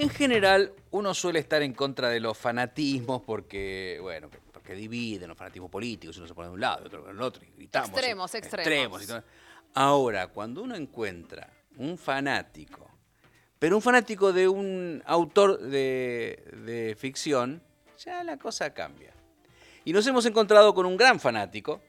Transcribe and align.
En 0.00 0.08
general, 0.08 0.72
uno 0.92 1.12
suele 1.12 1.40
estar 1.40 1.60
en 1.62 1.74
contra 1.74 2.08
de 2.08 2.20
los 2.20 2.38
fanatismos 2.38 3.20
porque, 3.20 3.98
bueno, 4.00 4.30
porque 4.50 4.74
dividen 4.74 5.28
los 5.28 5.36
fanatismos 5.36 5.70
políticos, 5.70 6.16
uno 6.16 6.26
se 6.26 6.32
pone 6.32 6.48
de 6.48 6.54
un 6.54 6.60
lado, 6.60 6.86
otro 6.86 7.02
del 7.02 7.20
otro, 7.20 7.44
y 7.44 7.50
gritamos. 7.54 7.90
Extremos, 7.90 8.34
y- 8.34 8.36
extremos. 8.38 9.02
y 9.02 9.06
todo. 9.06 9.22
Ahora, 9.74 10.28
cuando 10.28 10.62
uno 10.62 10.74
encuentra 10.74 11.52
un 11.76 11.98
fanático, 11.98 12.90
pero 13.58 13.76
un 13.76 13.82
fanático 13.82 14.32
de 14.32 14.48
un 14.48 15.02
autor 15.04 15.60
de, 15.60 16.44
de 16.64 16.96
ficción, 16.98 17.62
ya 18.02 18.24
la 18.24 18.38
cosa 18.38 18.72
cambia. 18.72 19.12
Y 19.84 19.92
nos 19.92 20.06
hemos 20.06 20.24
encontrado 20.24 20.72
con 20.72 20.86
un 20.86 20.96
gran 20.96 21.20
fanático, 21.20 21.82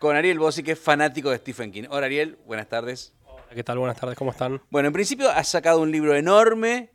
con 0.00 0.16
Ariel 0.16 0.40
Bossi, 0.40 0.64
que 0.64 0.72
es 0.72 0.80
fanático 0.80 1.30
de 1.30 1.36
Stephen 1.38 1.70
King. 1.70 1.84
Hola 1.90 2.06
Ariel, 2.06 2.38
buenas 2.44 2.68
tardes. 2.68 3.14
Hola, 3.24 3.44
¿Qué 3.54 3.62
tal? 3.62 3.78
Buenas 3.78 4.00
tardes, 4.00 4.16
¿cómo 4.18 4.32
están? 4.32 4.60
Bueno, 4.68 4.88
en 4.88 4.92
principio 4.92 5.30
has 5.30 5.46
sacado 5.46 5.80
un 5.80 5.92
libro 5.92 6.16
enorme 6.16 6.90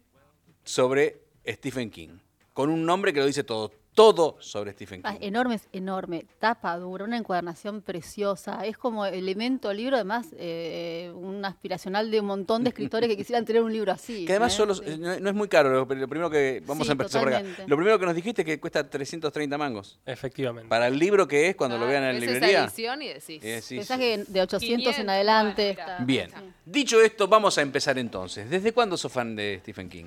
sobre 0.66 1.22
Stephen 1.48 1.90
King, 1.90 2.18
con 2.54 2.70
un 2.70 2.86
nombre 2.86 3.14
que 3.14 3.20
lo 3.20 3.26
dice 3.26 3.44
todo, 3.44 3.72
todo 3.94 4.36
sobre 4.42 4.74
Stephen 4.74 5.00
Ah, 5.06 5.14
King. 5.14 5.20
enorme, 5.28 5.56
es 5.56 5.68
enorme, 5.72 6.26
tapa 6.40 6.76
dura, 6.78 7.06
una 7.06 7.16
encuadernación 7.16 7.82
preciosa, 7.82 8.66
es 8.66 8.78
como 8.78 9.06
elemento 9.06 9.72
libro, 9.72 9.96
además 9.96 10.28
eh, 10.38 11.14
un 11.16 11.46
aspiracional 11.46 12.12
de 12.12 12.20
un 12.20 12.26
montón 12.26 12.64
de 12.66 12.70
escritores 12.72 13.08
que 13.08 13.16
quisieran 13.16 13.46
tener 13.46 13.62
un 13.62 13.72
libro 13.72 13.94
así. 13.94 14.26
Que 14.26 14.34
además 14.34 14.54
¿eh? 14.54 14.58
solo, 14.58 14.76
Sí. 14.76 14.84
eh, 14.86 14.98
no, 14.98 15.18
no 15.22 15.30
es 15.30 15.36
muy 15.36 15.48
caro, 15.48 15.70
lo, 15.70 15.86
lo 15.86 16.08
primero 16.10 16.30
que 16.30 16.62
vamos 16.66 16.88
Sí, 16.88 16.90
a 16.90 16.94
empezar 16.94 17.22
por 17.22 17.30
acá. 17.30 17.38
totalmente. 17.38 17.68
Lo 17.70 17.76
primero 17.78 17.98
que 18.00 18.06
nos 18.06 18.16
dijiste 18.16 18.42
es 18.42 18.46
que 18.46 18.60
cuesta 18.60 18.90
330 18.90 19.58
mangos. 19.58 19.98
Efectivamente. 20.06 20.68
Para 20.68 20.88
el 20.88 21.00
libro 21.00 21.26
que 21.26 21.48
es, 21.48 21.56
cuando 21.56 21.78
lo 21.78 21.86
Ah, 21.86 21.90
vean 21.90 22.04
en 22.04 22.20
la 22.20 22.26
esa 22.26 22.32
librería. 22.34 22.64
edición 22.66 23.02
y 23.02 23.08
decís. 23.08 23.42
eh, 23.46 23.62
sí, 23.62 23.76
Pensá 23.78 23.94
sí. 23.96 24.00
que 24.02 24.18
de 24.28 24.42
800 24.42 24.62
en 24.62 24.78
500, 24.94 25.10
adelante. 25.10 25.74
bueno, 25.74 25.76
mira. 25.78 25.94
está- 25.94 26.06
Bien. 26.06 26.30
sí. 26.32 26.54
Dicho 26.66 27.00
esto, 27.00 27.30
vamos 27.30 27.58
a 27.58 27.62
empezar 27.62 27.98
entonces. 27.98 28.50
¿Desde 28.50 28.74
cuándo 28.74 28.98
sos 28.98 29.10
fan 29.12 29.38
de 29.38 29.60
Stephen 29.62 29.88
King? 29.88 30.06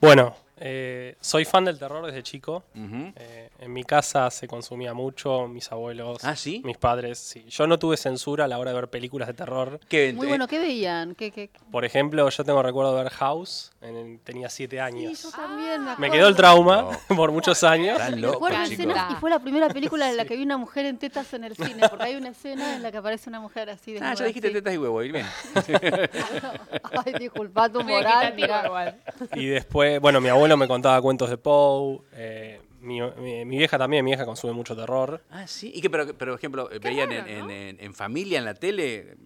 Bueno, 0.00 0.36
eh, 0.60 1.16
soy 1.20 1.44
fan 1.44 1.64
del 1.64 1.78
terror 1.78 2.04
desde 2.06 2.22
chico. 2.22 2.64
Eh, 2.74 3.50
en 3.60 3.72
mi 3.72 3.84
casa 3.84 4.30
se 4.30 4.46
consumía 4.48 4.94
mucho, 4.94 5.46
mis 5.48 5.70
abuelos, 5.72 6.24
¿Ah, 6.24 6.36
sí? 6.36 6.62
mis 6.64 6.76
padres. 6.78 7.18
Sí. 7.18 7.44
Yo 7.48 7.66
no 7.66 7.78
tuve 7.78 7.96
censura 7.96 8.44
a 8.44 8.48
la 8.48 8.58
hora 8.58 8.70
de 8.72 8.76
ver 8.80 8.88
películas 8.90 9.28
de 9.28 9.34
terror. 9.34 9.80
¿Qué- 9.88 10.12
Muy 10.14 10.26
eh, 10.26 10.28
bueno, 10.28 10.46
¿qué 10.48 10.58
veían? 10.58 11.14
¿Qué, 11.14 11.30
qué? 11.30 11.50
Por 11.70 11.84
ejemplo, 11.84 12.28
yo 12.28 12.44
tengo 12.44 12.62
recuerdo 12.62 12.96
de 12.96 13.02
ver 13.04 13.12
House, 13.12 13.72
en 13.80 14.18
tenía 14.20 14.48
siete 14.48 14.76
Sí, 14.76 14.80
años. 14.80 15.22
yo 15.22 15.30
también 15.30 15.82
me 15.98 16.10
quedó 16.10 16.28
el 16.28 16.36
trauma 16.36 16.88
por 17.16 17.32
muchos 17.32 17.62
años. 17.64 17.98
Y 18.16 19.14
fue 19.16 19.30
la 19.30 19.38
primera 19.38 19.68
película 19.68 20.10
en 20.10 20.16
la 20.16 20.24
que 20.24 20.36
vi 20.36 20.42
una 20.42 20.56
mujer 20.56 20.86
en 20.86 20.98
tetas 20.98 21.32
en 21.34 21.44
el 21.44 21.54
cine, 21.56 21.88
porque 21.88 22.04
hay 22.04 22.14
una 22.16 22.28
escena 22.30 22.76
en 22.76 22.82
la 22.82 22.90
que 22.90 22.98
aparece 22.98 23.28
una 23.28 23.40
mujer 23.40 23.70
así 23.70 23.92
de 23.92 24.00
Ah, 24.02 24.14
ya 24.14 24.24
dijiste 24.24 24.50
tetas 24.50 24.72
y 24.74 24.78
huevo, 24.78 25.02
y 25.02 25.12
bien. 25.12 25.26
Ay, 27.04 27.12
disculpa 27.18 27.68
tu 27.68 27.82
moral. 27.82 28.34
igual. 28.38 28.96
Y 29.34 29.46
después, 29.46 30.00
bueno, 30.00 30.20
mi 30.20 30.28
abuelo 30.28 30.47
me 30.56 30.66
contaba 30.68 31.00
cuentos 31.02 31.28
de 31.30 31.36
Poe. 31.38 32.00
eh, 32.12 32.60
mi, 32.80 33.00
mi- 33.00 33.44
mi 33.44 33.58
vieja 33.58 33.76
también, 33.76 34.04
mi 34.04 34.10
vieja 34.12 34.24
consume 34.24 34.52
mucho 34.52 34.76
terror. 34.76 35.20
Ah, 35.30 35.46
sí. 35.48 35.72
¿Y 35.74 35.80
que, 35.80 35.90
pero, 35.90 36.06
pero, 36.16 36.32
por 36.32 36.38
ejemplo, 36.38 36.68
veían 36.80 37.10
raro, 37.10 37.26
en, 37.26 37.38
¿no? 37.38 37.44
en- 37.44 37.50
en- 37.50 37.80
en 37.80 37.94
familia, 37.94 38.38
en 38.38 38.44
la 38.44 38.54
tele? 38.54 39.16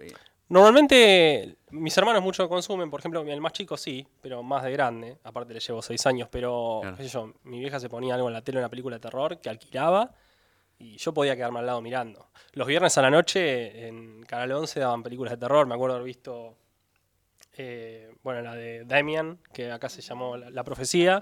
Normalmente 0.49 1.57
mis 1.71 1.97
hermanos 1.97 2.23
mucho 2.23 2.47
consumen, 2.49 2.91
por 2.91 3.01
ejemplo, 3.01 3.23
el 3.23 3.41
más 3.41 3.53
chico 3.53 3.77
sí, 3.77 4.07
pero 4.21 4.43
más 4.43 4.63
de 4.63 4.71
grande, 4.73 5.17
aparte 5.25 5.55
le 5.55 5.61
llevo 5.61 5.81
seis 5.81 6.05
años, 6.07 6.29
pero 6.31 6.79
Claro. 6.83 6.97
qué 6.99 7.05
sé 7.05 7.09
yo, 7.09 7.33
mi 7.45 7.59
vieja 7.59 7.81
se 7.81 7.89
ponía 7.89 8.15
algo 8.15 8.29
en 8.29 8.35
la 8.35 8.43
tele, 8.43 8.59
una 8.59 8.69
película 8.69 8.97
de 8.97 9.01
terror 9.01 9.41
que 9.41 9.49
alquilaba 9.49 10.13
y 10.79 10.99
yo 10.99 11.15
podía 11.15 11.37
quedarme 11.37 11.61
al 11.61 11.67
lado 11.67 11.81
mirando. 11.81 12.27
Los 12.53 12.67
viernes 12.67 12.97
a 12.99 13.03
la 13.03 13.11
noche 13.11 13.87
en 13.89 14.25
Canal 14.25 14.53
11 14.53 14.79
daban 14.81 15.03
películas 15.03 15.31
de 15.31 15.39
terror, 15.39 15.67
me 15.67 15.75
acuerdo 15.75 15.97
haber 15.97 16.07
visto, 16.07 16.57
eh, 17.57 18.15
bueno, 18.23 18.41
la 18.43 18.55
de 18.55 18.85
Damian, 18.85 19.39
que 19.53 19.71
acá 19.71 19.89
se 19.89 20.01
llamó 20.03 20.37
La, 20.37 20.51
La 20.51 20.65
Profecía, 20.65 21.21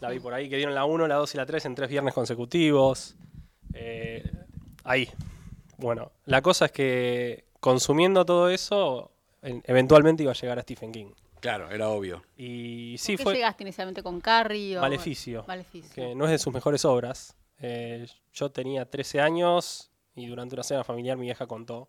la 0.00 0.10
vi 0.10 0.20
por 0.20 0.32
ahí, 0.34 0.48
que 0.48 0.56
dieron 0.56 0.74
la 0.74 0.84
1, 0.84 1.06
la 1.08 1.16
2 1.16 1.34
y 1.34 1.36
la 1.38 1.46
3 1.46 1.64
en 1.66 1.74
tres 1.74 1.88
viernes 1.90 2.14
consecutivos. 2.14 3.16
Eh, 3.72 4.22
ahí. 4.84 5.08
Bueno, 5.78 6.12
la 6.26 6.42
cosa 6.42 6.66
es 6.66 6.72
que 6.72 7.44
consumiendo 7.60 8.24
todo 8.24 8.48
eso, 8.50 9.10
en- 9.42 9.62
eventualmente 9.66 10.22
iba 10.22 10.32
a 10.32 10.36
llegar 10.36 10.58
a 10.58 10.62
Stephen 10.62 10.92
King. 10.92 11.12
claro, 11.40 11.70
era 11.70 11.88
obvio. 11.90 12.22
Y 12.36 12.92
¿Por 12.92 12.98
sí, 13.00 13.16
qué 13.16 13.22
fue 13.22 13.34
llegaste 13.34 13.64
inicialmente 13.64 14.02
con 14.02 14.20
Carrie? 14.20 14.78
O, 14.78 14.80
Maleficio, 14.80 15.44
Maleficio. 15.46 15.90
que 15.94 16.14
no 16.14 16.24
es 16.24 16.30
de 16.30 16.38
sus 16.38 16.54
mejores 16.54 16.84
obras. 16.84 17.36
Eh, 17.60 18.06
yo 18.32 18.50
tenía 18.50 18.88
13 18.88 19.20
años 19.20 19.90
y 20.14 20.26
durante 20.26 20.54
una 20.54 20.62
cena 20.62 20.84
familiar 20.84 21.16
mi 21.18 21.24
vieja 21.26 21.46
contó 21.46 21.88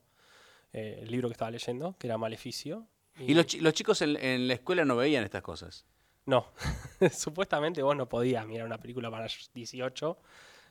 eh, 0.73 0.99
el 1.03 1.09
libro 1.11 1.29
que 1.29 1.33
estaba 1.33 1.51
leyendo, 1.51 1.95
que 1.97 2.07
era 2.07 2.17
Maleficio. 2.17 2.85
¿Y 3.19 3.33
los, 3.33 3.45
chi- 3.45 3.59
los 3.59 3.73
chicos 3.73 4.01
en, 4.01 4.15
en 4.17 4.47
la 4.47 4.55
escuela 4.55 4.83
no 4.85 4.95
veían 4.95 5.23
estas 5.23 5.41
cosas? 5.41 5.85
No, 6.25 6.47
supuestamente 7.11 7.81
vos 7.83 7.95
no 7.95 8.07
podías 8.09 8.45
mirar 8.45 8.65
una 8.65 8.77
película 8.77 9.09
para 9.11 9.27
18 9.53 10.17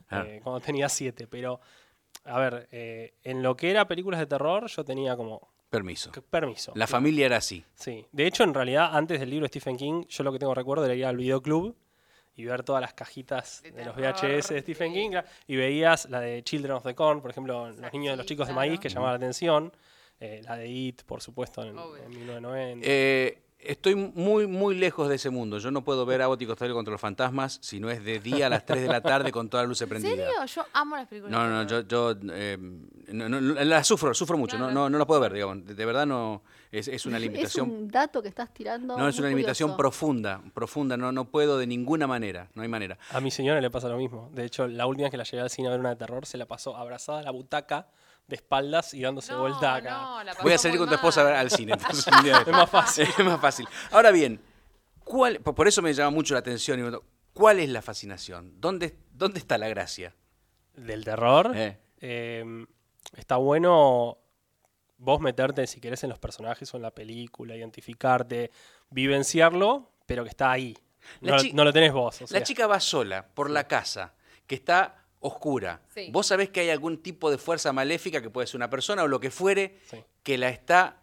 Ah. 0.09 0.23
eh, 0.27 0.39
cuando 0.43 0.59
tenía 0.59 0.87
7, 0.87 1.25
pero 1.25 1.59
a 2.25 2.37
ver, 2.39 2.67
eh, 2.71 3.15
en 3.23 3.41
lo 3.41 3.55
que 3.57 3.71
era 3.71 3.87
películas 3.87 4.19
de 4.19 4.27
terror 4.27 4.67
yo 4.67 4.85
tenía 4.85 5.15
como 5.17 5.49
Permiso. 5.71 6.11
que- 6.11 6.21
permiso. 6.21 6.73
La 6.75 6.85
familia 6.85 7.25
era 7.25 7.37
así. 7.37 7.65
Sí, 7.73 8.05
de 8.11 8.27
hecho 8.27 8.43
en 8.43 8.53
realidad 8.53 8.95
antes 8.95 9.19
del 9.19 9.31
libro 9.31 9.45
de 9.45 9.47
Stephen 9.49 9.77
King 9.77 10.03
yo 10.07 10.23
lo 10.23 10.31
que 10.31 10.37
tengo 10.37 10.53
recuerdo 10.53 10.85
era 10.85 10.93
ir 10.93 11.05
al 11.05 11.17
videoclub 11.17 11.75
y 12.35 12.45
ver 12.45 12.61
todas 12.63 12.81
las 12.81 12.93
cajitas 12.93 13.63
De 13.63 13.71
de, 13.71 13.85
los 13.85 13.95
VHS 13.95 14.49
de 14.49 14.61
Stephen 14.61 14.93
King 14.93 15.11
y 15.47 15.55
veías 15.55 16.07
la 16.09 16.19
de 16.19 16.43
Children 16.43 16.73
of 16.73 16.83
the 16.83 16.93
Corn, 16.93 17.21
por 17.21 17.31
ejemplo, 17.31 17.71
los 17.71 17.93
niños 17.93 18.13
de 18.13 18.17
los 18.17 18.25
chicos 18.27 18.47
de 18.47 18.53
maíz 18.53 18.79
que 18.79 18.89
llamaba 18.89 19.13
la 19.13 19.17
atención, 19.17 19.73
eh, 20.19 20.41
la 20.43 20.55
de 20.57 20.67
It, 20.69 21.03
por 21.03 21.21
supuesto, 21.21 21.61
en, 21.61 21.69
en 21.69 22.09
1990. 22.09 22.87
Eh, 22.87 23.41
estoy 23.59 23.95
muy, 23.95 24.45
muy 24.47 24.75
lejos 24.75 25.09
de 25.09 25.15
ese 25.15 25.29
mundo. 25.31 25.57
Yo 25.57 25.71
no 25.71 25.83
puedo 25.83 26.05
ver 26.05 26.21
Abbott 26.21 26.41
y 26.41 26.45
Costello 26.45 26.73
contra 26.75 26.91
los 26.91 27.01
fantasmas 27.01 27.57
si 27.63 27.79
no 27.79 27.89
es 27.89 28.03
de 28.05 28.19
día 28.19 28.45
a 28.45 28.49
las 28.49 28.65
3 28.65 28.83
de 28.83 28.87
la 28.87 29.01
tarde 29.01 29.31
con 29.31 29.49
toda 29.49 29.63
la 29.63 29.69
luz 29.69 29.81
¿En 29.81 29.89
prendida. 29.89 30.11
serio? 30.15 30.45
Yo 30.45 30.65
amo 30.73 30.95
las 30.95 31.07
películas. 31.07 31.31
No, 31.31 31.49
no, 31.49 31.67
yo, 31.67 31.81
yo 31.81 32.15
eh, 32.31 32.57
no, 33.07 33.27
no, 33.27 33.39
la 33.41 33.83
sufro, 33.83 34.13
sufro 34.13 34.37
mucho, 34.37 34.57
no, 34.57 34.65
Claro. 34.65 34.79
no, 34.81 34.89
no 34.91 34.97
la 34.99 35.05
puedo 35.07 35.19
ver, 35.19 35.33
digamos. 35.33 35.65
De, 35.65 35.85
verdad 35.85 36.05
no, 36.05 36.43
es, 36.71 36.87
es 36.87 37.05
una 37.07 37.17
Es 37.17 37.23
limitación. 37.23 37.69
un 37.71 37.87
dato 37.87 38.21
que 38.21 38.29
estás 38.29 38.53
tirando. 38.53 38.97
No, 38.97 39.07
es 39.07 39.17
una 39.19 39.29
limitación 39.29 39.69
curioso. 39.71 39.77
profunda, 39.77 40.41
profunda, 40.53 40.95
no, 40.95 41.11
no 41.11 41.25
puedo 41.25 41.57
de 41.57 41.65
ninguna 41.65 42.05
manera, 42.07 42.49
no 42.53 42.61
hay 42.61 42.67
manera. 42.67 42.97
A 43.11 43.19
mi 43.19 43.31
señora 43.31 43.59
le 43.61 43.71
pasa 43.71 43.89
lo 43.89 43.97
mismo. 43.97 44.29
De 44.33 44.45
hecho, 44.45 44.67
la 44.67 44.85
última 44.85 45.05
vez 45.05 45.11
que 45.11 45.17
la 45.17 45.23
llevé 45.23 45.41
al 45.41 45.49
cine 45.49 45.67
a 45.69 45.71
ver 45.71 45.79
una 45.79 45.89
de 45.89 45.95
terror, 45.95 46.25
se 46.27 46.37
la 46.37 46.45
pasó 46.45 46.77
abrazada 46.77 47.19
a 47.19 47.23
la 47.23 47.31
butaca, 47.31 47.87
de 48.27 48.35
espaldas 48.35 48.93
y 48.93 49.01
dándose 49.01 49.31
No, 49.33 49.41
vuelta 49.41 49.75
acá. 49.75 49.91
no, 49.91 50.23
la 50.23 50.33
Voy 50.41 50.53
a 50.53 50.57
salir 50.57 50.77
con 50.79 50.87
tu 50.87 50.95
esposa 50.95 51.21
a 51.21 51.23
mal. 51.25 51.33
ver 51.33 51.39
al 51.41 51.51
cine. 51.51 51.73
entonces, 51.79 52.05
Es 52.07 52.47
más 52.53 52.69
fácil. 52.69 53.07
Es 53.17 53.25
más 53.25 53.39
fácil. 53.39 53.67
Ahora 53.91 54.11
bien, 54.11 54.41
¿cuál, 55.03 55.39
por 55.41 55.67
eso 55.67 55.81
me 55.81 55.93
llama 55.93 56.09
mucho 56.11 56.33
la 56.33 56.39
atención. 56.39 57.01
¿Cuál 57.33 57.59
es 57.59 57.69
la 57.69 57.81
fascinación? 57.81 58.59
¿Dónde, 58.59 58.97
dónde 59.11 59.39
está 59.39 59.57
la 59.57 59.67
gracia? 59.67 60.15
Del 60.73 61.03
terror, 61.05 61.51
Eh. 61.55 61.77
eh, 62.01 62.65
está 63.15 63.37
bueno 63.37 64.17
vos 64.97 65.19
meterte, 65.19 65.67
si 65.67 65.79
querés, 65.81 66.03
en 66.03 66.09
los 66.09 66.19
personajes 66.19 66.73
o 66.73 66.77
en 66.77 66.83
la 66.83 66.91
película, 66.91 67.55
identificarte, 67.55 68.49
vivenciarlo, 68.89 69.91
pero 70.05 70.23
que 70.23 70.29
está 70.29 70.51
ahí. 70.51 70.75
No, 71.21 71.63
lo 71.63 71.73
tenés 71.73 71.93
vos. 71.93 72.21
o 72.21 72.25
La 72.29 72.41
chica 72.43 72.65
va 72.65 72.79
sola 72.79 73.27
por 73.27 73.49
la 73.51 73.67
casa, 73.67 74.15
que 74.47 74.55
está 74.55 75.04
oscura. 75.27 75.81
Sí. 75.93 76.09
Vos 76.11 76.27
sabés 76.27 76.49
que 76.49 76.59
hay 76.61 76.69
algún 76.69 77.01
tipo 77.01 77.29
de 77.31 77.37
fuerza 77.37 77.71
maléfica, 77.73 78.21
que 78.21 78.29
puede 78.29 78.47
ser 78.47 78.57
una 78.57 78.69
persona 78.69 79.03
o 79.03 79.07
lo 79.07 79.19
que 79.19 79.31
fuere, 79.31 79.79
Sí. 79.89 79.97
que 80.23 80.37
la 80.37 80.49
está, 80.49 81.01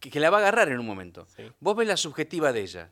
que, 0.00 0.10
que 0.10 0.20
la 0.20 0.30
va 0.30 0.38
a 0.38 0.40
agarrar 0.40 0.68
en 0.70 0.78
un 0.78 0.86
momento. 0.86 1.26
Sí. 1.36 1.44
Vos 1.60 1.76
ves 1.76 1.88
la 1.88 1.96
subjetiva 1.96 2.52
de 2.52 2.60
ella. 2.60 2.90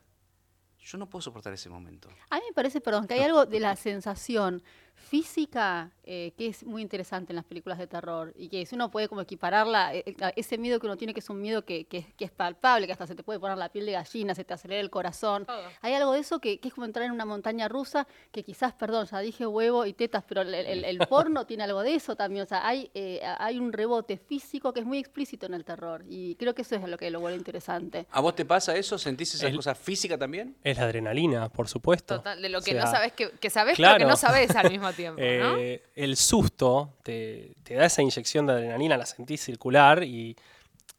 Yo 0.82 0.98
no 0.98 1.08
puedo 1.08 1.20
soportar 1.22 1.52
ese 1.52 1.68
momento. 1.68 2.08
A 2.30 2.36
mí 2.36 2.42
me 2.48 2.52
parece, 2.54 2.80
perdón, 2.80 3.06
que 3.06 3.14
hay 3.14 3.20
algo 3.20 3.46
de 3.46 3.60
la 3.60 3.76
sensación 3.76 4.62
física 5.00 5.90
eh, 6.04 6.32
que 6.36 6.48
es 6.48 6.64
muy 6.64 6.82
interesante 6.82 7.32
en 7.32 7.36
las 7.36 7.44
películas 7.44 7.78
de 7.78 7.86
terror 7.86 8.32
y 8.36 8.48
que 8.48 8.64
si 8.66 8.74
uno 8.74 8.90
puede 8.90 9.08
como 9.08 9.20
equipararla, 9.20 9.94
eh, 9.94 10.02
eh, 10.06 10.32
ese 10.36 10.58
miedo 10.58 10.80
que 10.80 10.86
uno 10.86 10.96
tiene 10.96 11.14
que 11.14 11.20
es 11.20 11.30
un 11.30 11.40
miedo 11.40 11.64
que, 11.64 11.84
que- 11.86 12.12
que 12.16 12.24
es 12.24 12.30
palpable, 12.30 12.86
que 12.86 12.92
hasta 12.92 13.06
se 13.06 13.14
te 13.14 13.22
puede 13.22 13.38
poner 13.38 13.56
la 13.58 13.68
piel 13.68 13.86
de 13.86 13.92
gallina, 13.92 14.34
se 14.34 14.44
te 14.44 14.54
acelera 14.54 14.80
el 14.80 14.90
corazón. 14.90 15.46
Todo. 15.46 15.62
Hay 15.82 15.94
algo 15.94 16.12
de 16.12 16.20
eso 16.20 16.40
que, 16.40 16.58
que 16.58 16.68
es 16.68 16.74
como 16.74 16.86
entrar 16.86 17.06
en 17.06 17.12
una 17.12 17.24
montaña 17.24 17.68
rusa, 17.68 18.06
que 18.32 18.42
quizás, 18.42 18.72
perdón, 18.72 19.06
ya 19.10 19.18
dije 19.20 19.46
huevo 19.46 19.86
y 19.86 19.92
tetas, 19.92 20.24
pero 20.26 20.42
el, 20.42 20.54
el- 20.54 20.84
el 20.84 20.98
porno 21.08 21.46
tiene 21.46 21.64
algo 21.64 21.82
de 21.82 21.94
eso 21.94 22.16
también. 22.16 22.44
O 22.44 22.48
sea, 22.48 22.66
hay, 22.66 22.90
eh, 22.94 23.20
hay 23.38 23.58
un 23.58 23.72
rebote 23.72 24.16
físico 24.16 24.72
que 24.72 24.80
es 24.80 24.86
muy 24.86 24.98
explícito 24.98 25.46
en 25.46 25.54
el 25.54 25.64
terror 25.64 26.04
y 26.08 26.34
creo 26.36 26.54
que 26.54 26.62
eso 26.62 26.76
es 26.76 26.82
lo 26.88 26.96
que 26.98 27.10
lo 27.10 27.20
vuelve 27.20 27.38
interesante. 27.38 28.06
¿A 28.10 28.20
vos 28.20 28.34
te 28.34 28.44
pasa 28.44 28.74
eso? 28.76 28.98
¿Sentís 28.98 29.34
esa 29.34 29.46
El- 29.48 29.56
cosa 29.56 29.74
física 29.74 30.18
también? 30.18 30.56
Es 30.64 30.76
la 30.78 30.84
adrenalina, 30.84 31.48
por 31.48 31.68
supuesto. 31.68 32.16
Total, 32.16 32.40
de 32.40 32.48
lo 32.48 32.58
O 32.58 32.62
que 32.62 32.72
sea, 32.72 32.84
no 32.84 32.90
sabes 32.90 33.12
que, 33.12 33.30
que 33.32 33.50
sabes, 33.50 33.76
pero 33.76 33.88
claro. 33.90 33.98
que 33.98 34.04
no 34.10 34.16
sabes 34.16 34.54
al 34.56 34.70
mismo 34.70 34.89
tiempo, 34.92 35.20
¿no? 35.20 35.24
eh, 35.56 35.82
el 35.94 36.16
susto 36.16 36.94
te, 37.02 37.54
te 37.62 37.74
da 37.74 37.86
esa 37.86 38.02
inyección 38.02 38.46
de 38.46 38.52
adrenalina, 38.54 38.96
la 38.96 39.06
sentís 39.06 39.42
circular 39.42 40.02
y 40.04 40.36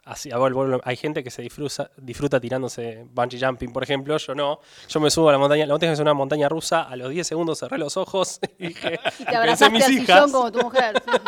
así, 0.06 0.32
a 0.32 0.38
ver, 0.38 0.54
vuelvo- 0.54 0.82
hay 0.84 0.96
gente 0.98 1.24
que 1.24 1.30
se 1.32 1.42
disfruta, 1.42 1.92
disfruta 1.98 2.40
tirándose 2.40 3.06
bungee 3.12 3.40
jumping, 3.40 3.72
por 3.72 3.84
ejemplo, 3.84 4.18
yo 4.18 4.34
no. 4.36 4.60
Yo 4.90 5.00
me 5.00 5.10
subo 5.12 5.30
a 5.30 5.32
la 5.34 5.38
montaña, 5.38 5.66
la 5.66 5.74
última 5.74 5.92
vez 5.92 6.00
que 6.00 6.02
una 6.04 6.14
montaña 6.14 6.50
rusa, 6.50 6.82
a 6.84 6.96
los 6.96 7.10
10 7.10 7.26
segundos 7.28 7.60
cerré 7.60 7.78
los 7.78 7.96
ojos 7.98 8.40
y 8.60 8.68
dije, 8.70 9.00
Y 9.20 9.24
te 9.26 9.36
abrazaste 9.36 9.70
mis 9.74 9.84
al 9.86 9.92
hijas. 9.94 10.06
sillón 10.26 10.32
como 10.32 10.52
tu 10.52 10.60
mujer. 10.62 11.02
sí. 11.06 11.12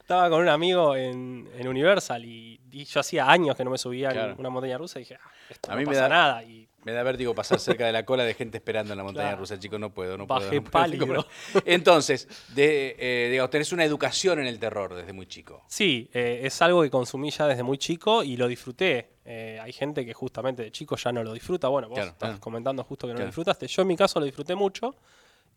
Estaba 0.00 0.30
con 0.30 0.40
un 0.40 0.48
amigo 0.48 0.94
en, 0.94 1.48
en 1.58 1.66
Universal 1.68 2.24
y 2.24 2.60
y 2.70 2.84
yo 2.84 3.00
hacía 3.00 3.30
años 3.30 3.56
que 3.56 3.64
no 3.64 3.70
me 3.70 3.78
subía 3.78 4.10
Claro. 4.10 4.32
en 4.34 4.38
una 4.38 4.50
montaña 4.50 4.76
rusa 4.76 4.98
y 4.98 5.02
dije, 5.02 5.16
ah, 5.20 5.30
esto 5.48 5.70
A 5.70 5.74
no 5.74 5.80
mí 5.80 5.86
me 5.86 5.92
pasa 5.92 6.02
da- 6.02 6.08
nada. 6.10 6.44
Y 6.44 6.68
Me 6.86 6.92
da 6.92 7.02
vértigo 7.02 7.34
pasar 7.34 7.58
cerca 7.58 7.84
de 7.84 7.90
la 7.92 8.04
cola 8.04 8.22
de 8.22 8.32
gente 8.32 8.58
esperando 8.58 8.92
en 8.92 8.98
la 8.98 9.02
montaña 9.02 9.26
Claro. 9.30 9.40
rusa, 9.40 9.58
chico, 9.58 9.76
no 9.76 9.90
puedo, 9.92 10.16
no 10.16 10.24
Bajé 10.28 10.60
puedo. 10.60 10.60
no 10.60 10.70
puedo. 10.70 10.70
pálido. 10.70 11.26
Entonces, 11.66 12.28
de, 12.54 12.94
eh, 12.96 13.28
digamos, 13.28 13.50
tenés 13.50 13.72
una 13.72 13.84
educación 13.84 14.38
en 14.38 14.46
el 14.46 14.60
terror 14.60 14.94
desde 14.94 15.12
muy 15.12 15.26
chico. 15.26 15.64
Sí, 15.66 16.08
eh, 16.14 16.42
es 16.44 16.62
algo 16.62 16.82
que 16.82 16.90
consumí 16.90 17.32
ya 17.32 17.48
desde 17.48 17.64
muy 17.64 17.76
chico 17.76 18.22
y 18.22 18.36
lo 18.36 18.46
disfruté. 18.46 19.08
Eh, 19.24 19.58
hay 19.60 19.72
gente 19.72 20.06
que 20.06 20.14
justamente 20.14 20.62
de 20.62 20.70
chico 20.70 20.94
ya 20.96 21.10
no 21.10 21.24
lo 21.24 21.32
disfruta. 21.32 21.66
Bueno, 21.66 21.88
vos 21.88 21.96
Claro, 21.96 22.10
estás 22.12 22.28
claro. 22.28 22.40
comentando 22.40 22.84
justo 22.84 23.08
que 23.08 23.14
no 23.14 23.16
Claro. 23.16 23.26
lo 23.26 23.30
disfrutaste. 23.30 23.66
Yo 23.66 23.82
en 23.82 23.88
mi 23.88 23.96
caso 23.96 24.20
lo 24.20 24.26
disfruté 24.26 24.54
mucho 24.54 24.94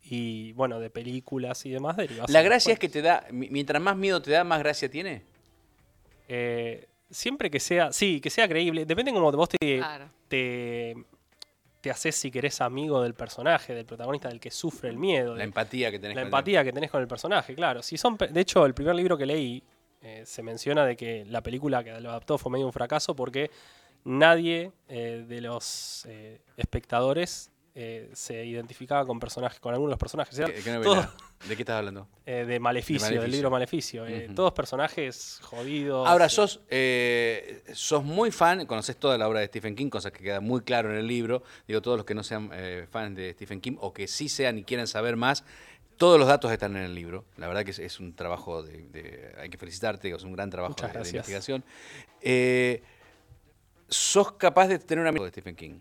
y 0.05 0.51
bueno, 0.53 0.79
de 0.79 0.89
películas 0.89 1.63
y 1.67 1.69
demás 1.69 1.95
derivas. 1.95 2.27
La 2.31 2.41
gracia 2.41 2.73
es 2.73 2.79
que 2.79 2.89
te 2.89 3.03
da, 3.03 3.27
mi- 3.29 3.49
mientras 3.51 3.79
más 3.79 3.95
miedo 3.95 4.19
te 4.19 4.31
da, 4.31 4.43
más 4.43 4.57
gracia 4.57 4.89
tiene. 4.89 5.21
Eh, 6.27 6.87
siempre 7.11 7.51
que 7.51 7.59
sea, 7.59 7.91
sí, 7.91 8.19
que 8.19 8.31
sea 8.31 8.47
creíble. 8.47 8.85
Depende 8.87 9.11
como 9.13 9.31
vos 9.31 9.49
te, 9.49 9.77
Claro. 9.77 10.09
te, 10.27 10.95
te 11.81 11.89
haces, 11.91 12.15
si 12.15 12.29
querés, 12.31 12.59
amigo 12.61 13.01
del 13.01 13.13
personaje, 13.13 13.73
del 13.73 13.85
protagonista, 13.85 14.27
del 14.29 14.39
que 14.39 14.51
sufre 14.51 14.89
el 14.89 14.97
miedo. 14.97 15.31
La 15.33 15.39
de- 15.39 15.43
empatía 15.45 15.91
que 15.91 15.99
tenés 15.99 16.15
la 16.15 16.21
con 16.21 16.27
el- 16.27 16.33
empatía 16.33 16.63
que 16.63 16.73
tenés 16.73 16.91
con 16.91 17.01
el 17.01 17.07
personaje, 17.07 17.55
claro. 17.55 17.81
Si 17.81 17.97
son, 17.97 18.17
de 18.17 18.39
hecho, 18.41 18.65
el 18.65 18.73
primer 18.73 18.95
libro 18.95 19.17
que 19.17 19.25
leí 19.25 19.63
eh, 20.01 20.23
se 20.25 20.41
menciona 20.43 20.85
de 20.85 20.95
que 20.95 21.25
la 21.25 21.41
película 21.41 21.83
que 21.83 21.99
lo 21.99 22.09
adaptó 22.09 22.37
fue 22.37 22.51
medio 22.51 22.65
un 22.65 22.71
fracaso 22.73 23.15
porque 23.15 23.51
nadie 24.05 24.71
eh, 24.87 25.25
de 25.27 25.41
los 25.41 26.05
eh, 26.07 26.39
espectadores 26.55 27.51
eh, 27.81 28.09
se 28.13 28.45
identificaba 28.45 29.05
con 29.05 29.19
personajes, 29.21 29.57
con 29.61 29.73
algunos 29.73 29.89
de 29.89 29.93
los 29.93 29.99
personajes. 29.99 30.37
¿Qué- 30.37 30.53
qué 30.61 30.79
todos, 30.83 31.07
¿De 31.47 31.55
qué 31.55 31.61
estás 31.61 31.77
hablando? 31.77 32.09
eh, 32.25 32.43
de 32.45 32.59
Maleficio, 32.59 33.05
del 33.07 33.15
Maleficio. 33.15 33.37
libro 33.37 33.49
Maleficio. 33.51 34.05
eh. 34.05 34.29
Todos 34.35 34.51
personajes 34.51 35.39
jodidos. 35.43 36.05
Ahora, 36.05 36.25
eh, 36.25 36.29
sos, 36.29 36.59
eh, 36.69 37.63
sos 37.73 38.03
muy 38.03 38.31
fan, 38.31 38.65
conoces 38.65 38.97
toda 38.97 39.17
la 39.17 39.29
obra 39.29 39.39
de 39.39 39.47
Stephen 39.47 39.75
King, 39.75 39.89
cosa 39.89 40.11
que 40.11 40.21
queda 40.21 40.41
muy 40.41 40.59
claro 40.61 40.91
en 40.91 40.97
el 40.97 41.07
libro. 41.07 41.41
Digo, 41.67 41.81
todos 41.81 41.95
los 41.97 42.05
que 42.05 42.13
no 42.15 42.23
sean 42.23 42.51
fans 42.91 43.15
de 43.15 43.31
Stephen 43.33 43.61
King 43.61 43.77
o 43.79 43.93
que 43.93 44.07
sí 44.09 44.27
sean 44.27 44.57
y 44.57 44.63
quieran 44.63 44.87
saber 44.87 45.15
más, 45.15 45.45
todos 45.95 46.19
los 46.19 46.27
datos 46.27 46.51
están 46.51 46.75
en 46.75 46.83
el 46.83 46.95
libro. 46.95 47.23
La 47.37 47.47
verdad 47.47 47.63
que 47.63 47.71
es, 47.71 47.79
es 47.79 47.99
un 48.01 48.13
trabajo 48.15 48.61
de, 48.63 48.83
de- 48.89 49.33
Hay 49.39 49.49
que 49.49 49.57
felicitarte, 49.57 50.09
es 50.13 50.23
un 50.23 50.33
gran 50.33 50.49
trabajo 50.49 50.73
de, 50.75 50.87
de 50.87 51.09
investigación. 51.09 51.63
Eh, 52.21 52.81
¿Sos 53.87 54.33
capaz 54.33 54.67
de 54.67 54.79
tener 54.79 55.01
un 55.01 55.07
amigo 55.07 55.23
de 55.25 55.31
Stephen 55.31 55.55
King? 55.55 55.79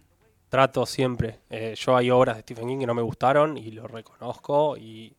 Trato 0.48 0.86
siempre. 0.86 1.40
Eh, 1.50 1.74
yo 1.76 1.96
hay 1.96 2.10
obras 2.10 2.36
de 2.36 2.42
Stephen 2.42 2.68
King 2.68 2.78
que 2.78 2.86
no 2.86 2.94
me 2.94 3.02
gustaron 3.02 3.56
y 3.56 3.70
lo 3.70 3.86
reconozco 3.86 4.76
y 4.76 5.14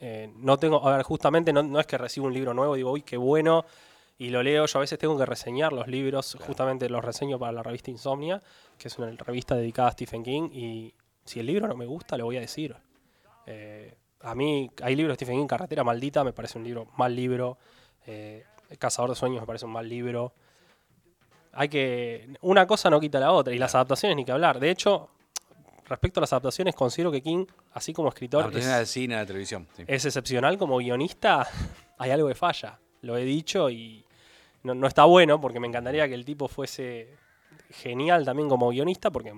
eh, 0.00 0.30
no 0.36 0.58
tengo, 0.58 0.86
a 0.86 0.96
ver, 0.96 1.04
justamente 1.04 1.52
no, 1.52 1.62
no 1.62 1.78
es 1.78 1.86
que 1.86 1.96
recibo 1.96 2.26
un 2.26 2.34
libro 2.34 2.52
nuevo 2.54 2.74
y 2.74 2.80
digo, 2.80 2.90
uy, 2.90 3.02
qué 3.02 3.16
bueno, 3.16 3.64
y 4.18 4.30
lo 4.30 4.42
leo, 4.42 4.66
yo 4.66 4.78
a 4.78 4.80
veces 4.80 4.98
tengo 4.98 5.16
que 5.16 5.26
reseñar 5.26 5.72
los 5.72 5.86
libros, 5.88 6.36
justamente 6.46 6.88
los 6.88 7.04
reseño 7.04 7.38
para 7.38 7.52
la 7.52 7.62
revista 7.62 7.90
Insomnia, 7.90 8.40
que 8.78 8.88
es 8.88 8.98
una 8.98 9.10
revista 9.10 9.54
dedicada 9.54 9.88
a 9.88 9.92
Stephen 9.92 10.22
King, 10.22 10.48
y 10.52 10.94
si 11.24 11.40
el 11.40 11.46
libro 11.46 11.68
no 11.68 11.76
me 11.76 11.86
gusta, 11.86 12.16
lo 12.16 12.24
voy 12.24 12.36
a 12.36 12.40
decir. 12.40 12.76
Eh, 13.46 13.96
a 14.20 14.34
mí 14.34 14.70
hay 14.82 14.96
libros 14.96 15.16
de 15.16 15.24
Stephen 15.24 15.40
King, 15.40 15.46
Carretera 15.46 15.84
Maldita, 15.84 16.24
me 16.24 16.32
parece 16.32 16.58
un 16.58 16.64
libro, 16.64 16.86
mal 16.96 17.14
libro, 17.14 17.58
eh, 18.06 18.44
Cazador 18.78 19.10
de 19.10 19.16
Sueños 19.16 19.40
me 19.40 19.46
parece 19.46 19.66
un 19.66 19.72
mal 19.72 19.88
libro. 19.88 20.34
Hay 21.52 21.68
que. 21.68 22.28
Una 22.40 22.66
cosa 22.66 22.90
no 22.90 23.00
quita 23.00 23.20
la 23.20 23.32
otra. 23.32 23.54
Y 23.54 23.58
las 23.58 23.74
adaptaciones 23.74 24.16
ni 24.16 24.24
que 24.24 24.32
hablar. 24.32 24.58
De 24.58 24.70
hecho, 24.70 25.10
respecto 25.86 26.20
a 26.20 26.22
las 26.22 26.32
adaptaciones, 26.32 26.74
considero 26.74 27.12
que 27.12 27.22
King, 27.22 27.46
así 27.72 27.92
como 27.92 28.08
escritor, 28.08 28.56
es, 28.56 28.66
al 28.66 28.86
cine, 28.86 29.16
la 29.16 29.26
televisión. 29.26 29.68
sí. 29.76 29.84
es 29.86 30.04
excepcional. 30.04 30.58
Como 30.58 30.78
guionista, 30.78 31.46
hay 31.98 32.10
algo 32.10 32.28
que 32.28 32.34
falla. 32.34 32.78
Lo 33.02 33.16
he 33.16 33.24
dicho 33.24 33.68
y 33.68 34.04
no, 34.62 34.74
no 34.74 34.86
está 34.86 35.04
bueno 35.04 35.40
porque 35.40 35.60
me 35.60 35.66
encantaría 35.66 36.08
que 36.08 36.14
el 36.14 36.24
tipo 36.24 36.48
fuese 36.48 37.16
genial 37.70 38.24
también 38.24 38.48
como 38.48 38.68
guionista 38.68 39.10
porque 39.10 39.32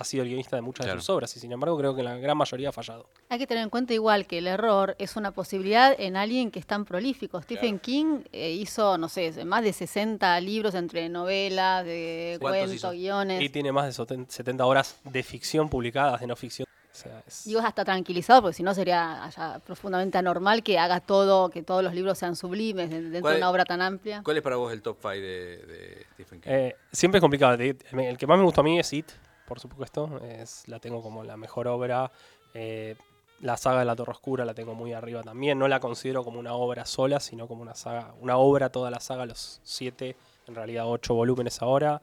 ha 0.00 0.04
sido 0.04 0.22
el 0.22 0.28
guionista 0.28 0.54
de 0.54 0.62
muchas 0.62 0.86
Claro. 0.86 0.98
de 0.98 1.02
sus 1.02 1.10
obras 1.10 1.36
y 1.36 1.40
sin 1.40 1.50
embargo 1.50 1.76
creo 1.76 1.92
que 1.94 2.04
la 2.04 2.16
gran 2.16 2.36
mayoría 2.36 2.68
ha 2.68 2.72
fallado. 2.72 3.08
Hay 3.28 3.38
que 3.38 3.46
tener 3.48 3.64
en 3.64 3.68
cuenta 3.70 3.94
igual 3.94 4.26
que 4.28 4.38
el 4.38 4.46
error 4.46 4.94
es 5.00 5.16
una 5.16 5.32
posibilidad 5.32 5.94
en 5.98 6.16
alguien 6.16 6.50
que 6.52 6.60
es 6.60 6.66
tan 6.66 6.84
prolífico. 6.84 7.42
Stephen 7.42 7.80
King 7.80 8.20
eh, 8.32 8.52
hizo, 8.52 8.96
no 8.96 9.08
sé, 9.08 9.44
más 9.44 9.64
de 9.64 9.72
60 9.72 10.40
libros 10.40 10.74
entre 10.74 11.08
novelas, 11.08 11.84
de 11.84 12.36
¿Cuántos 12.40 12.58
cuentos, 12.60 12.76
hizo? 12.76 12.90
guiones. 12.92 13.42
Y 13.42 13.48
tiene 13.48 13.72
más 13.72 13.86
de 13.86 13.92
soten- 14.04 14.28
70 14.28 14.64
horas 14.66 14.98
de 15.04 15.22
ficción 15.24 15.68
publicadas, 15.68 16.20
de 16.20 16.26
no 16.28 16.36
ficción. 16.36 16.66
O 16.90 17.00
sea, 17.00 17.22
es- 17.26 17.46
Y 17.46 17.54
vos 17.54 17.64
hasta 17.64 17.84
tranquilizado, 17.84 18.42
porque 18.42 18.54
si 18.54 18.62
no 18.64 18.74
sería 18.74 19.30
profundamente 19.64 20.18
anormal 20.18 20.62
que 20.64 20.78
haga 20.78 20.98
todo, 21.00 21.48
que 21.48 21.62
todos 21.62 21.82
los 21.84 21.94
libros 21.94 22.18
sean 22.18 22.34
sublimes 22.34 22.90
de- 22.90 23.02
dentro 23.02 23.20
¿Cuál 23.22 23.34
de 23.34 23.38
una 23.40 23.50
obra 23.50 23.64
tan 23.64 23.82
amplia. 23.82 24.20
¿Cuál 24.24 24.36
es 24.36 24.42
para 24.42 24.56
vos 24.56 24.72
el 24.72 24.82
top 24.82 24.96
5 25.00 25.10
de, 25.10 25.18
de 25.20 26.06
Stephen 26.14 26.40
King? 26.40 26.50
Eh, 26.50 26.76
siempre 26.92 27.18
es 27.18 27.20
complicado. 27.20 27.54
El 27.54 28.16
que 28.16 28.26
más 28.26 28.38
me 28.38 28.44
gustó 28.44 28.62
a 28.62 28.64
mí 28.64 28.78
es 28.80 28.92
It, 28.92 29.06
por 29.48 29.58
supuesto. 29.58 30.20
Es, 30.22 30.68
la 30.68 30.78
tengo 30.78 31.02
como 31.02 31.24
la 31.24 31.36
mejor 31.36 31.66
obra. 31.66 32.12
Eh, 32.54 32.94
la 33.40 33.56
saga 33.56 33.80
de 33.80 33.84
la 33.84 33.96
Torre 33.96 34.12
Oscura 34.12 34.44
la 34.44 34.54
tengo 34.54 34.74
muy 34.74 34.92
arriba 34.92 35.22
también. 35.22 35.58
No 35.58 35.66
la 35.66 35.80
considero 35.80 36.22
como 36.22 36.38
una 36.38 36.54
obra 36.54 36.84
sola, 36.84 37.18
sino 37.18 37.48
como 37.48 37.62
una 37.62 37.74
saga, 37.74 38.14
una 38.20 38.36
obra, 38.36 38.70
toda 38.70 38.90
la 38.90 39.00
saga, 39.00 39.26
los 39.26 39.60
siete, 39.62 40.16
en 40.46 40.54
realidad 40.54 40.86
ocho 40.86 41.14
volúmenes 41.14 41.62
ahora. 41.62 42.00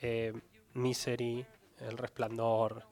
Eh, 0.00 0.32
Misery, 0.74 1.44
El 1.80 1.96
Resplandor, 1.96 2.82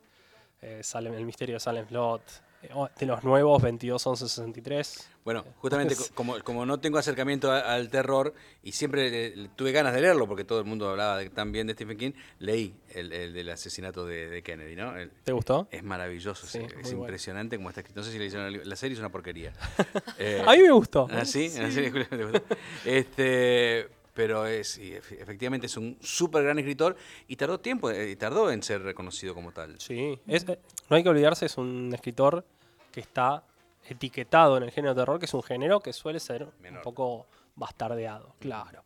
eh, 0.63 0.83
El 0.95 1.25
Misterio 1.25 1.57
de 1.57 1.61
Salem 1.61 1.87
Slot. 1.87 2.23
Eh, 2.63 2.71
de 2.99 3.07
los 3.07 3.23
nuevos, 3.25 3.61
22, 3.63 4.07
11, 4.07 4.29
63. 4.29 5.11
Bueno, 5.25 5.43
justamente 5.57 5.97
co- 5.97 6.05
como, 6.15 6.39
como 6.45 6.67
no 6.67 6.79
tengo 6.81 6.99
acercamiento 6.99 7.51
a- 7.51 7.61
al 7.75 7.89
terror 7.89 8.35
y 8.63 8.73
siempre 8.73 9.33
tuve 9.57 9.73
ganas 9.73 9.95
de 9.95 10.03
leerlo 10.03 10.29
porque 10.29 10.45
todo 10.45 10.59
el 10.59 10.67
mundo 10.67 10.91
hablaba 10.91 11.17
de- 11.19 11.31
tan 11.31 11.51
bien 11.51 11.67
de 11.67 11.73
Stephen 11.73 11.97
King, 11.97 12.13
leí 12.41 12.75
el, 12.91 13.11
el 13.11 13.33
del 13.33 13.49
asesinato 13.49 14.05
de, 14.05 14.29
de 14.29 14.43
Kennedy, 14.43 14.77
¿no? 14.77 14.95
El- 14.97 15.11
¿Te 15.25 15.33
gustó? 15.33 15.67
es 15.71 15.83
maravilloso, 15.83 16.47
Sí, 16.47 16.59
es, 16.59 16.93
impresionante 16.93 17.57
como 17.57 17.71
está 17.71 17.81
escrito. 17.81 18.01
No 18.01 18.05
sé 18.05 18.13
si 18.13 18.19
le 18.19 18.27
hicieron 18.27 18.49
el- 18.55 18.69
la 18.69 18.77
serie 18.77 18.93
es 18.93 19.01
una 19.01 19.11
porquería. 19.11 19.53
Eh, 20.19 20.43
A 20.47 20.53
mí 20.53 20.59
me 20.59 20.71
gustó. 20.73 21.09
¿Ah, 21.11 21.25
sí? 21.25 21.51
¿En 21.57 21.63
la 21.65 21.71
serie 21.71 21.91
te 21.91 22.25
gustó? 22.25 22.43
Este, 22.85 23.89
pero 24.15 24.47
es, 24.47 24.69
sí, 24.69 24.93
efe- 24.93 25.21
efectivamente 25.21 25.67
es 25.67 25.77
un 25.77 25.97
súper 26.01 26.45
gran 26.45 26.59
escritor 26.59 26.97
y 27.27 27.37
tardó 27.37 27.59
tiempo, 27.59 27.91
eh, 27.91 28.11
y 28.11 28.17
tardó 28.17 28.51
en 28.53 28.63
ser 28.63 28.83
reconocido 28.83 29.35
como 29.35 29.53
tal. 29.53 29.81
Sí, 29.81 30.19
es, 30.27 30.47
eh, 30.49 30.59
no 30.91 30.97
hay 30.97 31.03
que 31.03 31.09
olvidarse, 31.09 31.47
es 31.47 31.57
un 31.59 31.91
escritor 31.95 32.45
que 32.93 33.01
está 33.01 33.43
etiquetado 33.89 34.57
en 34.57 34.63
el 34.65 34.71
género 34.71 34.95
de 34.95 35.01
terror, 35.03 35.19
que 35.19 35.27
es 35.27 35.35
un 35.35 35.43
género 35.43 35.81
que 35.81 35.93
suele 35.93 36.21
ser 36.21 36.49
Menor. 36.61 36.79
un 36.79 36.83
poco 36.83 37.27
bastardeado, 37.57 38.35
claro. 38.39 38.85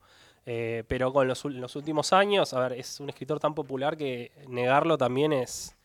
Eh, 0.51 0.83
pero 0.89 1.13
con 1.13 1.29
los, 1.29 1.45
últimos 1.45 2.13
años, 2.15 2.55
a 2.55 2.61
ver, 2.61 2.73
es 2.73 3.01
un 3.01 3.09
escritor 3.11 3.39
tan 3.39 3.55
popular 3.55 3.97
que 3.99 4.33
negarlo 4.49 4.97
también 4.97 5.33
es... 5.35 5.77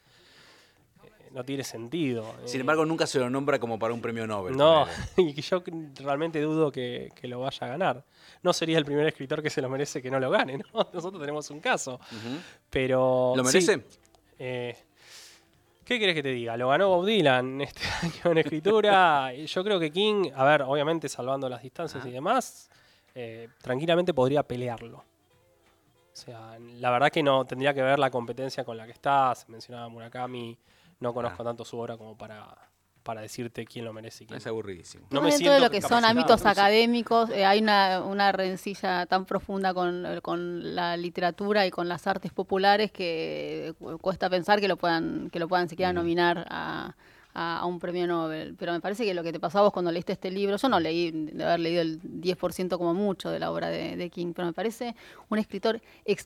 eh, 1.03 1.09
no 1.31 1.43
tiene 1.43 1.63
sentido. 1.65 2.33
Sin 2.45 2.59
Eh, 2.59 2.61
embargo, 2.61 2.85
nunca 2.85 3.05
se 3.05 3.19
lo 3.19 3.29
nombra 3.29 3.59
como 3.59 3.77
para 3.77 3.93
un 3.93 3.99
premio 4.01 4.25
Nobel. 4.25 4.55
no, 4.55 4.85
y 5.17 5.33
que 5.33 5.41
yo 5.41 5.61
realmente 6.01 6.39
dudo 6.41 6.71
que, 6.71 7.11
que 7.13 7.27
lo 7.27 7.41
vaya 7.41 7.67
a 7.67 7.69
ganar. 7.71 8.05
No 8.41 8.53
sería 8.53 8.77
el 8.77 8.85
primer 8.85 9.05
escritor 9.05 9.43
que 9.43 9.49
se 9.49 9.61
lo 9.61 9.67
merece 9.69 10.01
que 10.01 10.09
no 10.09 10.19
lo 10.19 10.29
gane, 10.29 10.57
¿no? 10.73 10.87
Nosotros 10.93 11.19
tenemos 11.19 11.49
un 11.49 11.59
caso. 11.59 11.99
Pero... 12.69 13.33
¿Lo 13.35 13.43
sí, 13.43 13.57
merece? 13.57 13.85
eh, 14.39 14.77
¿Qué 15.85 15.99
querés 15.99 16.15
que 16.15 16.23
te 16.23 16.29
diga? 16.29 16.55
Lo 16.55 16.69
ganó 16.69 16.89
Bob 16.89 17.05
Dylan 17.05 17.61
este 17.61 17.81
año 18.01 18.31
en 18.31 18.37
escritura. 18.39 19.33
Yo 19.33 19.63
creo 19.63 19.79
que 19.79 19.91
King, 19.91 20.29
a 20.35 20.43
ver, 20.45 20.61
obviamente 20.63 21.09
salvando 21.09 21.49
las 21.49 21.61
distancias 21.61 22.05
y 22.05 22.11
demás, 22.11 22.69
eh, 23.15 23.49
tranquilamente 23.61 24.13
podría 24.13 24.43
pelearlo. 24.43 24.97
O 24.97 26.15
sea, 26.15 26.57
la 26.59 26.91
verdad 26.91 27.09
que 27.09 27.23
no 27.23 27.43
tendría 27.45 27.73
que 27.73 27.81
ver 27.81 27.99
la 27.99 28.09
competencia 28.11 28.63
con 28.63 28.77
la 28.77 28.85
que 28.85 28.91
está. 28.91 29.33
Se 29.35 29.51
mencionaba 29.51 29.89
Murakami. 29.89 30.57
No 30.99 31.13
conozco 31.13 31.41
Ah. 31.41 31.45
tanto 31.45 31.65
su 31.65 31.77
obra 31.77 31.97
como 31.97 32.17
para, 32.17 32.47
para 33.03 33.21
decirte 33.21 33.65
quién 33.65 33.85
lo 33.85 33.93
merece 33.93 34.23
y 34.23 34.27
quién 34.27 34.37
Es 34.37 34.47
aburridísimo. 34.47 35.05
no 35.11 35.21
me 35.21 35.29
dentro 35.29 35.51
de 35.51 35.59
siento 35.59 35.65
lo 35.65 35.69
que 35.71 35.81
son 35.81 36.05
ámbitos 36.05 36.45
académicos, 36.45 37.29
eh, 37.29 37.45
hay 37.45 37.59
una, 37.59 38.01
una 38.01 38.31
rencilla 38.31 39.05
tan 39.05 39.25
profunda 39.25 39.73
con, 39.73 40.05
eh, 40.05 40.21
con 40.21 40.73
la 40.73 40.95
literatura 40.97 41.65
y 41.67 41.71
con 41.71 41.87
las 41.89 42.07
artes 42.07 42.31
populares 42.31 42.91
que 42.91 43.67
eh, 43.67 43.73
cu- 43.73 43.97
cuesta 43.99 44.29
pensar 44.29 44.59
que 44.61 44.67
lo 44.67 44.77
puedan, 44.77 45.29
que 45.29 45.39
lo 45.39 45.47
puedan 45.47 45.67
siquiera 45.69 45.91
nominar 45.93 46.45
a, 46.49 46.95
a- 47.33 47.59
a 47.59 47.65
un 47.65 47.79
premio 47.79 48.05
Nobel. 48.07 48.55
Pero 48.57 48.71
me 48.73 48.79
parece 48.79 49.05
que 49.05 49.13
lo 49.13 49.23
que 49.23 49.31
te 49.31 49.39
pasó 49.39 49.59
a 49.59 49.61
vos 49.63 49.73
cuando 49.73 49.91
leíste 49.91 50.13
este 50.13 50.29
libro, 50.31 50.57
yo 50.57 50.69
no 50.69 50.79
leí, 50.79 51.11
de 51.11 51.43
haber 51.43 51.59
leído 51.59 51.81
el 51.81 51.99
10% 52.01 52.77
como 52.77 52.93
mucho 52.93 53.29
de 53.29 53.39
la 53.39 53.51
obra 53.51 53.69
de, 53.69 53.95
de 53.95 54.09
King, 54.09 54.33
pero 54.35 54.45
me 54.47 54.53
parece 54.53 54.95
un 55.29 55.39
escritor 55.39 55.81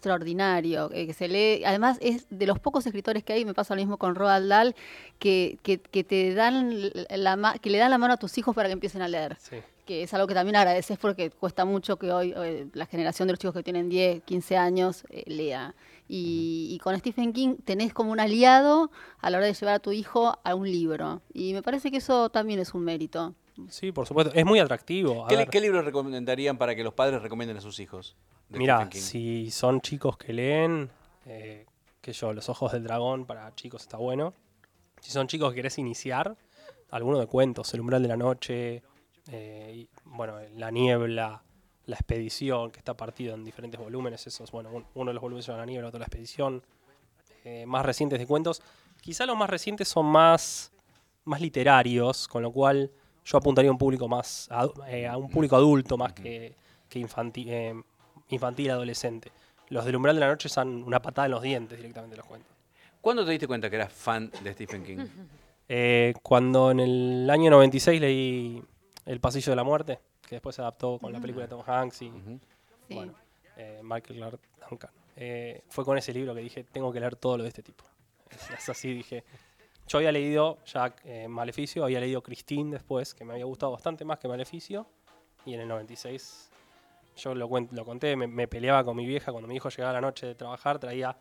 extraordinario, 0.07 0.89
eh, 0.93 1.05
que 1.07 1.13
se 1.13 1.27
lee, 1.27 1.63
además 1.65 1.97
es 2.01 2.27
de 2.29 2.47
los 2.47 2.59
pocos 2.59 2.85
escritores 2.85 3.23
que 3.23 3.33
hay, 3.33 3.45
me 3.45 3.53
pasa 3.53 3.75
lo 3.75 3.81
mismo 3.81 3.97
con 3.97 4.15
Roald 4.15 4.47
Dahl, 4.49 4.75
que, 5.19 5.57
que, 5.63 5.79
que 5.79 6.03
te 6.03 6.33
dan 6.33 6.91
la, 7.09 7.55
que 7.61 7.69
le 7.69 7.77
dan 7.77 7.91
la 7.91 7.97
mano 7.97 8.13
a 8.13 8.17
tus 8.17 8.37
hijos 8.37 8.55
para 8.55 8.69
que 8.69 8.73
empiecen 8.73 9.01
a 9.01 9.07
leer 9.07 9.37
Sí. 9.39 9.57
que 9.85 10.03
es 10.03 10.13
algo 10.13 10.27
que 10.27 10.33
también 10.33 10.55
agradeces 10.55 10.97
porque 10.97 11.29
cuesta 11.31 11.65
mucho 11.65 11.97
que 11.97 12.11
hoy 12.11 12.33
eh, 12.37 12.67
la 12.73 12.85
generación 12.85 13.27
de 13.27 13.33
los 13.33 13.39
chicos 13.39 13.53
que 13.55 13.63
tienen 13.63 13.89
10, 13.89 14.23
15 14.23 14.57
años 14.57 15.03
eh, 15.09 15.23
lea. 15.27 15.73
Y, 16.07 16.69
y 16.71 16.77
con 16.79 16.97
Stephen 16.97 17.33
King 17.33 17.57
tenés 17.65 17.93
como 17.93 18.11
un 18.11 18.19
aliado 18.19 18.91
a 19.19 19.29
la 19.29 19.37
hora 19.37 19.47
de 19.47 19.53
llevar 19.53 19.75
a 19.75 19.79
tu 19.79 19.91
hijo 19.91 20.37
a 20.43 20.55
un 20.55 20.69
libro. 20.71 21.21
Y 21.33 21.53
me 21.53 21.61
parece 21.61 21.91
que 21.91 21.97
eso 21.97 22.29
también 22.29 22.59
es 22.59 22.73
un 22.73 22.83
mérito. 22.83 23.35
Sí, 23.69 23.91
por 23.91 24.05
supuesto. 24.07 24.33
Es 24.33 24.45
muy 24.45 24.59
atractivo. 24.59 25.25
A 25.25 25.27
¿Qué, 25.27 25.35
li- 25.35 25.39
ver, 25.39 25.49
qué 25.49 25.59
libros 25.61 25.83
recomendarían 25.83 26.57
para 26.57 26.75
que 26.75 26.83
los 26.83 26.93
padres 26.93 27.21
recomienden 27.21 27.57
a 27.57 27.61
sus 27.61 27.79
hijos? 27.79 28.15
Mira, 28.49 28.87
si 28.91 29.51
son 29.51 29.81
chicos 29.81 30.15
que 30.17 30.31
leen, 30.31 30.89
eh, 31.25 31.65
que 31.99 32.13
yo, 32.13 32.31
Los 32.31 32.47
Ojos 32.47 32.71
del 32.71 32.83
Dragón 32.83 33.25
para 33.25 33.53
chicos 33.55 33.81
está 33.81 33.97
bueno. 33.97 34.33
Si 35.01 35.11
son 35.11 35.27
chicos 35.27 35.49
que 35.51 35.55
querés 35.57 35.77
iniciar, 35.77 36.37
alguno 36.89 37.19
de 37.19 37.27
cuentos, 37.27 37.73
El 37.73 37.81
Umbral 37.81 38.01
de 38.01 38.07
la 38.07 38.15
Noche, 38.17 38.83
eh, 39.29 39.73
y, 39.75 39.89
bueno, 40.05 40.37
La 40.55 40.71
Niebla, 40.71 41.43
La 41.87 41.95
Expedición, 41.95 42.69
que 42.71 42.79
está 42.79 42.95
partido 42.95 43.33
en 43.33 43.43
diferentes 43.43 43.79
volúmenes, 43.79 44.25
esos, 44.27 44.51
bueno, 44.51 44.69
un- 44.71 44.85
uno 44.93 45.09
de 45.09 45.13
los 45.15 45.21
volúmenes 45.21 45.45
llama 45.47 45.59
La 45.59 45.65
Niebla, 45.65 45.87
otro 45.87 45.99
La 45.99 46.05
Expedición, 46.05 46.61
eh, 47.43 47.65
más 47.65 47.85
recientes 47.85 48.19
de 48.19 48.27
cuentos. 48.27 48.61
Quizá 49.01 49.25
los 49.25 49.35
más 49.37 49.49
recientes 49.49 49.87
son 49.87 50.05
más, 50.05 50.71
más 51.25 51.41
literarios, 51.41 52.27
con 52.27 52.43
lo 52.43 52.51
cual 52.51 52.91
yo 53.25 53.37
apuntaría 53.37 53.69
a 53.69 53.71
un 53.73 53.77
público 53.77 54.07
más, 54.07 54.49
eh, 54.87 55.07
a 55.07 55.17
un 55.17 55.29
público 55.29 55.55
adulto 55.55 55.97
más 55.97 56.13
que, 56.13 56.53
que 56.89 56.99
infanti- 56.99 57.45
eh, 57.47 57.73
infantil, 58.29 58.71
adolescente. 58.71 59.31
Los 59.69 59.83
del 59.85 59.95
Umbral 59.97 60.15
de 60.15 60.21
la 60.21 60.27
Noche 60.27 60.47
son 60.49 60.83
una 60.83 61.01
patada 61.01 61.25
en 61.25 61.31
los 61.31 61.41
dientes 61.41 61.77
directamente 61.77 62.15
los 62.17 62.25
cuentos. 62.25 62.51
¿Cuándo 63.01 63.23
te 63.25 63.31
diste 63.31 63.47
cuenta 63.47 63.69
que 63.69 63.75
eras 63.77 63.91
fan 63.93 64.31
de 64.43 64.53
Stephen 64.53 64.83
King? 64.83 65.05
Cuando 66.21 66.71
en 66.71 66.79
el 66.79 67.29
año 67.29 67.51
96 67.51 67.99
leí 68.01 68.61
El 69.05 69.19
Pasillo 69.19 69.51
de 69.51 69.55
la 69.55 69.63
Muerte, 69.63 69.99
que 70.27 70.35
después 70.35 70.55
se 70.55 70.61
adaptó 70.61 70.99
con 70.99 71.11
la 71.11 71.19
película 71.19 71.45
de 71.45 71.49
Tom 71.49 71.63
Hanks 71.65 72.01
y 72.03 72.09
Ujú. 72.09 72.39
Sí. 72.87 72.93
bueno, 72.93 73.13
eh, 73.55 73.79
Michael 73.83 74.19
Clark 74.19 74.39
Duncan. 74.69 74.91
Eh, 75.15 75.63
fue 75.69 75.83
con 75.83 75.97
ese 75.97 76.13
libro 76.13 76.35
que 76.35 76.41
dije, 76.41 76.63
tengo 76.63 76.91
que 76.93 76.99
leer 76.99 77.15
todo 77.15 77.37
lo 77.37 77.43
de 77.43 77.49
este 77.49 77.63
tipo. 77.63 77.83
Es, 78.29 78.69
así, 78.69 78.93
dije. 78.93 79.23
Yo 79.87 79.97
había 79.97 80.11
leído 80.11 80.57
ya 80.65 80.93
eh, 81.05 81.27
Maleficio, 81.27 81.83
había 81.83 81.99
leído 81.99 82.21
Christine 82.21 82.71
después, 82.71 83.13
que 83.15 83.23
me 83.23 83.33
había 83.33 83.45
gustado 83.45 83.71
bastante 83.71 84.03
más 84.05 84.19
que 84.19 84.27
Maleficio, 84.27 84.85
y 85.45 85.53
en 85.53 85.61
el 85.61 85.67
96 85.69 86.49
yo 87.15 87.33
lo, 87.33 87.49
lo 87.71 87.85
conté, 87.85 88.15
me, 88.15 88.27
me 88.27 88.47
peleaba 88.47 88.83
con 88.83 88.95
mi 88.95 89.05
vieja 89.07 89.31
cuando 89.31 89.47
mi 89.47 89.55
hijo 89.55 89.69
llegaba 89.69 89.91
a 89.91 89.93
la 89.93 90.01
noche 90.01 90.27
de 90.27 90.35
trabajar, 90.35 90.77
traía, 90.77 91.17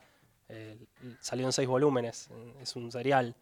eh, 0.48 0.76
salió 1.20 1.46
en 1.46 1.52
seis 1.52 1.68
volúmenes, 1.68 2.28
es 2.60 2.76
un 2.76 2.92
serial, 2.92 3.34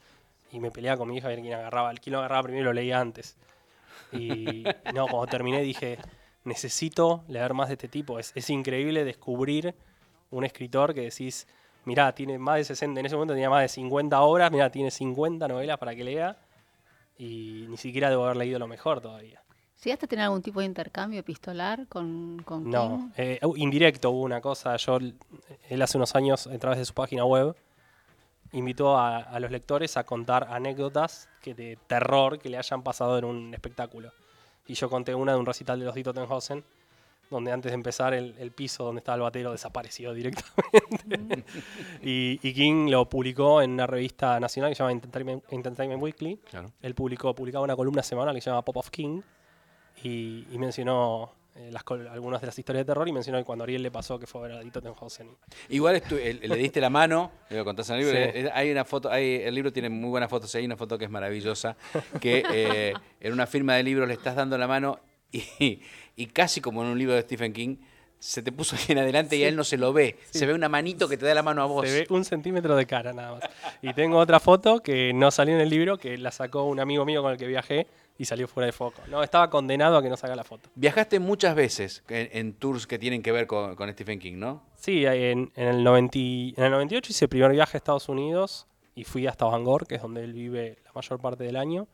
y 0.52 0.60
me 0.60 0.70
peleaba 0.70 0.98
con 0.98 1.08
mi 1.08 1.16
hija 1.16 1.26
a 1.26 1.30
ver 1.30 1.40
quién 1.40 1.54
agarraba, 1.54 1.90
el 1.90 2.00
quién 2.00 2.12
lo 2.12 2.18
agarraba 2.20 2.44
primero 2.44 2.66
lo 2.66 2.72
leía 2.74 3.00
antes. 3.00 3.36
Y 4.12 4.64
no, 4.94 5.06
cuando 5.08 5.26
terminé 5.26 5.60
dije, 5.62 5.98
necesito 6.44 7.24
leer 7.28 7.54
más 7.54 7.68
de 7.68 7.74
este 7.74 7.88
tipo, 7.88 8.18
es, 8.18 8.32
es 8.34 8.50
increíble 8.50 9.04
descubrir 9.04 9.74
un 10.30 10.44
escritor 10.44 10.94
que 10.94 11.02
decís, 11.02 11.46
mirá, 11.84 12.14
tiene 12.14 12.38
más 12.38 12.56
de 12.56 12.64
60, 12.64 13.00
en 13.00 13.06
ese 13.06 13.14
momento 13.14 13.34
tenía 13.34 13.50
más 13.50 13.62
de 13.62 13.68
50 13.68 14.20
obras, 14.20 14.50
mirá, 14.50 14.70
tiene 14.70 14.90
50 14.90 15.48
novelas 15.48 15.78
para 15.78 15.94
que 15.94 16.04
lea, 16.04 16.36
y 17.16 17.66
ni 17.68 17.76
siquiera 17.76 18.10
debo 18.10 18.24
haber 18.24 18.36
leído 18.36 18.58
lo 18.58 18.66
mejor 18.66 19.00
todavía. 19.00 19.42
¿Llegaste 19.82 20.06
a 20.06 20.08
tener 20.08 20.24
algún 20.24 20.40
tipo 20.40 20.60
de 20.60 20.66
intercambio 20.66 21.20
epistolar 21.20 21.86
con, 21.88 22.42
con 22.44 22.70
No, 22.70 23.12
eh, 23.16 23.38
uh, 23.42 23.54
indirecto 23.56 24.10
hubo 24.10 24.22
una 24.22 24.40
cosa. 24.40 24.76
Yo, 24.76 24.98
él 25.68 25.82
hace 25.82 25.98
unos 25.98 26.14
años, 26.14 26.46
a 26.46 26.58
través 26.58 26.78
de 26.78 26.86
su 26.86 26.94
página 26.94 27.24
web, 27.26 27.54
invitó 28.54 28.96
a, 28.96 29.18
a 29.18 29.40
los 29.40 29.50
lectores 29.50 29.96
a 29.96 30.04
contar 30.04 30.48
anécdotas 30.50 31.28
que 31.42 31.54
de 31.54 31.78
terror 31.86 32.38
que 32.38 32.48
le 32.48 32.56
hayan 32.56 32.82
pasado 32.82 33.18
en 33.18 33.24
un 33.24 33.52
espectáculo. 33.52 34.12
Y 34.66 34.74
yo 34.74 34.88
conté 34.88 35.14
una 35.14 35.32
de 35.32 35.38
un 35.38 35.46
recital 35.46 35.78
de 35.78 35.84
los 35.84 35.94
Dito 35.94 36.14
Tenhausen, 36.14 36.64
donde 37.30 37.52
antes 37.52 37.72
de 37.72 37.74
empezar 37.74 38.14
el, 38.14 38.34
el 38.38 38.50
piso 38.52 38.84
donde 38.84 39.00
estaba 39.00 39.16
el 39.16 39.22
batero 39.22 39.52
desapareció 39.52 40.14
directamente. 40.14 41.44
y, 42.02 42.38
y 42.42 42.54
King 42.54 42.88
lo 42.90 43.08
publicó 43.08 43.60
en 43.60 43.72
una 43.72 43.86
revista 43.86 44.38
nacional 44.40 44.70
que 44.70 44.76
se 44.76 44.82
llama 44.82 44.92
Entertainment, 44.92 45.44
Entertainment 45.50 46.02
Weekly. 46.02 46.36
Claro. 46.48 46.70
Él 46.80 46.94
publicó, 46.94 47.34
publicaba 47.34 47.64
una 47.64 47.76
columna 47.76 48.02
semanal 48.02 48.34
que 48.34 48.40
se 48.40 48.50
llama 48.50 48.62
Pop 48.62 48.76
of 48.76 48.90
King 48.90 49.20
y, 50.02 50.46
y 50.50 50.58
mencionó 50.58 51.32
eh, 51.56 51.70
las, 51.72 51.84
algunas 52.10 52.40
de 52.40 52.46
las 52.48 52.58
historias 52.58 52.80
de 52.80 52.84
terror 52.92 53.08
y 53.08 53.12
mencionó 53.12 53.38
que 53.38 53.44
cuando 53.44 53.62
a 53.62 53.66
Ariel 53.66 53.82
le 53.82 53.90
pasó 53.90 54.18
que 54.18 54.26
fue 54.26 54.40
a 54.40 54.48
ver 54.48 54.52
a 54.56 54.60
Dito 54.60 54.82
Tenhausen. 54.82 55.28
Igual 55.68 55.96
estu- 56.02 56.40
le 56.40 56.56
diste 56.56 56.80
la 56.80 56.90
mano, 56.90 57.30
le 57.50 57.58
lo 57.58 57.64
contás 57.64 57.88
en 57.90 57.96
el 57.96 58.00
libro. 58.04 58.18
Sí. 58.18 58.30
eh, 58.34 58.50
Hay 58.52 58.70
una 58.72 58.84
foto, 58.84 59.10
hay, 59.10 59.36
el 59.44 59.54
libro 59.54 59.72
tiene 59.72 59.88
muy 59.88 60.10
buenas 60.10 60.28
fotos. 60.30 60.54
Hay 60.54 60.64
una 60.64 60.76
foto 60.76 60.98
que 60.98 61.04
es 61.04 61.10
maravillosa, 61.10 61.76
que 62.20 62.44
eh, 62.52 62.94
en 63.20 63.32
una 63.32 63.46
firma 63.46 63.74
de 63.76 63.82
libros 63.84 64.08
le 64.08 64.14
estás 64.14 64.34
dando 64.36 64.58
la 64.58 64.66
mano 64.66 64.98
y, 65.32 65.80
y 66.16 66.26
casi 66.26 66.60
como 66.60 66.82
en 66.82 66.88
un 66.88 66.98
libro 66.98 67.14
de 67.14 67.22
Stephen 67.22 67.52
King, 67.52 67.76
se 68.18 68.42
te 68.42 68.52
puso 68.52 68.74
bien 68.86 68.98
adelante 68.98 69.36
y 69.36 69.44
a 69.44 69.48
él 69.48 69.54
no 69.56 69.64
se 69.64 69.76
lo 69.76 69.92
ve. 69.92 70.16
Se 70.30 70.46
ve 70.46 70.54
una 70.54 70.68
manito 70.70 71.08
que 71.08 71.18
te 71.18 71.26
da 71.26 71.34
la 71.34 71.42
mano 71.42 71.60
a 71.62 71.66
vos. 71.66 71.86
Se 71.86 72.00
ve 72.00 72.06
un 72.08 72.24
centímetro 72.24 72.74
de 72.74 72.86
cara 72.86 73.12
nada 73.12 73.32
más. 73.32 73.42
Y 73.82 73.92
tengo 73.92 74.16
otra 74.18 74.40
foto 74.40 74.80
que 74.80 75.12
no 75.12 75.30
salió 75.30 75.54
en 75.54 75.60
el 75.60 75.68
libro, 75.68 75.98
que 75.98 76.16
la 76.16 76.30
sacó 76.30 76.64
un 76.64 76.80
amigo 76.80 77.04
mío 77.04 77.20
con 77.22 77.32
el 77.32 77.38
que 77.38 77.46
viajé 77.46 77.86
y 78.16 78.24
salió 78.26 78.46
fuera 78.48 78.66
de 78.66 78.72
foco. 78.72 79.02
No, 79.08 79.22
estaba 79.22 79.50
condenado 79.50 79.96
a 79.96 80.02
que 80.02 80.08
no 80.08 80.16
saca 80.16 80.36
la 80.36 80.44
foto. 80.44 80.70
Viajaste 80.74 81.18
muchas 81.18 81.54
veces 81.54 82.04
en, 82.08 82.28
en 82.32 82.52
tours 82.54 82.86
que 82.86 82.98
tienen 82.98 83.22
que 83.22 83.32
ver 83.32 83.46
con, 83.46 83.74
con 83.74 83.90
Stephen 83.92 84.18
King, 84.18 84.34
¿no? 84.36 84.62
Sí, 84.76 85.04
en, 85.04 85.50
en 85.56 85.68
el 85.68 85.82
90, 85.84 86.18
y- 86.18 86.54
en 86.56 86.64
el 86.64 86.70
98 86.70 87.10
hice 87.10 87.24
el 87.24 87.28
primer 87.28 87.50
viaje 87.52 87.76
a 87.76 87.78
Estados 87.78 88.08
Unidos 88.08 88.66
y 88.94 89.04
fui 89.04 89.26
hasta 89.26 89.44
Bangor, 89.46 89.86
que 89.86 89.96
es 89.96 90.02
donde 90.02 90.22
él 90.22 90.32
vive 90.32 90.78
la 90.84 90.92
mayor 90.94 91.20
parte 91.20 91.42
del 91.44 91.56
año. 91.56 91.88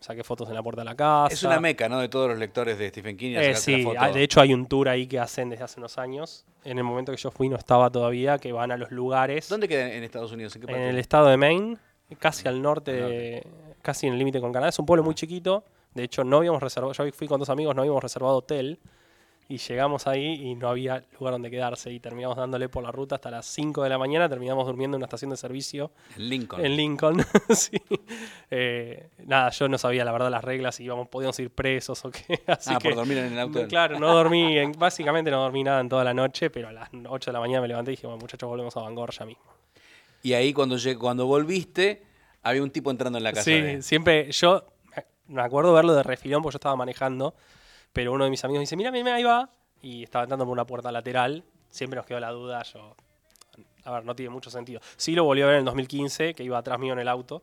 Saqué 0.00 0.22
fotos 0.22 0.48
en 0.48 0.54
la 0.54 0.62
puerta 0.62 0.82
de 0.82 0.84
la 0.84 0.94
casa. 0.94 1.34
Es 1.34 1.42
una 1.42 1.58
meca, 1.58 1.88
¿no? 1.88 1.98
De 1.98 2.08
todos 2.08 2.28
los 2.30 2.38
lectores 2.38 2.78
de 2.78 2.88
Stephen 2.88 3.16
King. 3.16 3.34
a 3.36 3.42
Eh, 3.42 3.56
sí, 3.56 3.82
foto. 3.82 4.12
de 4.12 4.22
hecho 4.22 4.40
hay 4.40 4.54
un 4.54 4.66
tour 4.66 4.88
ahí 4.88 5.08
que 5.08 5.18
hacen 5.18 5.50
desde 5.50 5.64
hace 5.64 5.80
unos 5.80 5.98
años. 5.98 6.46
En 6.64 6.78
el 6.78 6.84
momento 6.84 7.10
que 7.10 7.18
yo 7.18 7.32
fui 7.32 7.48
no 7.48 7.56
estaba 7.56 7.90
todavía, 7.90 8.38
que 8.38 8.52
van 8.52 8.70
a 8.70 8.76
los 8.76 8.92
lugares. 8.92 9.48
¿Dónde 9.48 9.66
queda 9.66 9.92
en 9.92 10.04
Estados 10.04 10.30
Unidos? 10.30 10.54
¿En 10.54 10.62
qué 10.62 10.66
En 10.68 10.72
parte? 10.72 10.88
el 10.90 10.98
estado 10.98 11.26
de 11.26 11.36
Maine, 11.36 11.78
casi 12.20 12.46
al 12.46 12.62
norte, 12.62 12.92
Al 13.02 13.10
de- 13.10 13.46
casi 13.88 14.06
en 14.06 14.12
el 14.12 14.18
límite 14.18 14.38
con 14.38 14.52
Canadá. 14.52 14.68
Es 14.68 14.78
un 14.78 14.84
pueblo 14.84 15.02
muy 15.02 15.14
chiquito. 15.14 15.64
De 15.94 16.04
hecho, 16.04 16.22
no 16.22 16.36
habíamos 16.36 16.62
reservado, 16.62 16.92
yo 16.92 17.10
fui 17.10 17.26
con 17.26 17.40
dos 17.40 17.48
amigos, 17.48 17.74
no 17.74 17.80
habíamos 17.80 18.02
reservado 18.02 18.36
hotel. 18.36 18.78
Y 19.48 19.56
llegamos 19.56 20.06
ahí 20.06 20.46
y 20.46 20.54
no 20.56 20.68
había 20.68 21.02
lugar 21.18 21.32
donde 21.32 21.50
quedarse. 21.50 21.90
Y 21.90 21.98
terminamos 21.98 22.36
dándole 22.36 22.68
por 22.68 22.82
la 22.82 22.92
ruta 22.92 23.14
hasta 23.14 23.30
las 23.30 23.46
5 23.46 23.82
de 23.82 23.88
la 23.88 23.96
mañana. 23.96 24.28
Terminamos 24.28 24.66
durmiendo 24.66 24.96
en 24.96 24.98
una 24.98 25.06
estación 25.06 25.30
de 25.30 25.38
servicio 25.38 25.90
En 26.18 26.28
Lincoln. 26.28 26.66
en 26.66 26.76
Lincoln. 26.76 27.24
sí. 27.48 27.80
Eh, 28.50 29.08
nada, 29.24 29.48
yo 29.48 29.66
no 29.68 29.78
sabía 29.78 30.04
la 30.04 30.12
verdad 30.12 30.30
las 30.30 30.44
reglas, 30.44 30.74
si 30.74 30.84
íbamos, 30.84 31.08
podíamos 31.08 31.38
ir 31.40 31.48
presos 31.48 32.04
o 32.04 32.10
qué. 32.10 32.42
Así 32.46 32.74
ah, 32.74 32.78
que, 32.78 32.90
por 32.90 32.96
dormir 32.98 33.16
en 33.16 33.32
el 33.32 33.38
auto. 33.38 33.66
Claro, 33.68 33.98
no 33.98 34.12
dormí, 34.12 34.58
en- 34.58 34.72
básicamente 34.72 35.30
no 35.30 35.40
dormí 35.40 35.64
nada 35.64 35.80
en 35.80 35.88
toda 35.88 36.04
la 36.04 36.12
noche, 36.12 36.50
pero 36.50 36.68
a 36.68 36.72
las 36.72 36.90
8 36.92 37.30
de 37.30 37.32
la 37.32 37.40
mañana 37.40 37.62
me 37.62 37.68
levanté 37.68 37.92
y 37.92 37.94
dije, 37.96 38.06
bueno, 38.06 38.20
muchachos, 38.20 38.46
volvemos 38.46 38.76
a 38.76 38.80
Bangor 38.80 39.12
ya 39.12 39.24
mismo. 39.24 39.44
Y 40.22 40.34
ahí 40.34 40.52
cuando, 40.52 40.76
cuando 40.98 41.24
volviste, 41.24 42.02
había 42.42 42.62
un 42.62 42.70
tipo 42.70 42.90
entrando 42.90 43.18
en 43.18 43.24
la 43.24 43.32
casa. 43.32 43.44
Sí, 43.44 43.60
de- 43.60 43.82
siempre 43.82 44.30
yo 44.32 44.64
me- 45.26 45.42
acuerdo 45.42 45.72
verlo 45.74 45.94
de 45.94 46.02
refilón 46.02 46.42
porque 46.42 46.54
yo 46.54 46.58
estaba 46.58 46.76
manejando, 46.76 47.34
pero 47.92 48.12
uno 48.12 48.24
de 48.24 48.30
mis 48.30 48.44
amigos 48.44 48.60
dice, 48.60 48.76
mira, 48.76 48.90
mira, 48.90 49.14
ahí 49.14 49.22
va, 49.24 49.50
y 49.82 50.04
estaba 50.04 50.24
entrando 50.24 50.44
por 50.44 50.52
una 50.52 50.66
puerta 50.66 50.90
lateral, 50.92 51.44
siempre 51.70 51.96
nos 51.96 52.06
quedó 52.06 52.20
la 52.20 52.30
duda, 52.30 52.62
yo, 52.62 52.94
a 53.84 53.90
ver, 53.92 54.04
no 54.04 54.14
tiene 54.14 54.30
mucho 54.30 54.50
sentido. 54.50 54.80
Sí 54.96 55.14
lo 55.14 55.24
volví 55.24 55.42
a 55.42 55.46
ver 55.46 55.54
en 55.56 55.58
el 55.60 55.64
2015, 55.66 56.34
que 56.34 56.42
iba 56.44 56.58
atrás 56.58 56.78
mío 56.78 56.92
en 56.94 56.98
el 57.00 57.08
auto, 57.08 57.42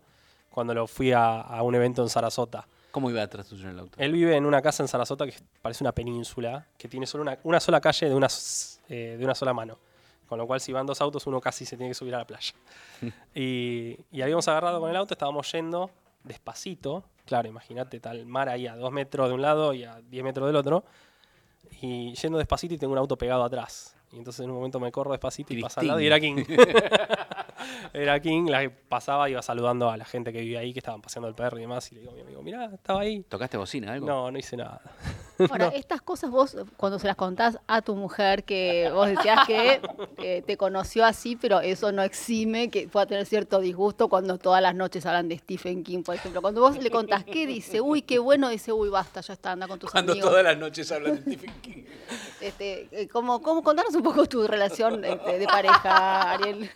cuando 0.49 0.73
lo 0.73 0.87
fui 0.87 1.11
a, 1.11 1.41
a 1.41 1.61
un 1.63 1.75
evento 1.75 2.01
en 2.01 2.09
Sarasota. 2.09 2.65
¿Cómo 2.91 3.09
iba 3.09 3.21
atrás 3.21 3.47
tuyo 3.47 3.65
en 3.65 3.71
el 3.71 3.79
auto? 3.79 3.97
Él 3.99 4.13
vive 4.13 4.35
en 4.37 4.45
una 4.45 4.61
casa 4.61 4.81
en 4.81 4.87
Sarasota 4.87 5.25
que 5.25 5.33
parece 5.61 5.83
una 5.83 5.91
península, 5.91 6.65
que 6.77 6.87
tiene 6.87 7.05
solo 7.05 7.23
una, 7.23 7.37
una 7.43 7.59
sola 7.59 7.81
calle 7.81 8.07
de 8.07 8.15
una, 8.15 8.27
eh, 8.87 9.15
de 9.19 9.23
una 9.25 9.35
sola 9.35 9.53
mano. 9.53 9.77
Con 10.27 10.38
lo 10.39 10.48
cual, 10.48 10.60
si 10.60 10.72
van 10.72 10.86
dos 10.86 11.01
autos, 11.01 11.27
uno 11.27 11.39
casi 11.39 11.65
se 11.65 11.77
tiene 11.77 11.91
que 11.91 11.96
subir 11.96 12.15
a 12.15 12.20
la 12.20 12.27
playa. 12.27 12.53
y, 13.36 13.98
y 14.12 14.22
habíamos 14.22 14.48
agarrado 14.48 14.79
con 14.79 14.89
el 14.89 14.96
auto, 14.96 15.13
estábamos 15.13 15.51
yendo 15.51 15.91
despacito. 16.25 17.03
Claro, 17.25 17.48
imagínate, 17.48 18.00
tal 18.00 18.25
mar 18.25 18.50
ahí 18.50 18.67
a 18.67 18.75
dos 18.75 18.91
metros 18.91 19.29
de 19.29 19.36
un 19.36 19.41
lado 19.41 19.74
y 19.74 19.84
a 19.84 20.01
10 20.01 20.24
metros 20.24 20.48
del 20.48 20.55
otro. 20.55 20.84
Y 21.82 22.13
yendo 22.13 22.38
despacito 22.38 22.74
y 22.74 22.77
tengo 22.77 22.94
un 22.94 23.00
auto 23.00 23.17
pegado 23.17 23.44
atrás. 23.44 23.94
Y 24.15 24.19
entonces 24.19 24.45
en 24.45 24.50
un 24.50 24.55
momento 24.55 24.79
me 24.79 24.93
corro 24.93 25.12
despacito 25.12 25.53
y 25.53 25.62
pasa 25.62 25.81
al 25.81 25.88
lado 25.88 26.00
y 26.00 26.07
era 26.07 26.22
King. 26.22 26.45
era 27.93 28.17
King, 28.22 28.45
la 28.48 28.62
que 28.62 28.69
pasaba 28.69 29.29
iba 29.29 29.41
saludando 29.41 29.89
a 29.89 29.98
la 29.98 30.05
gente 30.05 30.31
que 30.31 30.39
vivía 30.39 30.60
ahí, 30.60 30.72
que 30.72 30.79
estaban 30.79 31.01
paseando 31.01 31.27
el 31.27 31.36
perro 31.36 31.57
y 31.57 31.62
demás. 31.62 31.91
Y 31.91 31.95
le 31.95 32.01
digo 32.01 32.13
a 32.13 32.15
mi 32.15 32.22
amigo, 32.22 32.41
mirá, 32.41 32.72
estaba 32.74 33.01
ahí. 33.01 33.24
¿Tocaste 33.24 33.57
bocina 33.57 33.91
algo? 33.91 34.07
No, 34.07 34.31
no 34.31 34.39
hice 34.39 34.55
nada. 34.55 34.81
Ahora, 35.50 35.67
estas 35.67 36.01
cosas 36.01 36.31
vos, 36.31 36.55
cuando 36.77 36.98
se 36.98 37.07
las 37.07 37.17
contás 37.17 37.60
a 37.67 37.81
tu 37.81 37.93
mujer, 37.95 38.45
que 38.45 38.89
vos 38.93 39.10
decías 39.10 39.45
que 39.45 39.81
eh, 40.19 40.41
te 40.48 40.55
conoció 40.55 41.03
así, 41.03 41.36
pero 41.36 41.60
eso 41.60 41.91
no 41.91 42.03
exime 42.03 42.69
que 42.69 42.88
pueda 42.88 43.05
tener 43.05 43.25
cierto 43.25 43.60
disgusto 43.60 44.07
cuando 44.07 44.38
todas 44.38 44.62
las 44.62 44.75
noches 44.75 45.05
hablan 45.05 45.27
de 45.27 45.38
Stephen 45.38 45.84
King, 45.84 46.03
por 46.03 46.15
ejemplo. 46.15 46.41
Cuando 46.41 46.62
vos 46.62 46.81
le 46.81 46.89
contás 46.89 47.25
qué 47.25 47.45
dice, 47.45 47.81
uy, 47.81 48.01
qué 48.01 48.17
bueno, 48.17 48.48
dice, 48.48 48.72
uy, 48.72 48.88
basta, 48.88 49.19
ya 49.19 49.34
está, 49.34 49.51
anda 49.51 49.67
con 49.67 49.77
tus 49.77 49.91
Cuando 49.91 50.13
amigos. 50.13 50.29
todas 50.29 50.43
las 50.45 50.57
noches 50.57 50.89
hablan 50.93 51.15
de 51.15 51.22
Stephen 51.22 51.53
King. 51.62 51.84
Este, 52.39 52.88
eh, 52.91 53.07
¿cómo, 53.07 53.41
cómo, 53.41 53.63
contanos 53.63 53.93
un 53.95 54.03
poco 54.05 54.25
tu 54.27 54.47
relación 54.47 55.03
este, 55.03 55.39
de 55.39 55.45
pareja, 55.47 56.31
Ariel. 56.31 56.69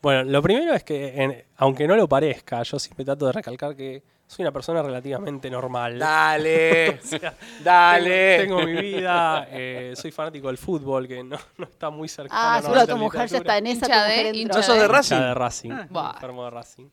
Bueno, 0.00 0.24
lo 0.24 0.42
primero 0.42 0.74
es 0.74 0.82
que, 0.82 1.22
en- 1.22 1.44
aunque 1.58 1.86
no 1.86 1.94
lo 1.94 2.08
parezca, 2.08 2.62
yo 2.64 2.78
siempre 2.80 3.04
trato 3.04 3.26
de 3.26 3.32
recalcar 3.32 3.76
que 3.76 4.02
soy 4.26 4.42
una 4.44 4.50
persona 4.50 4.82
relativamente 4.82 5.48
normal. 5.50 5.98
Dale. 5.98 6.98
O 7.04 7.06
sea, 7.06 7.34
Dale. 7.62 8.38
Tengo, 8.38 8.56
tengo 8.56 8.68
mi 8.68 8.80
vida, 8.80 9.46
eh, 9.50 9.92
soy 9.94 10.10
fanático 10.10 10.48
del 10.48 10.58
fútbol, 10.58 11.06
que 11.06 11.22
no, 11.22 11.36
no 11.58 11.64
está 11.66 11.90
muy 11.90 12.08
cercano. 12.08 12.40
Ah, 12.42 12.56
a 12.56 12.62
seguro 12.62 12.80
la 12.80 12.86
tu 12.86 12.96
mujer 12.96 13.28
ya 13.28 13.36
está 13.38 13.58
en 13.58 13.66
esa. 13.68 13.86
Hincha 13.86 14.04
de- 14.06 14.30
hincha 14.36 14.56
¿No 14.56 14.62
sos 14.64 14.76
de 14.78 14.88
Racing? 14.88 15.14
Hincha 15.16 15.26
de 15.28 15.34
Racing, 15.34 15.70
Buah. 15.90 16.12
enfermo 16.14 16.44
de 16.44 16.50
Racing. 16.50 16.88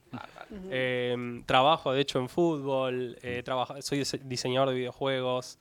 Eh, 0.70 1.42
trabajo, 1.46 1.94
de 1.94 2.02
hecho, 2.02 2.20
en 2.20 2.30
fútbol, 2.30 3.18
eh, 3.24 3.42
trabajo- 3.44 3.82
soy 3.82 4.00
dise- 4.00 4.20
diseñador 4.24 4.70
de 4.70 4.76
videojuegos. 4.76 5.58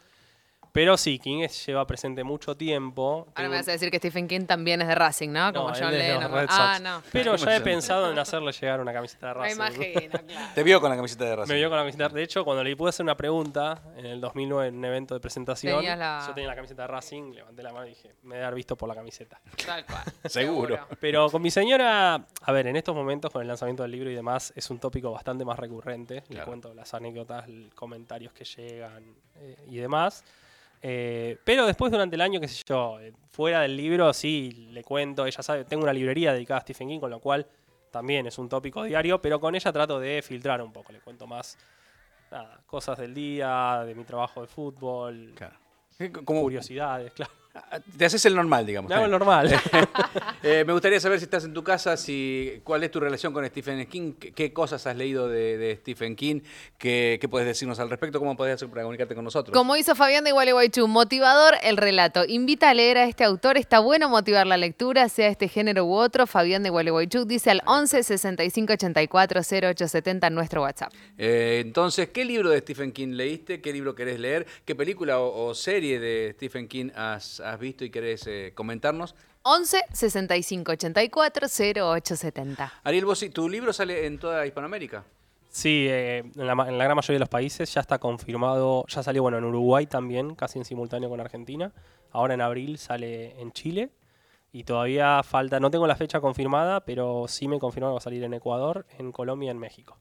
Pero 0.79 0.97
sí, 0.97 1.19
King 1.19 1.41
es- 1.41 1.67
lleva 1.67 1.85
presente 1.89 2.23
mucho 2.23 2.57
tiempo. 2.57 3.25
Ahora 3.27 3.33
Tengo- 3.35 3.51
me 3.51 3.57
vas 3.57 3.67
a 3.67 3.73
decir 3.73 3.91
que 3.91 3.99
Stephen 3.99 4.29
King 4.29 4.47
también 4.47 4.81
es 4.81 4.87
de 4.87 4.95
Racing, 4.95 5.31
¿no? 5.31 5.53
Como 5.53 5.71
No, 5.71 5.75
John 5.77 5.91
Lennon. 5.91 6.31
Ah, 6.49 6.79
no. 6.81 7.03
Pero 7.11 7.35
ya 7.35 7.57
he 7.57 7.61
pensado 7.61 8.13
en 8.13 8.17
hacerle 8.19 8.53
llegar 8.53 8.81
una 8.81 8.93
camiseta 8.93 9.27
de 9.29 9.35
Me 9.35 9.41
Racing. 9.41 9.57
imagino, 9.57 10.11
claro. 10.29 10.47
Te 10.55 10.63
vio 10.63 10.81
con 10.81 10.91
la 10.91 10.95
camiseta 10.97 11.25
de 11.25 11.35
Racing. 11.35 11.53
Me 11.53 11.59
vio 11.59 11.69
con 11.69 11.79
la 11.79 11.83
camiseta. 11.83 12.09
De 12.11 12.23
hecho, 12.23 12.45
cuando 12.45 12.63
le 12.63 12.77
pude 12.77 12.91
hacer 12.91 13.03
una 13.03 13.17
pregunta 13.17 13.83
en 13.97 14.07
el 14.07 14.21
2009 14.21 14.69
en 14.69 14.77
un 14.77 14.85
evento 14.85 15.15
de 15.15 15.21
presentación, 15.21 15.85
la- 15.85 16.23
yo 16.25 16.33
tenía 16.33 16.49
la 16.49 16.55
camiseta 16.55 16.83
de 16.83 16.89
Racing, 16.89 17.33
levanté 17.35 17.63
la 17.65 17.73
mano 17.73 17.87
y 17.87 17.89
dije, 17.89 18.15
me 18.23 18.37
debe 18.37 18.45
haber 18.47 18.55
visto 18.57 18.77
por 18.77 18.89
la 18.89 18.95
camiseta. 18.95 19.41
Tal 19.67 19.85
cual. 19.85 20.05
Seguro. 20.27 20.87
Pero 21.01 21.29
con 21.29 21.43
mi 21.43 21.51
señora, 21.51 22.25
a 22.43 22.53
ver, 22.53 22.69
en 22.69 22.77
estos 22.77 22.95
momentos 22.95 23.33
con 23.33 23.43
el 23.43 23.49
lanzamiento 23.49 23.83
del 23.83 23.91
libro 23.91 24.11
y 24.11 24.15
demás, 24.15 24.53
es 24.55 24.71
un 24.71 24.79
tópico 24.79 25.11
bastante 25.11 25.45
más 25.45 25.59
recurrente. 25.59 26.15
Le 26.15 26.21
Claro. 26.37 26.47
cuento 26.47 26.73
las 26.73 26.95
anécdotas, 26.95 27.47
comentarios 27.75 28.33
que 28.33 28.45
llegan 28.45 29.03
eh, 29.41 29.57
y 29.69 29.77
demás. 29.79 30.23
Eh, 30.81 31.39
pero 31.45 31.67
después 31.67 31.91
durante 31.91 32.17
el 32.17 32.21
año, 32.21 32.41
qué 32.41 32.49
sé 32.49 32.63
yo, 32.67 33.01
eh, 33.01 33.13
fuera 33.31 33.63
del 33.63 33.77
libro, 33.77 34.13
sí, 34.13 34.69
le 34.73 34.83
cuento, 34.83 35.27
ella 35.27 35.43
sabe, 35.43 35.65
tengo 35.65 35.83
una 35.83 35.93
librería 35.93 36.33
dedicada 36.33 36.59
a 36.59 36.63
Stephen 36.63 36.89
King, 36.89 37.01
con 37.01 37.11
lo 37.11 37.21
cual 37.21 37.47
también 37.91 38.27
es 38.27 38.39
un 38.39 38.49
tópico 38.49 38.85
diario, 38.85 39.21
pero 39.21 39.41
con 39.41 39.55
ella 39.55 39.73
trato 39.73 39.99
de 39.99 40.23
filtrar 40.23 40.63
un 40.63 40.73
poco, 40.73 40.93
le 40.93 41.01
cuento 41.01 41.27
más 41.27 41.59
nada, 42.31 42.61
cosas 42.67 42.99
del 42.99 43.15
día, 43.15 43.83
de 43.87 43.95
mi 43.95 44.05
trabajo 44.05 44.43
de 44.43 44.47
fútbol, 44.47 45.33
Claro. 45.35 45.57
Como, 46.25 46.43
curiosidades, 46.43 47.13
claro. 47.15 47.33
Te 47.97 48.05
haces 48.05 48.25
el 48.27 48.35
normal, 48.35 48.67
digamos. 48.67 48.91
Hago 48.91 49.05
el 49.05 49.11
normal. 49.11 49.49
Eh, 50.43 50.65
me 50.65 50.73
gustaría 50.73 51.01
saber 51.01 51.19
si 51.19 51.25
estás 51.25 51.45
en 51.45 51.53
tu 51.53 51.65
casa, 51.65 51.97
si 51.97 52.61
cuál 52.63 52.85
es 52.85 52.91
tu 52.91 53.01
relación 53.01 53.33
con 53.33 53.45
Stephen 53.47 53.85
King, 53.87 54.13
qué, 54.19 54.33
qué 54.33 54.53
cosas 54.53 54.87
has 54.87 54.97
leído 54.97 55.29
de, 55.29 55.59
de 55.59 55.77
Stephen 55.77 56.15
King, 56.15 56.41
qué, 56.79 57.19
qué 57.21 57.29
puedes 57.29 57.47
decirnos 57.47 57.81
al 57.81 57.91
respecto, 57.91 58.19
cómo 58.21 58.37
podés 58.37 58.55
hacer 58.55 58.69
para 58.69 58.83
comunicarte 58.83 59.15
con 59.15 59.25
nosotros. 59.25 59.53
Como 59.53 59.77
hizo 59.77 59.95
Fabián 59.95 60.25
de 60.25 60.33
Gualeguaychú, 60.33 60.87
motivador 60.87 61.55
el 61.63 61.77
relato. 61.77 62.25
Invita 62.25 62.71
a 62.71 62.75
leer 62.75 62.99
a 62.99 63.05
este 63.05 63.25
autor. 63.25 63.59
Está 63.59 63.81
bueno 63.81 64.09
motivar 64.09 64.47
la 64.47 64.57
lectura, 64.57 65.09
sea 65.09 65.29
este 65.29 65.49
género 65.49 65.85
u 65.85 65.93
otro. 65.93 66.27
Fabián 66.27 66.63
de 66.63 66.71
Gualeguaychú 66.71 67.25
dice 67.25 67.51
al 67.51 67.63
11 67.67 68.03
65 68.03 68.73
84 68.75 69.41
0870 69.41 70.27
en 70.27 70.35
nuestro 70.35 70.63
WhatsApp. 70.63 70.93
Eh, 71.17 71.61
entonces, 71.65 72.11
¿qué 72.11 72.25
libro 72.25 72.51
de 72.51 72.61
Stephen 72.61 72.93
King 72.93 73.15
leíste? 73.15 73.61
¿Qué 73.61 73.73
libro 73.73 73.95
querés 73.95 74.21
leer? 74.21 74.47
¿Qué 74.65 74.75
película 74.75 75.19
o, 75.21 75.49
o 75.49 75.55
serie 75.55 75.99
de 75.99 76.33
Stephen 76.35 76.69
King 76.69 76.91
has, 76.95 77.41
has 77.53 77.59
visto 77.61 77.85
y 77.85 77.91
querés 77.91 78.27
eh, 78.27 78.53
comentarnos? 78.55 79.15
11 79.43 79.83
65 79.93 80.73
84 80.73 81.47
0870. 81.49 82.73
Ariel 82.85 83.05
Bossi, 83.05 83.31
¿tu 83.31 83.49
libro 83.49 83.73
sale 83.73 84.07
en 84.07 84.19
toda 84.19 84.47
Hispanoamérica? 84.47 85.05
Sí, 85.51 85.87
eh, 85.89 86.19
en, 86.19 86.47
la, 86.47 86.55
ma- 86.55 86.69
en 86.69 86.77
la 86.77 86.85
gran 86.85 86.97
mayoría 86.97 87.17
de 87.17 87.21
los 87.21 87.29
países 87.29 87.73
ya 87.73 87.81
está 87.81 87.99
confirmado, 87.99 88.85
ya 88.89 89.03
salió 89.03 89.23
bueno 89.23 89.39
en 89.39 89.45
Uruguay 89.45 89.87
también, 89.87 90.35
casi 90.35 90.59
en 90.59 90.65
simultáneo 90.65 91.09
con 91.09 91.21
Argentina. 91.21 91.73
Ahora 92.13 92.35
en 92.35 92.41
abril 92.43 92.79
sale 92.79 93.41
en 93.41 93.53
Chile 93.53 93.91
y 94.53 94.65
todavía 94.65 95.23
falta, 95.23 95.59
no 95.61 95.71
tengo 95.71 95.87
la 95.87 95.97
fecha 95.97 96.21
confirmada, 96.21 96.85
pero 96.85 97.27
sí 97.29 97.49
me 97.49 97.59
confirmaron 97.59 97.93
que 97.93 97.97
va 97.97 97.99
a 97.99 98.03
salir 98.03 98.23
en 98.25 98.35
Ecuador, 98.35 98.87
en 98.99 99.11
Colombia 99.13 99.49
y 99.49 99.51
en 99.51 99.59
México. 99.59 99.99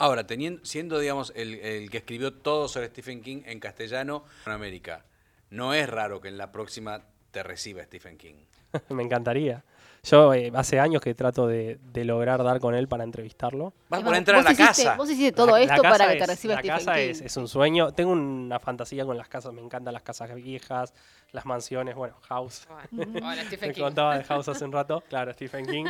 Ahora, 0.00 0.26
teniendo, 0.28 0.64
siendo, 0.64 1.00
digamos, 1.00 1.32
el, 1.34 1.54
el 1.54 1.90
que 1.90 1.98
escribió 1.98 2.32
todo 2.32 2.68
sobre 2.68 2.86
Stephen 2.86 3.20
King 3.20 3.42
en 3.46 3.58
castellano 3.58 4.24
en 4.46 4.52
América, 4.52 5.04
no 5.50 5.74
es 5.74 5.88
raro 5.88 6.20
que 6.20 6.28
en 6.28 6.38
la 6.38 6.52
próxima 6.52 7.02
te 7.30 7.42
reciba 7.42 7.82
Stephen 7.84 8.16
King. 8.18 8.34
me 8.90 9.02
encantaría. 9.02 9.64
Yo 10.04 10.32
eh, 10.32 10.52
hace 10.54 10.78
años 10.78 11.02
que 11.02 11.14
trato 11.14 11.46
de, 11.48 11.78
de 11.92 12.04
lograr 12.04 12.42
dar 12.44 12.60
con 12.60 12.74
él 12.74 12.86
para 12.86 13.02
entrevistarlo. 13.02 13.72
Vas 13.88 14.02
por 14.02 14.14
entrar 14.14 14.36
a 14.36 14.38
vos 14.40 14.44
la 14.44 14.52
hiciste- 14.52 14.84
casa. 14.84 14.96
Vos 14.96 15.10
hiciste 15.10 15.32
todo 15.32 15.46
La- 15.48 15.52
la 15.54 15.62
esto 15.62 15.82
casa 15.82 15.98
para 15.98 16.12
que 16.12 16.18
te 16.20 16.26
reciba 16.26 16.54
La 16.54 16.60
Stephen 16.60 16.78
casa 16.78 16.94
King. 16.94 17.00
es, 17.10 17.20
es 17.22 17.36
un 17.36 17.48
sueño. 17.48 17.92
Tengo 17.92 18.12
una 18.12 18.60
fantasía 18.60 19.04
con 19.04 19.18
las 19.18 19.28
casas, 19.28 19.52
me 19.52 19.60
encantan 19.60 19.92
las 19.92 20.02
casas 20.04 20.32
viejas, 20.36 20.94
las 21.32 21.44
mansiones, 21.46 21.96
bueno, 21.96 22.14
House. 22.28 22.68
Hola, 22.96 23.42
Stephen 23.46 23.68
Me 23.70 23.74
King. 23.74 23.82
contaba 23.82 24.16
de 24.16 24.24
House 24.24 24.48
hace 24.48 24.64
un 24.64 24.72
rato, 24.72 25.02
claro, 25.08 25.32
Stephen 25.32 25.66
King. 25.66 25.86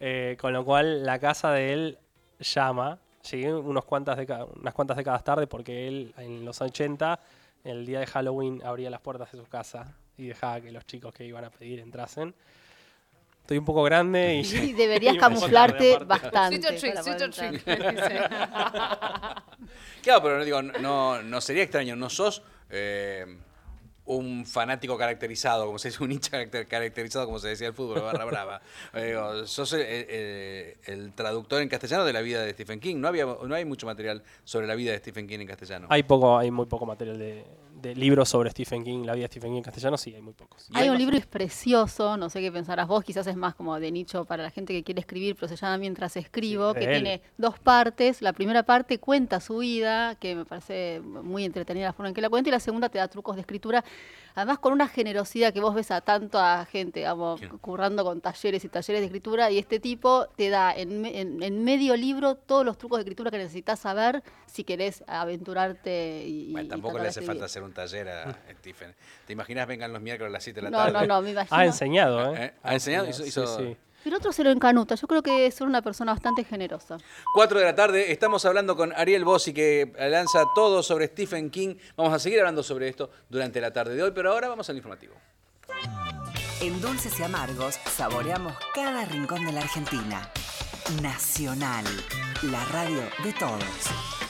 Eh, 0.00 0.36
con 0.40 0.52
lo 0.52 0.64
cual, 0.64 1.04
la 1.06 1.18
casa 1.20 1.52
de 1.52 1.72
él 1.72 1.98
llama. 2.40 2.98
Llegué 3.30 3.54
unos 3.54 3.84
cuantas 3.86 4.18
décadas, 4.18 4.48
unas 4.60 4.74
cuantas 4.74 4.96
décadas 4.98 5.22
tarde 5.24 5.46
porque 5.46 5.86
él, 5.88 6.12
en 6.18 6.44
los 6.44 6.60
80, 6.60 7.18
el 7.64 7.86
día 7.86 8.00
de 8.00 8.06
Halloween, 8.06 8.60
abría 8.64 8.90
las 8.90 9.00
puertas 9.00 9.32
de 9.32 9.38
su 9.38 9.46
casa 9.46 9.96
y 10.16 10.26
dejaba 10.28 10.60
que 10.60 10.70
los 10.70 10.86
chicos 10.86 11.12
que 11.14 11.24
iban 11.24 11.44
a 11.44 11.50
pedir 11.50 11.80
entrasen. 11.80 12.34
Estoy 13.40 13.58
un 13.58 13.64
poco 13.64 13.82
grande 13.82 14.36
y. 14.36 14.44
Sí, 14.44 14.72
deberías 14.76 15.16
y 15.16 15.18
camuflarte 15.18 15.98
bastante. 15.98 16.60
Trick, 16.60 16.78
trick, 16.78 17.20
entrar. 17.20 17.52
dice. 17.52 18.20
Claro, 20.02 20.22
pero 20.22 20.38
no 20.38 20.44
digo, 20.44 20.60
no, 20.60 21.22
no 21.22 21.40
sería 21.40 21.62
extraño, 21.62 21.96
no 21.96 22.10
sos 22.10 22.42
eh, 22.68 23.24
un 24.06 24.44
fanático 24.44 24.98
caracterizado, 24.98 25.64
como 25.66 25.78
se 25.78 25.88
dice, 25.88 26.04
un 26.04 26.12
hincha 26.12 26.30
caracter- 26.32 26.66
caracterizado, 26.68 27.24
como 27.26 27.38
se 27.38 27.48
decía 27.48 27.68
el 27.68 27.74
fútbol, 27.74 28.02
barra 28.02 28.24
brava. 28.24 28.60
Eh, 28.94 29.06
digo, 29.08 29.46
sos 29.46 29.72
el, 29.72 29.80
el- 29.82 30.76
el 30.86 31.12
traductor 31.14 31.62
en 31.62 31.68
castellano 31.68 32.04
de 32.04 32.12
la 32.12 32.20
vida 32.20 32.42
de 32.42 32.52
Stephen 32.52 32.80
King. 32.80 32.96
No 32.96 33.08
había, 33.08 33.24
no 33.24 33.54
hay 33.54 33.64
mucho 33.64 33.86
material 33.86 34.22
sobre 34.44 34.66
la 34.66 34.74
vida 34.74 34.92
de 34.92 34.98
Stephen 34.98 35.26
King 35.26 35.40
en 35.40 35.46
castellano. 35.46 35.86
Hay 35.90 36.02
poco, 36.02 36.36
hay 36.38 36.50
muy 36.50 36.66
poco 36.66 36.84
material 36.86 37.18
de, 37.18 37.44
de 37.84 37.94
libros 37.94 38.28
sobre 38.28 38.50
Stephen 38.50 38.82
King, 38.82 39.04
la 39.04 39.14
vida 39.14 39.24
de 39.24 39.28
Stephen 39.28 39.50
King 39.52 39.56
en 39.58 39.62
castellano, 39.62 39.96
sí, 39.96 40.14
hay 40.14 40.22
muy 40.22 40.32
pocos. 40.32 40.68
Hay 40.74 40.82
hay 40.82 40.88
un 40.88 40.94
más- 40.94 40.98
libro 41.00 41.12
que 41.12 41.20
es 41.20 41.26
precioso, 41.26 42.16
no 42.16 42.28
sé 42.30 42.40
qué 42.40 42.50
pensarás 42.50 42.88
vos, 42.88 43.04
quizás 43.04 43.26
es 43.26 43.36
más 43.36 43.54
como 43.54 43.78
de 43.78 43.90
nicho 43.92 44.24
para 44.24 44.42
la 44.42 44.50
gente 44.50 44.72
que 44.72 44.82
quiere 44.82 45.00
escribir, 45.00 45.34
pero 45.36 45.48
se 45.48 45.56
llama 45.56 45.78
Mientras 45.78 46.16
escribo, 46.16 46.72
Sí, 46.72 46.78
que 46.80 46.84
él. 46.86 47.02
tiene 47.02 47.22
dos 47.36 47.58
partes. 47.58 48.22
La 48.22 48.32
primera 48.32 48.62
parte 48.64 48.98
cuenta 48.98 49.40
su 49.40 49.58
vida, 49.58 50.14
que 50.16 50.34
me 50.34 50.44
parece 50.44 51.00
muy 51.00 51.44
entretenida 51.44 51.86
la 51.86 51.92
forma 51.92 52.08
en 52.08 52.14
que 52.14 52.20
la 52.20 52.30
cuenta, 52.30 52.48
y 52.48 52.52
la 52.52 52.60
segunda 52.60 52.88
te 52.88 52.98
da 52.98 53.08
trucos 53.08 53.34
de 53.36 53.42
escritura, 53.42 53.84
además 54.34 54.58
con 54.58 54.72
una 54.72 54.88
generosidad 54.88 55.52
que 55.52 55.60
vos 55.60 55.74
ves 55.74 55.90
a 55.90 56.00
tanto 56.00 56.38
a 56.38 56.64
gente, 56.64 57.00
digamos, 57.00 57.40
Sí. 57.40 57.46
currando 57.60 58.04
con 58.04 58.20
talleres 58.20 58.64
y 58.64 58.68
talleres 58.68 59.00
de 59.00 59.06
escritura, 59.06 59.50
y 59.50 59.58
este 59.58 59.80
tipo 59.80 60.26
te 60.36 60.48
da 60.50 60.72
en, 60.74 61.00
me- 61.00 61.20
en- 61.20 61.42
en 61.42 61.64
medio 61.64 61.96
libro 61.96 62.34
todos 62.34 62.64
los 62.64 62.76
trucos 62.78 62.98
de 62.98 63.02
escritura 63.02 63.30
que 63.30 63.38
necesitas 63.38 63.78
saber 63.80 64.22
si 64.46 64.64
querés 64.64 65.02
aventurarte 65.06 66.24
y, 66.26 66.52
Bueno, 66.52 66.68
tampoco 66.68 66.94
le 66.98 67.02
hace 67.08 67.20
escribir. 67.20 67.26
falta 67.28 67.44
hacer 67.46 67.62
un 67.62 67.72
taller 67.72 68.08
a 68.08 68.36
Stephen. 68.60 68.94
¿Te 69.26 69.32
imaginas 69.32 69.66
vengan 69.66 69.92
los 69.92 70.02
miércoles 70.02 70.30
a 70.30 70.32
las 70.32 70.42
7 70.44 70.60
de 70.60 70.64
la 70.64 70.70
No, 70.70 70.78
tarde? 70.78 70.92
no, 71.06 71.14
no, 71.16 71.22
me 71.22 71.30
imagino. 71.32 71.56
Ha 71.56 71.64
enseñado, 71.64 72.34
¿eh? 72.34 72.44
¿Eh? 72.46 72.52
¿Ha 72.62 72.74
enseñado? 72.74 73.08
Hizo- 73.08 73.22
Sí, 73.22 73.28
hizo- 73.28 73.58
sí. 73.58 73.76
Pero 74.04 74.18
otro 74.18 74.32
se 74.32 74.44
lo 74.44 74.50
encanuta. 74.50 74.94
Yo 74.94 75.08
creo 75.08 75.22
que 75.22 75.46
es 75.46 75.60
una 75.62 75.80
persona 75.80 76.12
bastante 76.12 76.44
generosa. 76.44 76.98
4 77.32 77.58
de 77.58 77.64
la 77.64 77.74
tarde, 77.74 78.12
estamos 78.12 78.44
hablando 78.44 78.76
con 78.76 78.92
Ariel 78.92 79.24
Bossi 79.24 79.54
que 79.54 79.92
lanza 79.98 80.44
todo 80.54 80.82
sobre 80.82 81.06
Stephen 81.06 81.50
King. 81.50 81.76
Vamos 81.96 82.12
a 82.12 82.18
seguir 82.18 82.38
hablando 82.38 82.62
sobre 82.62 82.88
esto 82.88 83.10
durante 83.30 83.60
la 83.62 83.72
tarde 83.72 83.96
de 83.96 84.02
hoy, 84.02 84.12
pero 84.14 84.30
ahora 84.30 84.48
vamos 84.48 84.68
al 84.68 84.76
informativo. 84.76 85.14
En 86.60 86.80
Dulces 86.80 87.18
y 87.18 87.22
Amargos 87.22 87.76
saboreamos 87.96 88.52
cada 88.74 89.06
rincón 89.06 89.44
de 89.46 89.52
la 89.52 89.60
Argentina. 89.60 90.30
Nacional, 91.02 91.84
la 92.42 92.64
radio 92.66 93.00
de 93.22 93.32
todos. 93.32 94.23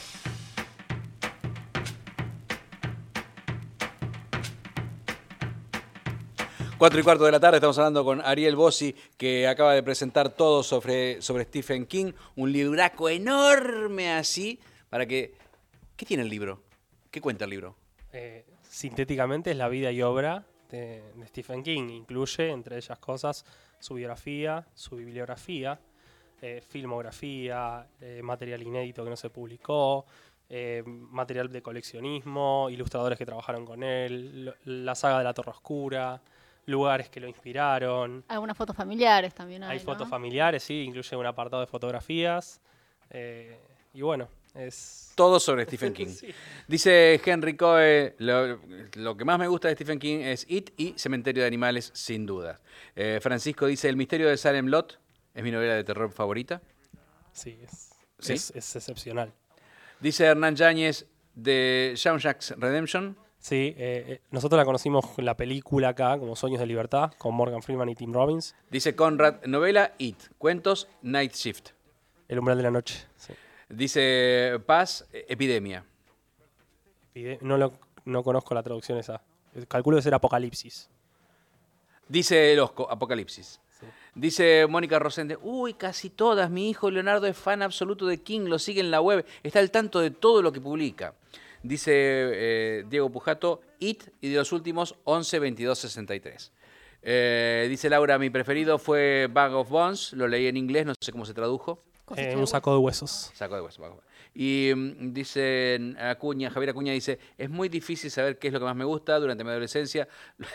4 6.77 6.99
y 6.99 7.03
cuarto 7.03 7.23
de 7.23 7.31
la 7.31 7.39
tarde 7.39 7.57
estamos 7.57 7.77
hablando 7.77 8.03
con 8.03 8.21
Ariel 8.21 8.55
Bossi, 8.55 8.93
que 9.17 9.47
acaba 9.47 9.73
de 9.73 9.81
presentar 9.81 10.29
todo 10.29 10.61
sobre, 10.61 11.21
sobre 11.21 11.45
Stephen 11.45 11.85
King, 11.85 12.11
un 12.35 12.51
libraco 12.51 13.07
enorme 13.09 14.11
así, 14.13 14.59
para 14.89 15.05
que... 15.05 15.33
¿Qué 15.95 16.05
tiene 16.05 16.23
el 16.23 16.29
libro? 16.29 16.61
¿Qué 17.11 17.21
cuenta 17.21 17.45
el 17.45 17.51
libro? 17.51 17.77
Eh, 18.11 18.45
sintéticamente 18.69 19.51
es 19.51 19.57
la 19.57 19.69
vida 19.69 19.89
y 19.93 20.01
obra 20.01 20.45
de, 20.69 21.01
de 21.15 21.27
Stephen 21.27 21.63
King. 21.63 21.89
Incluye, 21.89 22.49
entre 22.51 22.75
ellas 22.75 22.99
cosas, 22.99 23.45
su 23.79 23.93
biografía, 23.93 24.67
su 24.73 24.97
bibliografía, 24.97 25.79
eh, 26.41 26.61
filmografía, 26.67 27.87
eh, 28.01 28.19
material 28.21 28.61
inédito 28.63 29.05
que 29.05 29.09
no 29.09 29.15
se 29.15 29.29
publicó, 29.29 30.05
eh, 30.49 30.83
material 30.85 31.49
de 31.49 31.61
coleccionismo, 31.61 32.67
ilustradores 32.69 33.17
que 33.17 33.25
trabajaron 33.25 33.65
con 33.65 33.81
él, 33.81 34.43
lo- 34.45 34.55
la 34.65 34.93
saga 34.95 35.19
de 35.19 35.23
la 35.23 35.33
Torre 35.33 35.51
Oscura, 35.51 36.21
lugares 36.65 37.09
que 37.09 37.19
lo 37.19 37.27
inspiraron. 37.27 38.23
Algunas 38.27 38.57
fotos 38.57 38.75
familiares 38.75 39.33
también 39.33 39.63
hay, 39.63 39.71
Hay 39.71 39.77
¿no? 39.79 39.85
fotos 39.85 40.09
familiares, 40.09 40.63
sí, 40.63 40.83
incluye 40.83 41.15
un 41.15 41.25
apartado 41.25 41.61
de 41.61 41.67
fotografías. 41.67 42.59
eh, 43.11 43.59
y 43.93 44.01
bueno, 44.01 44.27
es... 44.53 45.13
Todo 45.15 45.39
sobre 45.39 45.63
Stephen 45.67 45.93
King. 45.93 46.07
Sí. 46.07 46.27
Dice 46.67 47.21
Henry 47.23 47.55
Coe, 47.55 48.15
lo, 48.17 48.59
lo 48.95 49.15
que 49.15 49.23
más 49.23 49.39
me 49.39 49.47
gusta 49.47 49.69
de 49.69 49.75
Stephen 49.75 49.99
King 49.99 50.19
es 50.19 50.45
It 50.49 50.71
y 50.75 50.93
Cementerio 50.97 51.43
de 51.43 51.47
Animales, 51.47 51.91
sin 51.93 52.25
duda. 52.25 52.59
Eh, 52.95 53.19
Francisco 53.21 53.67
dice, 53.67 53.87
El 53.87 53.95
misterio 53.95 54.27
de 54.27 54.35
Salem 54.35 54.67
Lot 54.67 54.99
es 55.33 55.43
mi 55.43 55.51
novela 55.51 55.75
de 55.75 55.83
terror 55.85 56.11
favorita. 56.11 56.61
Sí, 57.31 57.57
es, 57.63 57.91
¿Sí? 58.19 58.33
es- 58.33 58.51
es 58.55 58.75
excepcional. 58.75 59.31
Dice 60.01 60.25
Hernán 60.25 60.55
Yáñez 60.57 61.05
de 61.35 61.93
Shawshanks 61.95 62.51
Redemption. 62.57 63.17
Sí, 63.45 63.75
eh, 63.77 64.05
eh, 64.07 64.21
nosotros 64.31 64.57
la 64.57 64.65
conocimos 64.65 65.05
en 65.19 65.25
la 65.25 65.37
película 65.37 65.89
acá, 65.89 66.17
como 66.17 66.35
Sueños 66.35 66.59
de 66.59 66.65
Libertad, 66.65 67.11
con 67.19 67.35
Morgan 67.35 67.61
Freeman 67.61 67.87
y 67.89 67.93
Tim 67.93 68.11
Robbins. 68.11 68.55
Dice 68.71 68.95
Conrad, 68.95 69.45
novela 69.45 69.93
It, 69.99 70.17
cuentos 70.39 70.87
Night 71.03 71.33
Shift. 71.35 71.69
El 72.27 72.39
umbral 72.39 72.57
de 72.57 72.63
la 72.63 72.71
noche. 72.71 73.05
sí. 73.17 73.33
Dice 73.69 74.59
Paz, 74.65 75.05
eh, 75.13 75.27
epidemia. 75.29 75.85
Pide- 77.13 77.37
No, 77.41 77.55
lo, 77.59 77.73
no 78.05 78.23
conozco 78.23 78.55
la 78.55 78.63
traducción 78.63 78.97
esa. 78.97 79.21
Calculo 79.67 79.97
que 79.97 80.01
ser 80.01 80.15
apocalipsis. 80.15 80.89
Dice 82.07 82.51
el 82.51 82.59
Osco, 82.59 82.89
Apocalipsis. 82.89 83.59
Dice 84.15 84.65
Mónica 84.67 84.97
Rosende, 84.97 85.37
uy, 85.43 85.75
casi 85.75 86.09
todas. 86.09 86.49
Mi 86.49 86.67
hijo 86.71 86.89
Leonardo 86.89 87.27
es 87.27 87.37
fan 87.37 87.61
absoluto 87.61 88.07
de 88.07 88.23
King, 88.23 88.41
lo 88.47 88.57
sigue 88.57 88.81
en 88.81 88.89
la 88.89 89.01
web, 89.01 89.23
está 89.43 89.59
al 89.59 89.69
tanto 89.69 89.99
de 89.99 90.09
todo 90.09 90.41
lo 90.41 90.51
que 90.51 90.61
publica. 90.61 91.13
Dice 91.65 91.91
eh, 91.95 92.85
Diego 92.87 93.09
Pujato, 93.09 93.61
It 93.79 94.03
y 94.21 94.29
de 94.29 94.35
los 94.35 94.51
últimos 94.51 94.95
11, 95.03 95.39
22, 95.39 95.79
63. 95.79 96.51
Eh, 97.01 97.65
dice 97.67 97.89
Laura, 97.89 98.19
mi 98.19 98.29
preferido 98.29 98.77
fue 98.77 99.27
Bag 99.31 99.51
of 99.55 99.69
Bones, 99.69 100.13
lo 100.13 100.27
leí 100.27 100.45
en 100.45 100.57
inglés, 100.57 100.85
no 100.85 100.93
sé 100.99 101.11
cómo 101.11 101.25
se 101.25 101.33
tradujo. 101.33 101.81
Eh, 102.15 102.35
un 102.35 102.45
saco 102.45 102.71
de 102.71 102.77
huesos. 102.77 103.31
Saco 103.33 103.55
de 103.55 103.61
hueso. 103.61 103.81
Bag 103.81 103.93
of 103.93 103.97
Bones. 103.97 104.11
Y 104.35 104.73
mm, 104.75 105.11
dice 105.11 105.95
Acuña, 105.99 106.51
Javier 106.51 106.69
Acuña 106.69 106.93
dice, 106.93 107.17
es 107.35 107.49
muy 107.49 107.67
difícil 107.67 108.11
saber 108.11 108.37
qué 108.37 108.47
es 108.47 108.53
lo 108.53 108.59
que 108.59 108.65
más 108.65 108.75
me 108.75 108.85
gusta 108.85 109.19
durante 109.19 109.43
mi 109.43 109.49
adolescencia. 109.49 110.07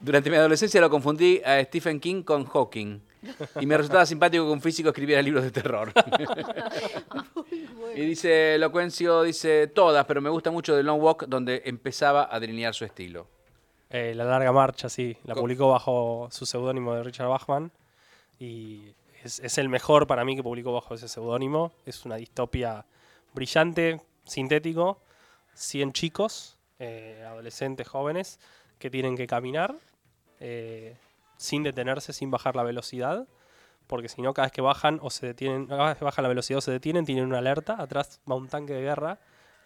Durante 0.00 0.28
mi 0.28 0.36
adolescencia 0.36 0.82
lo 0.82 0.90
confundí 0.90 1.40
a 1.44 1.62
Stephen 1.64 1.98
King 1.98 2.24
con 2.24 2.44
Hawking. 2.44 3.00
Y 3.60 3.66
me 3.66 3.76
resultaba 3.76 4.06
simpático 4.06 4.44
que 4.44 4.52
un 4.52 4.60
físico 4.60 4.90
escribiera 4.90 5.22
libros 5.22 5.44
de 5.44 5.50
terror. 5.50 5.92
y 7.94 8.00
dice 8.00 8.58
Locuencio, 8.58 9.22
dice 9.22 9.68
todas, 9.68 10.04
pero 10.06 10.20
me 10.20 10.30
gusta 10.30 10.50
mucho 10.50 10.76
The 10.76 10.82
Long 10.82 11.00
Walk, 11.00 11.26
donde 11.26 11.62
empezaba 11.64 12.28
a 12.30 12.40
delinear 12.40 12.74
su 12.74 12.84
estilo. 12.84 13.26
Eh, 13.90 14.14
la 14.14 14.24
larga 14.24 14.52
marcha, 14.52 14.88
sí. 14.88 15.16
La 15.24 15.34
publicó 15.34 15.68
bajo 15.68 16.28
su 16.30 16.46
seudónimo 16.46 16.94
de 16.94 17.04
Richard 17.04 17.28
Bachman. 17.28 17.70
Y 18.38 18.94
es, 19.22 19.38
es 19.40 19.58
el 19.58 19.68
mejor 19.68 20.06
para 20.06 20.24
mí 20.24 20.34
que 20.34 20.42
publicó 20.42 20.72
bajo 20.72 20.94
ese 20.94 21.08
seudónimo. 21.08 21.72
Es 21.86 22.04
una 22.04 22.16
distopia 22.16 22.84
brillante, 23.32 24.00
sintético. 24.24 24.98
100 25.54 25.92
chicos, 25.92 26.58
eh, 26.78 27.24
adolescentes, 27.26 27.88
jóvenes, 27.88 28.38
que 28.78 28.90
tienen 28.90 29.16
que 29.16 29.26
caminar 29.26 29.76
eh, 30.40 30.96
sin 31.36 31.62
detenerse, 31.62 32.12
sin 32.12 32.30
bajar 32.30 32.56
la 32.56 32.62
velocidad. 32.62 33.26
Porque 33.86 34.08
si 34.08 34.22
no, 34.22 34.32
cada 34.32 34.46
vez 34.46 34.52
que 34.52 34.62
bajan 34.62 34.98
o 35.02 35.10
se 35.10 35.26
detienen, 35.26 35.66
cada 35.66 35.88
vez 35.88 35.98
que 35.98 36.04
bajan 36.04 36.22
la 36.22 36.28
velocidad 36.28 36.58
o 36.58 36.62
se 36.62 36.70
detienen, 36.70 37.04
tienen 37.04 37.26
una 37.26 37.38
alerta. 37.38 37.76
Atrás 37.78 38.20
va 38.30 38.34
un 38.34 38.48
tanque 38.48 38.72
de 38.72 38.80
guerra 38.80 39.18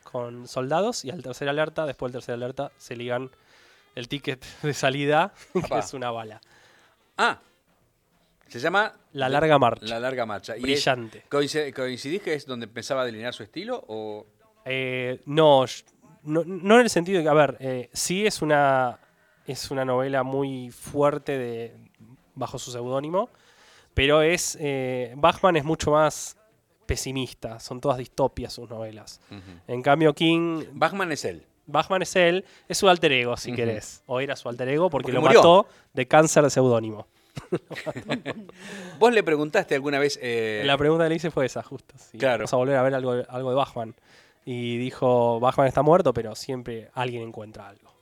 con 0.02 0.48
soldados. 0.48 1.04
Y 1.04 1.10
al 1.10 1.22
tercer 1.22 1.48
alerta, 1.48 1.86
después 1.86 2.10
del 2.12 2.20
tercer 2.20 2.34
alerta, 2.34 2.72
se 2.78 2.96
ligan 2.96 3.30
el 3.94 4.08
ticket 4.08 4.44
de 4.62 4.74
salida, 4.74 5.32
que 5.52 5.78
es 5.78 5.94
una 5.94 6.10
bala. 6.10 6.40
Ah, 7.16 7.38
se 8.48 8.58
llama 8.60 8.92
La 9.12 9.28
larga 9.28 9.58
marcha. 9.58 9.86
La 9.86 10.00
larga 10.00 10.24
marcha. 10.26 10.56
¿Y 10.56 10.60
es- 10.72 10.84
Brillante. 10.84 11.24
¿Coincidís 11.28 12.22
que 12.22 12.34
es 12.34 12.46
donde 12.46 12.64
empezaba 12.66 13.02
a 13.02 13.04
delinear 13.04 13.34
su 13.34 13.42
estilo? 13.42 13.84
O... 13.88 14.26
Eh, 14.64 15.20
no, 15.26 15.64
no 16.24 16.74
en 16.74 16.80
el 16.80 16.90
sentido 16.90 17.18
de 17.18 17.24
que, 17.24 17.28
a 17.30 17.34
ver, 17.34 17.56
eh, 17.60 17.90
sí 17.92 18.26
es 18.26 18.42
una, 18.42 18.98
es 19.48 19.70
una 19.70 19.84
novela 19.84 20.22
muy 20.22 20.70
fuerte 20.70 21.36
de, 21.38 21.76
bajo 22.34 22.58
su 22.58 22.70
seudónimo, 22.70 23.28
pero 23.94 24.22
es 24.22 24.56
eh, 24.60 25.12
Bachman 25.16 25.56
es 25.56 25.64
mucho 25.64 25.90
más 25.92 26.36
pesimista, 26.86 27.58
son 27.60 27.80
todas 27.80 27.98
distopias 27.98 28.52
sus 28.52 28.68
novelas. 28.70 29.20
En 29.66 29.82
cambio, 29.82 30.14
King, 30.14 30.64
Bachman 30.72 31.10
es 31.12 31.24
él. 31.24 31.44
Bachman 31.66 32.00
es 32.00 32.16
él, 32.16 32.44
es 32.66 32.78
su 32.78 32.88
alter 32.88 33.12
ego, 33.12 33.36
si 33.36 33.50
Ujú. 33.50 33.56
querés, 33.56 34.02
o 34.06 34.20
era 34.20 34.36
su 34.36 34.48
alter 34.48 34.68
ego 34.70 34.88
porque, 34.88 35.12
Porque 35.12 35.14
lo 35.14 35.20
murió. 35.20 35.38
mató 35.40 35.66
de 35.92 36.06
cáncer 36.08 36.44
de 36.44 36.50
seudónimo. 36.50 37.06
¿Vos 38.98 39.12
le 39.12 39.22
preguntaste 39.22 39.74
alguna 39.74 39.98
vez... 39.98 40.18
eh, 40.22 40.62
La 40.64 40.76
pregunta 40.78 41.04
que 41.04 41.10
le 41.10 41.16
hice 41.16 41.30
fue 41.30 41.46
esa, 41.46 41.62
justo. 41.62 41.94
Claro. 42.18 42.38
Vamos 42.38 42.52
a 42.52 42.56
volver 42.56 42.76
a 42.76 42.82
ver 42.82 42.94
algo, 42.94 43.12
algo 43.28 43.50
de 43.50 43.56
Bachman. 43.56 43.94
Y 44.44 44.78
dijo, 44.78 45.38
Bachman 45.40 45.66
está 45.66 45.82
muerto, 45.82 46.14
pero 46.14 46.34
siempre 46.34 46.90
alguien 46.94 47.22
encuentra 47.22 47.68
algo. 47.68 47.92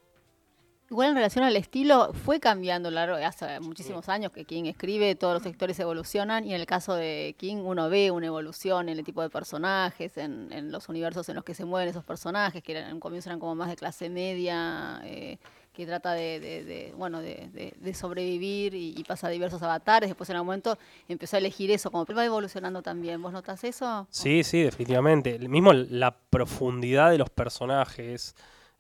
Igual 0.89 1.09
en 1.09 1.15
relación 1.17 1.45
al 1.45 1.57
estilo, 1.57 2.13
fue 2.13 2.39
cambiando 2.39 2.91
largo 2.93 3.17
hace 3.17 3.59
muchísimos 3.61 4.09
años 4.09 4.31
que 4.31 4.45
King 4.45 4.67
escribe, 4.67 5.17
todos 5.17 5.35
los 5.35 5.43
sectores 5.43 5.79
evolucionan 5.81 6.45
y 6.45 6.55
en 6.55 6.61
el 6.61 6.67
caso 6.67 6.95
de 6.95 7.35
King 7.39 7.57
uno 7.65 7.89
ve 7.91 8.13
una 8.13 8.27
evolución 8.27 8.89
en 8.89 8.99
el 8.99 9.05
tipo 9.05 9.21
de 9.21 9.29
personajes, 9.29 10.17
en, 10.17 10.53
en 10.53 10.71
los 10.71 10.89
universos 10.89 11.29
en 11.29 11.35
los 11.35 11.45
que 11.45 11.55
se 11.55 11.65
mueven 11.65 11.89
esos 11.89 12.05
personajes, 12.05 12.63
que 12.63 12.71
eran, 12.73 12.89
en 12.89 12.95
un 12.95 13.01
comienzo 13.01 13.29
eran 13.31 13.41
como 13.41 13.57
más 13.57 13.69
de 13.69 13.75
clase 13.75 14.09
media, 14.09 15.01
eh, 15.05 15.39
que 15.73 15.85
trata 15.87 16.13
de, 16.13 16.41
de- 16.41 16.65
de, 16.65 16.95
bueno, 16.97 17.21
de, 17.21 17.51
sobrevivir 17.93 18.73
y, 18.75 18.95
y 18.97 19.05
pasa 19.05 19.27
a 19.27 19.31
diversos 19.31 19.61
avatares, 19.63 20.09
después 20.09 20.31
en 20.31 20.37
algún 20.37 20.47
momento 20.47 20.79
empezó 21.09 21.37
a 21.37 21.39
elegir 21.41 21.71
eso, 21.73 21.91
como 21.91 22.07
va 22.07 22.25
evolucionando 22.25 22.81
también. 22.81 23.21
¿Vos 23.21 23.33
notas 23.33 23.63
eso? 23.65 24.07
Sí, 24.11 24.43
sí, 24.45 24.63
definitivamente. 24.63 25.39
Mismo 25.49 25.73
la 25.75 26.17
profundidad 26.31 27.11
de 27.11 27.19
los 27.19 27.29
personajes, 27.29 28.35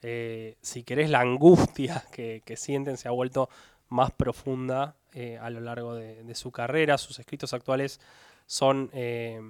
eh, 0.08 0.56
si 0.62 0.84
querés, 0.84 1.10
la 1.10 1.18
angustia 1.18 2.04
que, 2.12 2.42
sienten 2.56 2.96
se 2.96 3.08
ha 3.08 3.10
vuelto 3.10 3.50
más 3.88 4.12
profunda 4.12 4.94
eh, 5.12 5.36
a 5.36 5.50
lo 5.50 5.58
largo 5.58 5.96
de, 5.96 6.34
su 6.36 6.52
carrera. 6.52 6.96
Sus 6.96 7.18
escritos 7.18 7.52
actuales 7.52 8.00
son, 8.46 8.88
eh, 8.92 9.40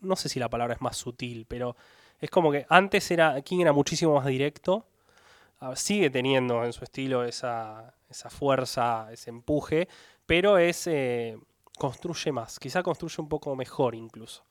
no 0.00 0.14
sé 0.14 0.28
si 0.28 0.38
la 0.38 0.50
palabra 0.50 0.74
es 0.74 0.82
más 0.82 0.98
sutil, 0.98 1.46
pero 1.48 1.74
es 2.20 2.28
como 2.28 2.52
que 2.52 2.66
antes 2.68 3.10
era, 3.10 3.40
King 3.40 3.60
era 3.60 3.72
muchísimo 3.72 4.14
más 4.14 4.26
directo. 4.26 4.84
Ah, 5.60 5.74
Sigue 5.74 6.10
teniendo 6.10 6.62
en 6.62 6.74
su 6.74 6.84
estilo 6.84 7.24
esa, 7.24 7.94
esa 8.10 8.28
fuerza, 8.28 9.08
ese 9.10 9.30
empuje, 9.30 9.88
pero 10.26 10.58
es 10.58 10.86
construye 11.78 12.30
más, 12.30 12.58
quizá 12.58 12.82
construye 12.82 13.22
un 13.22 13.28
poco 13.30 13.56
mejor 13.56 13.94
incluso. 13.94 14.44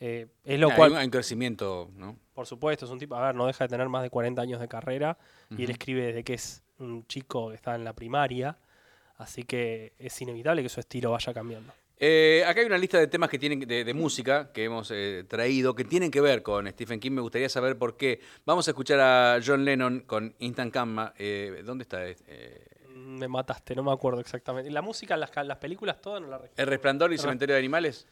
Eh, 0.00 0.26
es 0.44 0.60
lo 0.60 0.70
cual, 0.74 0.92
un, 0.92 0.98
hay 0.98 1.06
un 1.06 1.10
crecimiento, 1.10 1.90
¿no? 1.96 2.16
por 2.32 2.46
supuesto, 2.46 2.84
es 2.84 2.90
un 2.90 2.98
tipo, 3.00 3.16
a 3.16 3.26
ver, 3.26 3.34
no 3.34 3.46
deja 3.46 3.64
de 3.64 3.68
tener 3.68 3.88
más 3.88 4.02
de 4.02 4.10
40 4.10 4.40
años 4.40 4.60
de 4.60 4.68
carrera 4.68 5.18
y 5.56 5.64
él 5.64 5.70
escribe 5.70 6.06
desde 6.06 6.22
que 6.22 6.34
es 6.34 6.62
un 6.78 7.04
chico 7.08 7.48
que 7.48 7.56
está 7.56 7.74
en 7.74 7.82
la 7.82 7.92
primaria, 7.94 8.56
así 9.16 9.42
que 9.42 9.94
es 9.98 10.20
inevitable 10.22 10.62
que 10.62 10.68
su 10.68 10.78
estilo 10.78 11.10
vaya 11.10 11.34
cambiando. 11.34 11.72
Eh, 12.00 12.44
acá 12.46 12.60
hay 12.60 12.66
una 12.66 12.78
lista 12.78 12.96
de 12.98 13.08
temas 13.08 13.28
que 13.28 13.40
tienen 13.40 13.58
de, 13.58 13.82
de 13.82 13.94
música 13.94 14.52
que 14.52 14.64
hemos 14.64 14.88
eh, 14.92 15.24
traído 15.26 15.74
que 15.74 15.84
tienen 15.84 16.12
que 16.12 16.20
ver 16.20 16.44
con 16.44 16.68
Stephen 16.68 17.00
King. 17.00 17.10
Me 17.10 17.20
gustaría 17.20 17.48
saber 17.48 17.76
por 17.76 17.96
qué. 17.96 18.20
Vamos 18.46 18.68
a 18.68 18.70
escuchar 18.70 19.00
a 19.00 19.40
John 19.44 19.64
Lennon 19.64 20.00
con 20.06 20.32
Instant 20.38 20.72
Karma. 20.72 21.12
Eh, 21.18 21.62
¿Dónde 21.64 21.82
está? 21.82 22.06
Eh, 22.06 22.16
Me 22.94 23.26
mataste, 23.26 23.74
no 23.74 23.82
me 23.82 23.90
acuerdo 23.90 24.20
exactamente. 24.20 24.70
La 24.70 24.80
música, 24.80 25.16
las, 25.16 25.32
las 25.44 25.58
películas, 25.58 26.00
todas 26.00 26.22
no 26.22 26.28
la 26.28 26.38
recuerdo. 26.38 26.62
¿El 26.62 26.68
Resplandor 26.68 27.12
y 27.12 27.18
Cementerio 27.18 27.54
de 27.56 27.58
Animales? 27.58 28.06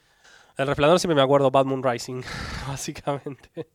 El 0.57 0.67
resplandor 0.67 0.99
siempre 0.99 1.15
me 1.15 1.21
acuerdo 1.21 1.51
Bad 1.51 1.65
Moon 1.65 1.83
Rising, 1.83 2.21
básicamente. 2.67 3.69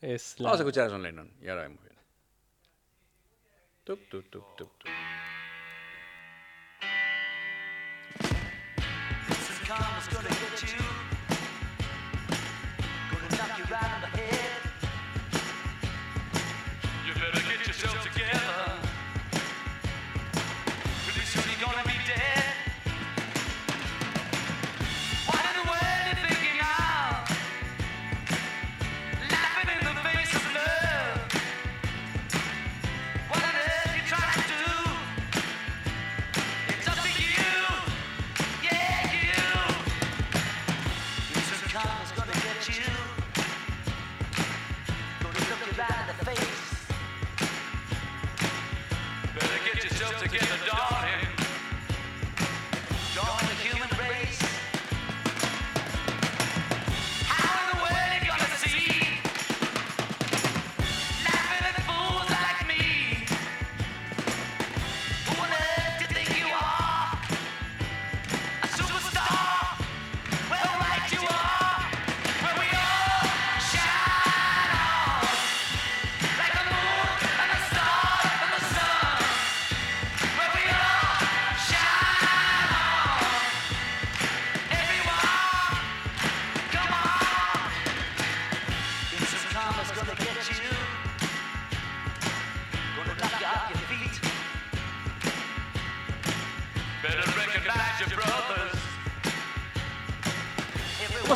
Es 0.00 0.38
la- 0.38 0.50
Vamos 0.50 0.60
a 0.60 0.62
escuchar 0.62 0.86
a 0.86 0.90
John 0.90 1.02
Lennon 1.02 1.32
y 1.40 1.48
ahora 1.48 1.62
vemos 1.62 1.82
bien. 1.82 1.96
Tuc, 3.84 3.98
tuc, 4.08 4.30
tuc, 4.30 4.56
tuc, 4.56 4.78
tuc. 4.78 4.88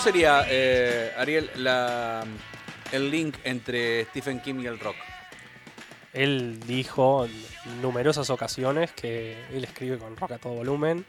Sería, 0.06 0.46
eh, 0.48 1.12
Ariel, 1.18 1.50
la, 1.56 2.22
el 2.92 3.10
link 3.10 3.38
entre 3.42 4.04
Stephen 4.04 4.38
King 4.38 4.60
y 4.62 4.66
el 4.66 4.78
rock? 4.78 4.94
Él 6.12 6.60
dijo 6.64 7.26
en 7.26 7.82
numerosas 7.82 8.30
ocasiones 8.30 8.92
que 8.92 9.36
él 9.52 9.64
escribe 9.64 9.98
con 9.98 10.16
rock 10.16 10.30
a 10.30 10.38
todo 10.38 10.52
volumen. 10.52 11.04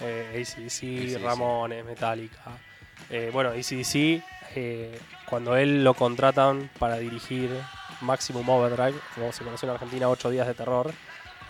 Eh, 0.00 0.30
ACDC, 0.40 1.18
AC/DC. 1.18 1.18
Ramones, 1.22 1.84
Metallica. 1.84 2.40
Eh, 3.10 3.28
bueno, 3.30 3.50
ACDC, 3.50 4.22
eh, 4.56 4.98
cuando 5.28 5.54
él 5.54 5.84
lo 5.84 5.92
contratan 5.92 6.70
para 6.78 6.96
dirigir 6.96 7.50
Maximum 8.00 8.48
Overdrive, 8.48 8.98
como 9.14 9.32
se 9.32 9.44
conoció 9.44 9.68
en 9.68 9.74
Argentina, 9.74 10.08
8 10.08 10.30
días 10.30 10.46
de 10.46 10.54
terror. 10.54 10.90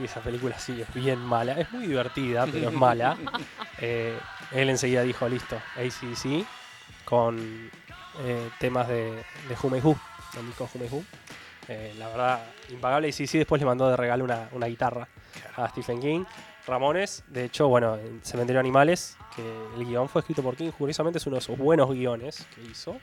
Y 0.01 0.07
esa 0.07 0.21
película 0.23 0.59
sí 0.59 0.81
es 0.81 0.93
bien 0.93 1.21
mala. 1.21 1.53
Es 1.53 1.71
muy 1.71 1.87
divertida, 1.87 2.47
pero 2.51 2.71
es 2.71 2.75
mala. 2.75 3.17
Eh, 3.83 4.15
él 4.53 4.69
enseguida 4.69 5.01
dijo, 5.01 5.27
listo, 5.27 5.57
ACDC 5.75 6.45
con 7.11 7.71
eh, 8.21 8.51
temas 8.61 8.87
de, 8.89 9.11
de 9.13 9.57
Who, 9.63 9.99
del 10.35 10.47
disco 10.47 10.69
Who. 10.91 11.05
Eh, 11.69 11.95
la 11.99 12.09
verdad, 12.09 12.47
impagable. 12.71 13.09
Y 13.09 13.13
sí, 13.13 13.27
sí, 13.27 13.39
después 13.39 13.61
le 13.61 13.67
mandó 13.67 13.91
de 13.91 13.97
regalo 13.97 14.25
una, 14.25 14.49
una 14.53 14.67
guitarra 14.67 15.09
a 15.57 15.69
Stephen 15.69 16.01
King. 16.01 16.25
Ramones, 16.67 17.25
de 17.27 17.45
hecho, 17.45 17.69
bueno, 17.69 17.97
en 17.97 18.21
Cementerio 18.23 18.61
Animales, 18.61 19.17
que 19.35 19.43
el 19.77 19.85
guion 19.85 20.09
fue 20.09 20.21
escrito 20.21 20.43
por 20.43 20.57
King, 20.57 20.71
curiosamente 20.71 21.19
es 21.19 21.27
uno 21.27 21.37
de 21.37 21.43
sus 21.43 21.59
buenos 21.59 21.91
guiones 21.91 22.47
que 22.55 22.63
hizo. 22.63 22.97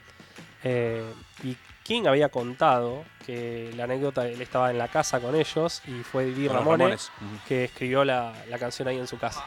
Eh, 0.64 1.04
y 1.44 1.58
King 1.84 2.04
había 2.08 2.30
contado 2.30 3.04
que 3.26 3.72
la 3.76 3.86
anécdota, 3.86 4.28
él 4.28 4.42
estaba 4.42 4.72
en 4.72 4.78
la 4.78 4.88
casa 4.88 5.20
con 5.20 5.36
ellos 5.36 5.82
y 5.86 6.04
fue 6.04 6.26
Didi 6.26 6.48
Ramones, 6.48 7.12
que 7.48 7.66
escribió 7.66 8.06
la, 8.06 8.34
la 8.50 8.58
canción 8.58 8.88
ahí 8.88 8.98
en 8.98 9.08
su 9.08 9.18
casa. 9.18 9.44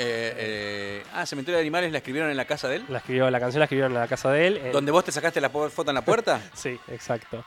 Eh, 0.00 0.34
eh, 0.36 1.02
ah, 1.14 1.26
Cementerio 1.26 1.56
de 1.56 1.62
Animales 1.62 1.90
la 1.90 1.98
escribieron 1.98 2.30
en 2.30 2.36
la 2.36 2.44
casa 2.44 2.68
de 2.68 2.76
él. 2.76 2.84
La, 2.88 2.98
escribió, 2.98 3.28
la 3.30 3.40
canción 3.40 3.58
la 3.58 3.64
escribieron 3.64 3.92
en 3.92 3.98
la 4.00 4.06
casa 4.06 4.30
de 4.30 4.46
él. 4.46 4.56
en- 4.58 4.72
¿Donde 4.72 4.92
vos 4.92 5.04
te 5.04 5.10
sacaste 5.10 5.40
la 5.40 5.50
foto 5.50 5.90
en 5.90 5.94
la 5.94 6.02
puerta? 6.02 6.40
Sí, 6.54 6.78
exacto. 6.88 7.44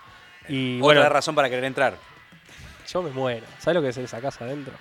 Y 0.49 0.75
Otra 0.77 0.83
bueno, 0.83 1.09
razón 1.09 1.33
para 1.33 1.49
querer 1.49 1.63
entrar. 1.63 1.95
Yo 2.91 3.01
me 3.01 3.09
muero. 3.11 3.45
¿Sabes 3.59 3.75
lo 3.75 3.81
que 3.81 3.89
es 3.89 3.97
esa 3.97 4.19
casa 4.19 4.43
adentro? 4.43 4.73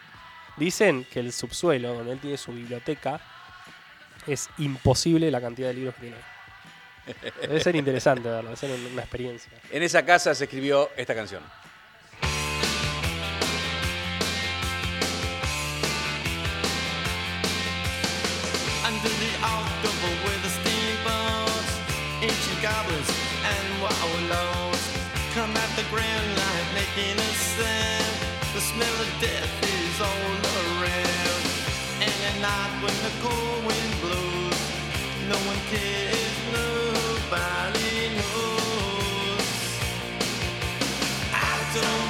Dicen 0.56 1.04
que 1.04 1.20
el 1.20 1.32
subsuelo, 1.32 1.94
donde 1.94 2.12
él 2.12 2.18
tiene 2.18 2.36
su 2.36 2.52
biblioteca, 2.52 3.20
es 4.26 4.48
imposible 4.58 5.30
la 5.30 5.40
cantidad 5.40 5.68
de 5.68 5.74
libros 5.74 5.94
que 5.94 6.00
tiene. 6.00 6.16
Debe 7.40 7.60
ser 7.60 7.76
interesante 7.76 8.28
verlo, 8.28 8.50
debe 8.50 8.56
ser 8.56 8.70
una 8.92 9.02
experiencia. 9.02 9.50
En 9.70 9.82
esa 9.82 10.04
casa 10.04 10.34
se 10.34 10.44
escribió 10.44 10.90
esta 10.96 11.14
canción. 11.14 11.42
Smell 28.80 29.04
death 29.20 29.54
is 29.62 30.00
all 30.00 30.36
around. 30.60 31.44
And 32.00 32.16
at 32.28 32.36
night 32.40 32.72
when 32.82 32.96
the 33.06 33.12
cold 33.22 33.60
wind 33.66 33.92
blows, 34.00 34.60
no 35.28 35.38
one 35.50 35.60
cares, 35.72 36.36
nobody 36.58 38.08
knows. 38.18 39.48
I 41.32 41.52
don't 41.74 42.09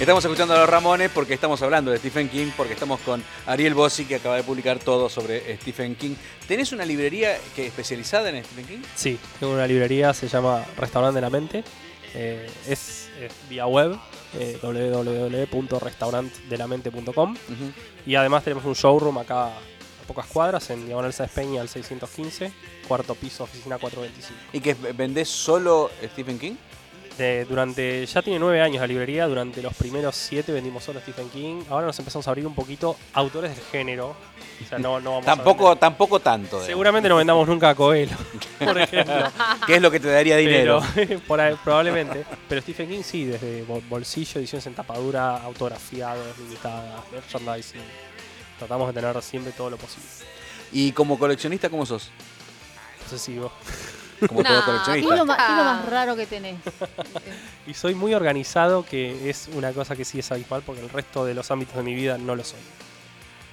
Estamos 0.00 0.24
escuchando 0.24 0.54
a 0.54 0.60
los 0.60 0.68
Ramones 0.68 1.10
porque 1.10 1.34
estamos 1.34 1.60
hablando 1.60 1.90
de 1.90 1.98
Stephen 1.98 2.30
King, 2.30 2.52
porque 2.56 2.72
estamos 2.72 3.00
con 3.00 3.22
Ariel 3.44 3.74
Bossi 3.74 4.06
que 4.06 4.14
acaba 4.14 4.36
de 4.36 4.42
publicar 4.42 4.78
todo 4.78 5.10
sobre 5.10 5.58
Stephen 5.58 5.94
King. 5.94 6.14
¿Tenés 6.48 6.72
una 6.72 6.86
librería 6.86 7.36
que 7.54 7.66
especializada 7.66 8.30
en 8.30 8.42
Stephen 8.42 8.64
King? 8.64 8.78
Sí, 8.94 9.18
tengo 9.38 9.52
una 9.52 9.66
librería, 9.66 10.14
se 10.14 10.26
llama 10.26 10.64
Restaurante 10.78 11.16
de 11.16 11.20
la 11.20 11.28
Mente. 11.28 11.64
Eh, 12.14 12.48
es, 12.66 13.10
es 13.20 13.30
vía 13.50 13.66
web, 13.66 13.94
eh, 14.38 14.58
www.restaurantdelamente.com. 14.62 17.36
Y 18.06 18.14
además 18.14 18.42
tenemos 18.42 18.64
un 18.64 18.72
showroom 18.72 19.18
acá 19.18 19.48
a 19.48 19.52
pocas 20.06 20.24
cuadras, 20.28 20.70
en 20.70 20.86
Diagonal 20.86 21.12
Sáenz 21.12 21.32
Peña 21.32 21.60
al 21.60 21.68
615, 21.68 22.50
cuarto 22.88 23.14
piso, 23.14 23.44
oficina 23.44 23.76
425. 23.76 24.40
¿Y 24.54 24.60
que 24.60 24.72
vendés 24.94 25.28
solo 25.28 25.90
Stephen 26.02 26.38
King? 26.38 26.54
Durante, 27.48 28.06
ya 28.06 28.22
tiene 28.22 28.38
nueve 28.38 28.62
años 28.62 28.80
la 28.80 28.86
librería, 28.86 29.26
durante 29.26 29.60
los 29.62 29.74
primeros 29.74 30.16
siete 30.16 30.52
vendimos 30.52 30.82
solo 30.84 31.00
Stephen 31.00 31.28
King. 31.28 31.62
Ahora 31.68 31.86
nos 31.86 31.98
empezamos 31.98 32.26
a 32.26 32.30
abrir 32.30 32.46
un 32.46 32.54
poquito 32.54 32.96
autores 33.12 33.54
del 33.54 33.64
género. 33.66 34.16
O 34.64 34.68
sea, 34.68 34.78
no, 34.78 35.00
no 35.00 35.10
vamos 35.12 35.26
a 35.28 35.34
Tampoco, 35.36 35.64
vender- 35.68 35.78
tampoco 35.80 36.20
tanto. 36.20 36.64
Seguramente 36.64 37.08
no 37.10 37.16
vendamos 37.16 37.46
nunca 37.46 37.70
a 37.70 37.74
Coelho, 37.74 38.16
por 38.58 38.78
ejemplo. 38.80 39.14
¿Qué 39.66 39.76
es 39.76 39.82
lo 39.82 39.90
que 39.90 40.00
te 40.00 40.08
daría 40.08 40.36
dinero? 40.36 40.82
Pero, 40.94 41.20
por 41.26 41.40
ahí, 41.40 41.54
probablemente. 41.62 42.24
Pero 42.48 42.62
Stephen 42.62 42.88
King 42.88 43.02
sí, 43.02 43.24
desde 43.26 43.64
bol- 43.64 43.82
bolsillo, 43.88 44.38
ediciones 44.40 44.66
en 44.66 44.74
tapadura, 44.74 45.36
autografiados, 45.42 46.38
limitadas, 46.38 47.02
merchandising. 47.12 47.80
Tratamos 48.58 48.94
de 48.94 49.00
tener 49.00 49.22
siempre 49.22 49.52
todo 49.52 49.70
lo 49.70 49.76
posible. 49.76 50.08
Y 50.72 50.92
como 50.92 51.18
coleccionista, 51.18 51.68
¿cómo 51.68 51.84
sos? 51.84 52.10
Posesivo. 53.02 53.50
Como 54.28 54.42
¿Qué 54.42 54.48
es, 54.48 54.54
lo 54.54 54.72
más, 54.72 54.84
qué 54.86 54.98
es 54.98 55.06
lo 55.56 55.62
Ah. 55.62 55.80
más 55.82 55.88
raro 55.88 56.16
que 56.16 56.26
tenés? 56.26 56.56
Y 57.66 57.74
soy 57.74 57.94
muy 57.94 58.14
organizado, 58.14 58.84
que 58.84 59.28
es 59.30 59.48
una 59.54 59.72
cosa 59.72 59.96
que 59.96 60.04
sí 60.04 60.18
es 60.18 60.30
habitual, 60.32 60.62
porque 60.64 60.82
el 60.82 60.90
resto 60.90 61.24
de 61.24 61.34
los 61.34 61.50
ámbitos 61.50 61.76
de 61.76 61.82
mi 61.82 61.94
vida 61.94 62.18
no 62.18 62.34
lo 62.34 62.44
soy. 62.44 62.60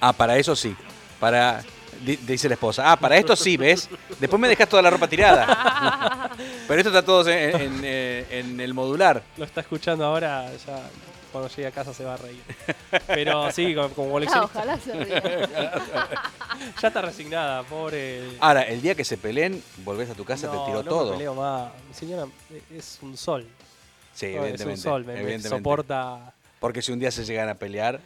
Ah, 0.00 0.12
para 0.12 0.36
eso 0.36 0.54
sí. 0.54 0.76
Para. 1.18 1.62
di- 2.04 2.16
Dice 2.16 2.48
la 2.48 2.54
esposa. 2.54 2.92
Ah, 2.92 2.96
para 2.96 3.16
esto 3.16 3.34
sí, 3.34 3.56
¿ves? 3.56 3.88
Después 4.20 4.38
me 4.40 4.48
dejas 4.48 4.68
toda 4.68 4.82
la 4.82 4.90
ropa 4.90 5.08
tirada. 5.08 6.30
Pero 6.68 6.80
esto 6.80 6.90
está 6.90 7.02
todo 7.04 7.28
en, 7.28 7.60
en, 7.60 7.80
eh, 7.82 8.26
en 8.30 8.60
el 8.60 8.74
modular. 8.74 9.22
Lo 9.36 9.44
está 9.44 9.60
escuchando 9.62 10.04
ahora, 10.04 10.46
ya 10.66 10.80
cuando 11.32 11.48
llegue 11.50 11.66
a 11.66 11.70
casa 11.70 11.92
se 11.94 12.04
va 12.04 12.14
a 12.14 12.16
reír. 12.16 12.42
Pero 13.06 13.50
sí, 13.52 13.74
como, 13.74 13.88
como 13.90 14.08
Ah, 14.08 14.12
coleccionista, 14.12 14.44
ojalá 14.58 14.78
se 14.78 14.92
ría. 15.04 15.22
ya 16.82 16.88
está 16.88 17.02
resignada, 17.02 17.62
pobre. 17.64 18.22
Ahora, 18.40 18.62
el 18.62 18.80
día 18.82 18.94
que 18.94 19.04
se 19.04 19.16
peleen, 19.16 19.62
volvés 19.84 20.10
a 20.10 20.14
tu 20.14 20.24
casa, 20.24 20.46
no, 20.46 20.52
te 20.52 20.66
tiró 20.66 20.82
no 20.82 20.88
todo. 20.88 21.10
Me 21.12 21.16
peleo 21.18 21.34
más. 21.34 21.70
Mi 21.88 21.94
señora 21.94 22.26
es 22.74 22.98
un 23.02 23.16
sol. 23.16 23.46
Sí, 24.14 24.26
No, 24.26 24.30
es 24.30 24.36
un 24.36 24.42
evidentemente. 24.44 24.82
sol, 24.82 25.04
me- 25.04 25.12
me, 25.14 25.20
evidentemente. 25.20 25.58
soporta. 25.58 26.32
Porque 26.60 26.82
si 26.82 26.90
un 26.92 26.98
día 26.98 27.10
se 27.10 27.24
llegan 27.24 27.48
a 27.48 27.54
pelear, 27.54 28.00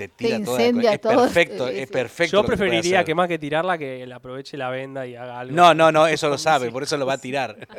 te 0.00 0.08
tira 0.08 0.38
Te 0.38 0.44
toda 0.44 0.58
la 0.58 0.64
incendia 0.64 0.98
todo, 0.98 1.12
Es 1.12 1.18
perfecto, 1.18 1.68
eh, 1.68 1.82
es 1.82 1.90
perfecto. 1.90 2.36
Yo 2.38 2.42
que 2.42 2.48
preferiría 2.48 3.04
que 3.04 3.14
más 3.14 3.28
que 3.28 3.38
tirarla, 3.38 3.76
que 3.76 4.06
le 4.06 4.14
aproveche 4.14 4.56
la 4.56 4.70
venda 4.70 5.06
y 5.06 5.14
haga 5.14 5.40
algo. 5.40 5.54
No, 5.54 5.74
no, 5.74 5.92
no, 5.92 6.06
eso 6.06 6.28
lo 6.30 6.38
sabe, 6.48 6.70
por 6.70 6.82
eso 6.82 6.96
lo 6.96 7.04
va 7.04 7.14
a 7.14 7.18
tirar. 7.18 7.56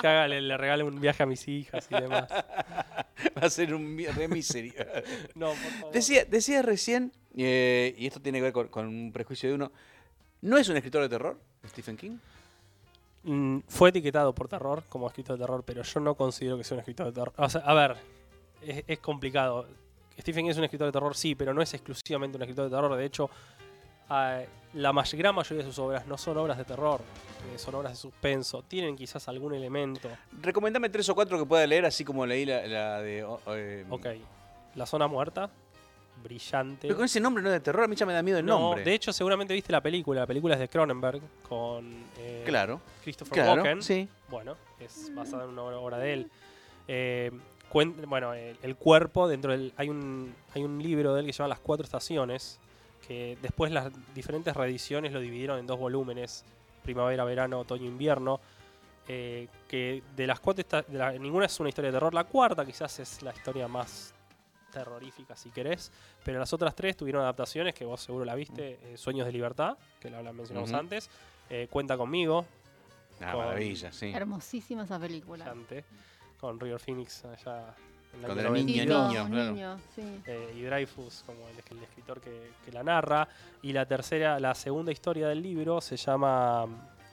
Que 0.00 0.06
haga, 0.06 0.28
le, 0.28 0.40
le 0.40 0.56
regale 0.56 0.84
un 0.84 1.00
viaje 1.00 1.22
a 1.22 1.26
mis 1.26 1.46
hijas 1.48 1.86
y 1.90 1.94
demás. 1.94 2.28
va 2.30 3.46
a 3.46 3.50
ser 3.50 3.74
un 3.74 3.96
re 4.14 4.28
miserio. 4.28 4.72
No, 5.34 5.48
por 5.48 5.56
favor. 5.56 5.92
Decía, 5.92 6.24
decía 6.24 6.62
recién, 6.62 7.12
eh, 7.36 7.94
y 7.96 8.06
esto 8.06 8.20
tiene 8.20 8.38
que 8.38 8.42
ver 8.42 8.52
con, 8.52 8.68
con 8.68 8.86
un 8.86 9.12
prejuicio 9.12 9.48
de 9.48 9.54
uno, 9.54 9.72
¿no 10.42 10.58
es 10.58 10.68
un 10.68 10.76
escritor 10.76 11.02
de 11.02 11.08
terror, 11.08 11.38
Stephen 11.66 11.96
King? 11.96 12.18
Mm, 13.24 13.60
fue 13.68 13.88
etiquetado 13.90 14.34
por 14.34 14.48
terror 14.48 14.82
como 14.88 15.08
escritor 15.08 15.38
de 15.38 15.44
terror, 15.44 15.62
pero 15.64 15.82
yo 15.82 16.00
no 16.00 16.14
considero 16.14 16.56
que 16.58 16.64
sea 16.64 16.76
un 16.76 16.80
escritor 16.80 17.06
de 17.06 17.12
terror. 17.12 17.32
O 17.36 17.48
sea, 17.48 17.62
a 17.62 17.74
ver, 17.74 17.96
es, 18.62 18.84
es 18.86 18.98
complicado. 18.98 19.66
Stephen 20.20 20.44
King 20.44 20.50
es 20.50 20.58
un 20.58 20.64
escritor 20.64 20.86
de 20.86 20.92
terror, 20.92 21.14
sí, 21.16 21.34
pero 21.34 21.52
no 21.54 21.60
es 21.62 21.72
exclusivamente 21.74 22.36
un 22.36 22.42
escritor 22.42 22.64
de 22.64 22.70
terror. 22.76 22.96
De 22.96 23.04
hecho, 23.04 23.28
la 24.74 24.92
may- 24.92 25.06
gran 25.14 25.34
mayoría 25.34 25.64
de 25.64 25.68
sus 25.70 25.78
obras 25.78 26.06
no 26.06 26.16
son 26.18 26.36
obras 26.36 26.58
de 26.58 26.64
terror, 26.64 27.00
eh, 27.52 27.58
son 27.58 27.74
obras 27.74 27.92
de 27.92 27.96
suspenso. 27.96 28.62
Tienen 28.62 28.96
quizás 28.96 29.26
algún 29.28 29.54
elemento. 29.54 30.08
Recomendame 30.40 30.88
tres 30.88 31.08
o 31.08 31.14
cuatro 31.14 31.38
que 31.38 31.46
pueda 31.46 31.66
leer, 31.66 31.84
así 31.86 32.04
como 32.04 32.24
leí 32.26 32.44
la, 32.44 32.66
la 32.66 33.00
de... 33.02 33.24
oh, 33.24 33.40
eh, 33.48 33.84
Ok, 33.90 34.06
La 34.76 34.86
Zona 34.86 35.06
Muerta, 35.08 35.50
brillante. 36.22 36.82
Pero 36.88 36.96
con 36.96 37.04
ese 37.06 37.18
nombre 37.20 37.42
no 37.42 37.48
es 37.48 37.54
de 37.54 37.60
terror, 37.60 37.84
a 37.84 37.88
mí 37.88 37.96
ya 37.96 38.06
me 38.06 38.12
da 38.12 38.22
miedo 38.22 38.38
el 38.38 38.46
No, 38.46 38.58
nombre. 38.58 38.84
de 38.84 38.94
hecho, 38.94 39.12
seguramente 39.12 39.52
viste 39.54 39.72
la 39.72 39.80
película. 39.80 40.20
La 40.20 40.26
película 40.26 40.54
es 40.54 40.60
de 40.60 40.68
Cronenberg 40.68 41.20
con 41.48 42.04
eh, 42.18 42.42
claro, 42.46 42.80
Christopher 43.02 43.32
claro, 43.34 43.54
Walken. 43.62 43.82
sí. 43.82 44.08
Bueno, 44.28 44.56
es 44.78 45.12
basada 45.14 45.44
en 45.44 45.50
una 45.50 45.62
obra, 45.62 45.78
obra 45.78 45.98
de 45.98 46.12
él. 46.12 46.30
Eh, 46.86 47.30
cuen- 47.74 48.06
bueno, 48.08 48.32
el, 48.32 48.56
el 48.62 48.76
cuerpo, 48.76 49.28
dentro 49.28 49.50
del. 49.52 49.72
Hay 49.76 49.88
un, 49.90 50.34
hay 50.54 50.62
un 50.64 50.82
libro 50.82 51.12
de 51.14 51.20
él 51.20 51.26
que 51.26 51.32
se 51.32 51.38
llama 51.38 51.48
Las 51.48 51.58
Cuatro 51.58 51.84
Estaciones, 51.84 52.58
que 53.06 53.36
después 53.42 53.70
las 53.72 53.92
diferentes 54.14 54.54
reediciones 54.56 55.12
lo 55.12 55.20
dividieron 55.20 55.58
en 55.58 55.66
dos 55.66 55.78
volúmenes: 55.78 56.44
primavera, 56.84 57.24
verano, 57.24 57.58
otoño, 57.60 57.84
invierno. 57.86 58.40
eh, 59.06 59.48
que 59.68 60.02
de 60.16 60.26
las 60.26 60.40
cuatro, 60.40 60.62
esta- 60.62 60.80
de 60.80 60.96
la- 60.96 61.12
ninguna 61.12 61.44
es 61.44 61.60
una 61.60 61.68
historia 61.68 61.90
de 61.90 61.96
terror. 61.96 62.14
La 62.14 62.24
cuarta 62.24 62.64
quizás 62.64 62.98
es 63.00 63.20
la 63.20 63.32
historia 63.34 63.68
más 63.68 64.14
terrorífica, 64.72 65.36
si 65.36 65.50
querés. 65.50 65.92
Pero 66.24 66.38
las 66.38 66.50
otras 66.54 66.74
tres 66.74 66.96
tuvieron 66.96 67.20
adaptaciones 67.20 67.74
que 67.74 67.84
vos 67.84 68.00
seguro 68.00 68.24
la 68.24 68.34
viste: 68.34 68.78
eh, 68.82 68.96
Sueños 68.96 69.26
de 69.26 69.32
Libertad, 69.32 69.76
que 70.00 70.08
la 70.08 70.22
mencionamos 70.32 70.72
antes. 70.72 71.10
eh, 71.50 71.68
Cuenta 71.70 71.98
conmigo, 71.98 72.46
Ah, 73.20 73.32
Con- 73.32 73.44
maravilla, 73.44 73.92
sí. 73.92 74.10
Hermosísima 74.14 74.84
esa 74.84 74.98
película. 74.98 75.44
Con 76.44 76.60
River 76.60 76.78
Phoenix 76.78 77.24
allá 77.24 77.74
en 78.12 78.20
el 78.20 78.26
Con 78.28 78.38
año 78.38 78.54
el 78.54 78.66
niño, 78.66 78.84
92, 78.84 79.08
niño, 79.08 79.24
un 79.24 79.30
claro. 79.30 79.52
niño, 79.52 79.78
sí. 79.94 80.02
eh, 80.26 80.54
y 80.56 80.62
Dreyfus 80.62 81.22
como 81.26 81.48
el, 81.48 81.76
el 81.76 81.82
escritor 81.84 82.20
que, 82.20 82.50
que 82.64 82.70
la 82.72 82.82
narra. 82.82 83.26
Y 83.62 83.72
la 83.72 83.86
tercera, 83.86 84.38
la 84.38 84.54
segunda 84.54 84.92
historia 84.92 85.26
del 85.28 85.42
libro 85.42 85.80
se 85.80 85.96
llama 85.96 86.66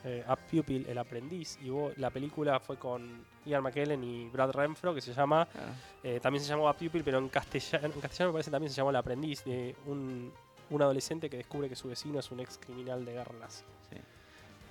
eh, 0.04 0.22
A 0.28 0.36
Pupil, 0.36 0.86
el 0.88 0.98
aprendiz. 0.98 1.58
Y 1.62 1.70
la 1.98 2.10
película 2.10 2.60
fue 2.60 2.76
con 2.76 3.24
Ian 3.46 3.62
McKellen 3.62 4.04
y 4.04 4.28
Brad 4.28 4.50
Renfro, 4.52 4.94
que 4.94 5.00
se 5.00 5.12
llama, 5.14 5.48
Ah. 5.54 5.72
eh, 6.04 6.20
también 6.20 6.42
se 6.44 6.50
llamó 6.50 6.68
A 6.68 6.74
Pupil, 6.74 7.02
pero 7.02 7.18
en 7.18 7.28
castellano, 7.30 7.86
en 7.86 8.00
castellano 8.00 8.30
me 8.32 8.34
parece 8.34 8.50
también 8.50 8.70
se 8.70 8.76
llamó 8.76 8.90
El 8.90 8.96
aprendiz, 8.96 9.42
de 9.44 9.74
un, 9.86 10.30
un 10.70 10.82
adolescente 10.82 11.28
que 11.30 11.38
descubre 11.38 11.68
que 11.68 11.74
su 11.76 11.88
vecino 11.88 12.20
es 12.20 12.30
un 12.30 12.38
ex 12.40 12.58
criminal 12.58 13.04
de 13.04 13.12
guerra 13.14 13.34
nazi. 13.40 13.64
Sí. 13.90 13.96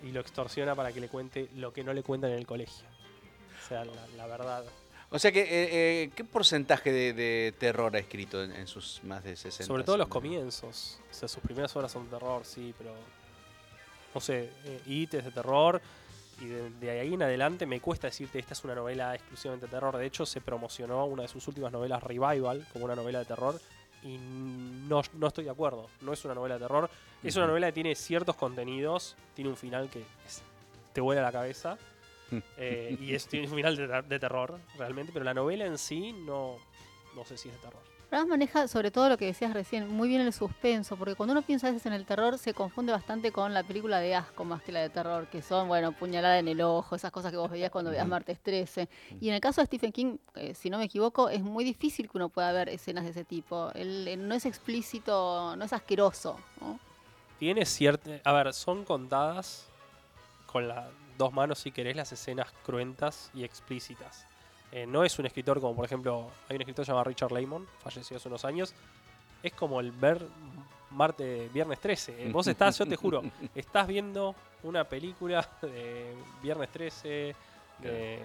Y 0.08 0.12
lo 0.12 0.22
extorsiona 0.22 0.76
para 0.76 0.92
que 0.94 1.02
le 1.02 1.10
cuente 1.10 1.50
lo 1.56 1.74
que 1.74 1.84
no 1.84 1.92
le 1.94 2.04
cuentan 2.04 2.32
en 2.32 2.38
el 2.38 2.48
colegio. 2.48 2.86
O 3.72 3.84
sea, 3.84 3.86
la, 3.86 4.08
la 4.18 4.28
verdad. 4.28 4.64
O 5.10 5.20
sea 5.20 5.32
que, 5.32 5.42
eh, 5.42 5.48
eh, 6.04 6.12
¿qué 6.16 6.24
porcentaje 6.24 6.92
de, 6.92 7.14
de 7.14 7.54
terror 7.58 7.96
ha 7.96 8.00
escrito 8.00 8.44
en, 8.44 8.52
en 8.54 8.68
sus 8.68 9.02
más 9.04 9.24
de 9.24 9.36
60? 9.36 9.64
Sobre 9.66 9.84
todo 9.84 9.98
los 9.98 10.08
70? 10.08 10.14
comienzos. 10.14 11.00
O 11.10 11.14
sea, 11.14 11.28
sus 11.28 11.42
primeras 11.44 11.76
obras 11.76 11.92
son 11.92 12.08
terror, 12.08 12.44
sí, 12.46 12.74
pero. 12.78 12.92
No 14.14 14.20
sé, 14.22 14.50
eh, 14.66 14.82
It 14.88 15.14
es 15.16 15.26
de 15.26 15.32
terror. 15.32 15.82
Y 16.40 16.46
de, 16.46 16.70
de 16.72 17.00
ahí 17.00 17.14
en 17.14 17.22
adelante 17.24 17.66
me 17.66 17.80
cuesta 17.80 18.08
decirte 18.08 18.40
esta 18.40 18.54
es 18.54 18.64
una 18.64 18.74
novela 18.74 19.14
exclusivamente 19.16 19.68
de 19.68 19.72
terror. 19.72 19.96
De 19.98 20.06
hecho, 20.06 20.26
se 20.26 20.42
promocionó 20.42 21.06
una 21.06 21.22
de 21.24 21.28
sus 21.28 21.48
últimas 21.48 21.72
novelas, 21.72 22.02
Revival, 22.02 22.66
como 22.74 22.86
una 22.86 22.96
novela 22.96 23.20
de 23.20 23.26
terror. 23.26 23.60
Y 24.04 24.18
no, 24.18 25.02
no 25.14 25.28
estoy 25.28 25.44
de 25.44 25.52
acuerdo. 25.52 25.88
No 26.02 26.14
es 26.14 26.26
una 26.26 26.34
novela 26.34 26.56
de 26.56 26.62
terror. 26.62 26.90
Es 27.24 27.36
una 27.36 27.46
novela 27.48 27.68
que 27.68 27.74
tiene 27.74 27.96
ciertos 27.96 28.36
contenidos. 28.36 29.16
Tiene 29.36 29.50
un 29.52 29.58
final 29.58 29.90
que 29.90 30.00
es- 30.26 30.42
te 30.94 31.00
vuela 31.02 31.22
la 31.22 31.32
cabeza. 31.32 31.78
eh, 32.58 32.98
y 33.00 33.14
es, 33.14 33.28
tiene 33.28 33.48
un 33.48 33.56
final 33.56 33.76
de, 33.76 33.88
ter- 33.88 34.06
de 34.06 34.20
terror, 34.20 34.60
realmente. 34.78 35.12
Pero 35.12 35.26
la 35.26 35.34
novela 35.34 35.66
en 35.66 35.78
sí 35.78 36.14
no, 36.14 36.56
no 37.16 37.26
sé 37.26 37.38
si 37.38 37.50
es 37.50 37.56
de 37.56 37.62
terror. 37.62 37.82
Además 38.14 38.28
maneja 38.28 38.68
sobre 38.68 38.92
todo 38.92 39.08
lo 39.08 39.18
que 39.18 39.24
decías 39.26 39.54
recién, 39.54 39.88
muy 39.88 40.10
bien 40.10 40.20
el 40.20 40.34
suspenso, 40.34 40.98
porque 40.98 41.16
cuando 41.16 41.32
uno 41.32 41.44
piensa 41.44 41.68
a 41.68 41.72
veces 41.72 41.86
en 41.86 41.94
el 41.94 42.06
terror 42.06 42.38
se 42.38 42.54
confunde 42.54 42.92
bastante 42.92 43.32
con 43.32 43.54
la 43.54 43.64
película 43.64 44.02
de 44.02 44.16
asco 44.16 44.44
más 44.44 44.62
que 44.64 44.74
la 44.74 44.82
de 44.82 44.90
terror, 44.90 45.28
que 45.28 45.42
son, 45.42 45.70
bueno, 45.70 45.94
puñalada 45.94 46.38
en 46.38 46.50
el 46.50 46.60
ojo, 46.60 46.94
esas 46.98 47.10
cosas 47.10 47.32
que 47.32 47.38
vos 47.38 47.50
veías 47.50 47.72
cuando 47.72 47.90
veías. 47.90 48.06
Martes 48.06 48.38
13. 48.42 48.90
Y 49.22 49.30
en 49.30 49.36
el 49.36 49.40
caso 49.40 49.62
de 49.62 49.68
Stephen 49.68 49.94
King, 49.94 50.18
eh, 50.36 50.54
si 50.54 50.70
no 50.70 50.78
me 50.78 50.84
equivoco, 50.84 51.30
es 51.30 51.42
muy 51.42 51.64
difícil 51.64 52.10
que 52.10 52.18
uno 52.18 52.28
pueda 52.28 52.52
ver 52.52 52.68
escenas 52.68 53.06
de 53.06 53.12
ese 53.12 53.24
tipo. 53.24 53.72
Él, 53.76 54.06
él 54.06 54.28
no 54.28 54.36
es 54.36 54.46
explícito, 54.46 55.56
no 55.56 55.64
es 55.64 55.72
asqueroso. 55.72 56.38
¿no? 56.60 56.82
Tiene 57.40 57.66
cierta. 57.66 58.20
A 58.26 58.34
ver, 58.34 58.54
son 58.54 58.84
contadas 58.84 59.70
con 60.48 60.68
las 60.68 60.86
dos 61.22 61.34
manos, 61.34 61.60
si 61.60 61.72
querés, 61.72 61.96
las 61.96 62.12
escenas 62.12 62.52
cruentas 62.66 63.30
y 63.36 63.44
explícitas. 63.44 64.26
Eh, 64.72 64.88
no 64.88 65.04
es 65.04 65.20
un 65.20 65.28
escritor 65.28 65.62
como, 65.62 65.76
por 65.76 65.86
ejemplo, 65.86 66.32
hay 66.50 66.56
un 66.56 66.62
escritor 66.64 66.84
llamado 66.84 67.04
Richard 67.04 67.32
Lehman, 67.32 67.68
falleció 67.80 68.18
hace 68.18 68.28
unos 68.28 68.44
años. 68.44 68.74
Es 69.44 69.54
como 69.54 69.80
el 69.80 69.92
ver 69.92 70.26
Marte, 70.90 71.48
Viernes 71.54 71.80
13. 71.80 72.26
Eh, 72.26 72.32
Vos 72.32 72.48
estás, 72.48 72.80
yo 72.80 72.88
te 72.88 72.96
juro, 72.96 73.22
estás 73.56 73.86
viendo 73.88 74.36
una 74.64 74.84
película 74.84 75.48
de 75.62 76.16
Viernes 76.42 76.70
13, 76.72 77.36
de 77.78 78.20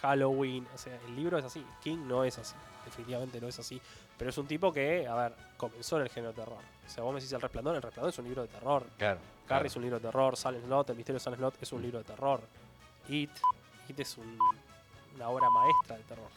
Halloween. 0.00 0.66
O 0.74 0.78
sea, 0.78 0.98
el 1.06 1.14
libro 1.14 1.36
es 1.36 1.44
así. 1.44 1.62
King 1.82 1.98
no 2.06 2.24
es 2.24 2.38
así. 2.38 2.54
Definitivamente 2.86 3.38
no 3.38 3.48
es 3.48 3.58
así. 3.58 3.80
Pero 4.22 4.30
es 4.30 4.38
un 4.38 4.46
tipo 4.46 4.72
que, 4.72 5.04
a 5.04 5.16
ver, 5.16 5.32
comenzó 5.56 5.96
en 5.96 6.02
el 6.02 6.08
género 6.08 6.32
de 6.32 6.36
terror. 6.44 6.58
O 6.86 6.88
sea, 6.88 7.02
vos 7.02 7.12
me 7.12 7.18
decís 7.18 7.32
El 7.32 7.40
Resplandor, 7.40 7.74
El 7.74 7.82
Resplandor 7.82 8.12
es 8.12 8.18
un 8.20 8.24
libro 8.24 8.42
de 8.42 8.48
terror. 8.48 8.86
Claro. 8.96 9.18
Carrie 9.18 9.46
claro. 9.48 9.66
es 9.66 9.74
un 9.74 9.82
libro 9.82 9.98
de 9.98 10.06
terror, 10.06 10.36
Silent 10.36 10.64
Slot, 10.64 10.90
El 10.90 10.96
misterio 10.96 11.16
de 11.16 11.20
Silent 11.24 11.38
Slot 11.40 11.54
es 11.60 11.72
un 11.72 11.82
libro 11.82 11.98
de 11.98 12.04
terror. 12.04 12.40
It, 13.08 13.30
It 13.88 13.98
es 13.98 14.16
un- 14.18 14.38
una 15.16 15.28
obra 15.28 15.50
maestra 15.50 15.96
de 15.96 16.04
terror. 16.04 16.28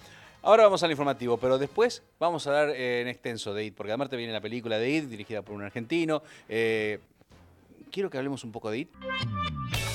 Ahora 0.41 0.63
vamos 0.63 0.81
al 0.81 0.89
informativo, 0.89 1.37
pero 1.37 1.59
después 1.59 2.01
vamos 2.19 2.47
a 2.47 2.49
hablar 2.59 2.75
eh, 2.75 3.01
en 3.01 3.07
extenso 3.07 3.53
de 3.53 3.65
IT, 3.65 3.75
porque 3.75 3.91
además 3.91 4.09
te 4.09 4.15
viene 4.17 4.33
la 4.33 4.41
película 4.41 4.79
de 4.79 4.89
IT, 4.89 5.05
dirigida 5.07 5.43
por 5.43 5.53
un 5.53 5.61
argentino. 5.61 6.23
Eh, 6.49 6.99
quiero 7.91 8.09
que 8.09 8.17
hablemos 8.17 8.43
un 8.43 8.51
poco 8.51 8.71
de 8.71 8.79
IT. 8.79 8.89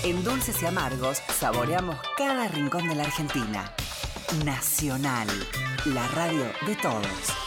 En 0.05 0.23
Dulces 0.23 0.63
y 0.63 0.67
Amargos 0.67 1.19
saboreamos 1.33 1.97
cada 2.17 2.47
rincón 2.47 2.89
de 2.89 2.95
la 2.95 3.03
Argentina. 3.03 3.75
Nacional, 4.45 5.27
la 5.87 6.07
radio 6.07 6.45
de 6.69 6.77
todos. 6.77 7.40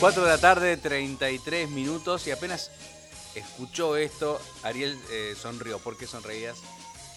Cuatro 0.00 0.24
de 0.24 0.30
la 0.30 0.38
tarde, 0.38 0.78
33 0.78 1.68
minutos, 1.68 2.26
y 2.26 2.30
apenas 2.30 2.70
escuchó 3.34 3.98
esto, 3.98 4.40
Ariel 4.62 4.98
eh, 5.10 5.34
sonrió. 5.38 5.78
¿Por 5.78 5.98
qué 5.98 6.06
sonreías? 6.06 6.56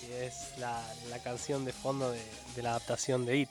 Y 0.08 0.14
es 0.24 0.58
la, 0.58 0.84
la 1.10 1.20
canción 1.20 1.66
de 1.66 1.72
fondo 1.74 2.12
de, 2.12 2.22
de 2.56 2.64
la 2.64 2.72
adaptación 2.72 3.26
de 3.26 3.38
It. 3.38 3.50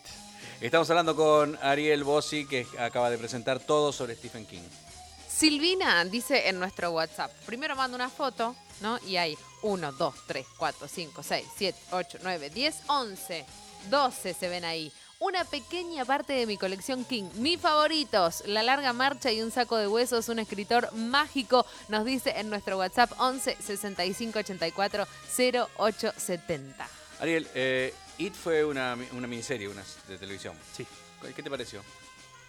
Estamos 0.61 0.88
hablando 0.91 1.17
con 1.17 1.59
Ariel 1.62 2.05
Bossi, 2.05 2.47
que 2.47 2.67
acaba 2.79 3.11
de 3.11 3.19
presentar 3.19 3.59
todo 3.61 3.93
sobre 3.93 4.15
Stephen 4.15 4.47
King. 4.47 4.62
Silvina 5.29 6.05
dice 6.05 6.49
en 6.49 6.59
nuestro 6.59 6.91
WhatsApp, 6.91 7.33
primero 7.47 7.74
manda 7.74 7.97
una 7.97 8.11
foto, 8.11 8.55
¿no? 8.81 8.99
Y 9.07 9.16
hay 9.16 9.37
1, 9.62 9.93
2, 9.93 10.14
3, 10.26 10.47
4, 10.57 10.89
5, 10.89 11.22
6, 11.22 11.47
7, 11.57 11.79
8, 11.93 12.18
9, 12.22 12.51
10, 12.51 12.76
11, 12.87 13.47
12 13.91 14.35
se 14.35 14.49
ven 14.49 14.64
ahí. 14.64 14.93
Una 15.23 15.45
pequeña 15.45 16.05
parte 16.05 16.33
de 16.33 16.47
mi 16.47 16.57
colección 16.57 17.05
King. 17.05 17.31
Mis 17.37 17.61
favoritos, 17.61 18.43
La 18.45 18.64
Larga 18.64 18.93
Marcha 18.93 19.31
y 19.31 19.41
Un 19.41 19.53
Saco 19.53 19.77
de 19.77 19.87
Huesos, 19.87 20.29
un 20.29 20.41
escritor 20.41 20.93
mágico, 20.95 21.64
nos 21.89 22.05
dice 22.05 22.41
en 22.41 22.51
nuestro 22.51 22.77
WhatsApp 22.77 23.12
11 23.18 23.57
65 23.61 24.41
84 24.41 25.07
0870. 25.39 26.89
Ariel, 27.20 27.47
eh, 27.55 27.95
It 28.18 28.35
fue 28.35 28.64
una, 28.64 28.99
una 29.12 29.29
miniserie 29.29 29.68
una 29.68 29.85
de 30.09 30.18
televisión. 30.18 30.57
Sí. 30.73 30.85
¿Qué 31.37 31.41
te 31.41 31.49
pareció? 31.49 31.85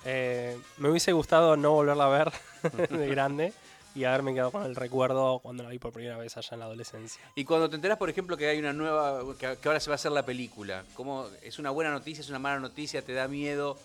Eh, 0.04 0.58
me 0.78 0.90
hubiese 0.90 1.12
gustado 1.12 1.56
no 1.56 1.74
volverla 1.74 2.06
a 2.06 2.10
ver 2.10 2.32
de 2.90 3.08
grande, 3.08 3.54
y 3.96 4.06
haberme 4.06 4.34
quedado 4.34 4.52
con 4.52 4.64
el 4.64 4.76
recuerdo 4.76 5.40
cuando 5.40 5.64
la 5.64 5.70
vi 5.70 5.80
por 5.80 5.94
primera 5.94 6.18
vez 6.18 6.36
allá 6.38 6.50
en 6.52 6.60
la 6.60 6.66
adolescencia. 6.66 7.22
Y 7.36 7.46
cuando 7.46 7.70
te 7.70 7.76
enterás, 7.76 7.98
por 7.98 8.10
ejemplo, 8.10 8.36
que 8.38 8.48
hay 8.48 8.60
una 8.60 8.74
nueva, 8.74 9.22
que, 9.38 9.58
que 9.58 9.68
ahora 9.68 9.80
se 9.80 9.90
va 9.90 9.94
a 9.94 9.96
hacer 9.96 10.12
la 10.12 10.26
película, 10.26 10.84
¿cómo, 10.96 11.28
¿es 11.42 11.60
una 11.60 11.70
buena 11.70 11.92
noticia, 11.92 12.22
es 12.22 12.30
una 12.30 12.40
mala 12.40 12.60
noticia, 12.60 13.02
te 13.02 13.14
da 13.14 13.28
miedo? 13.28 13.78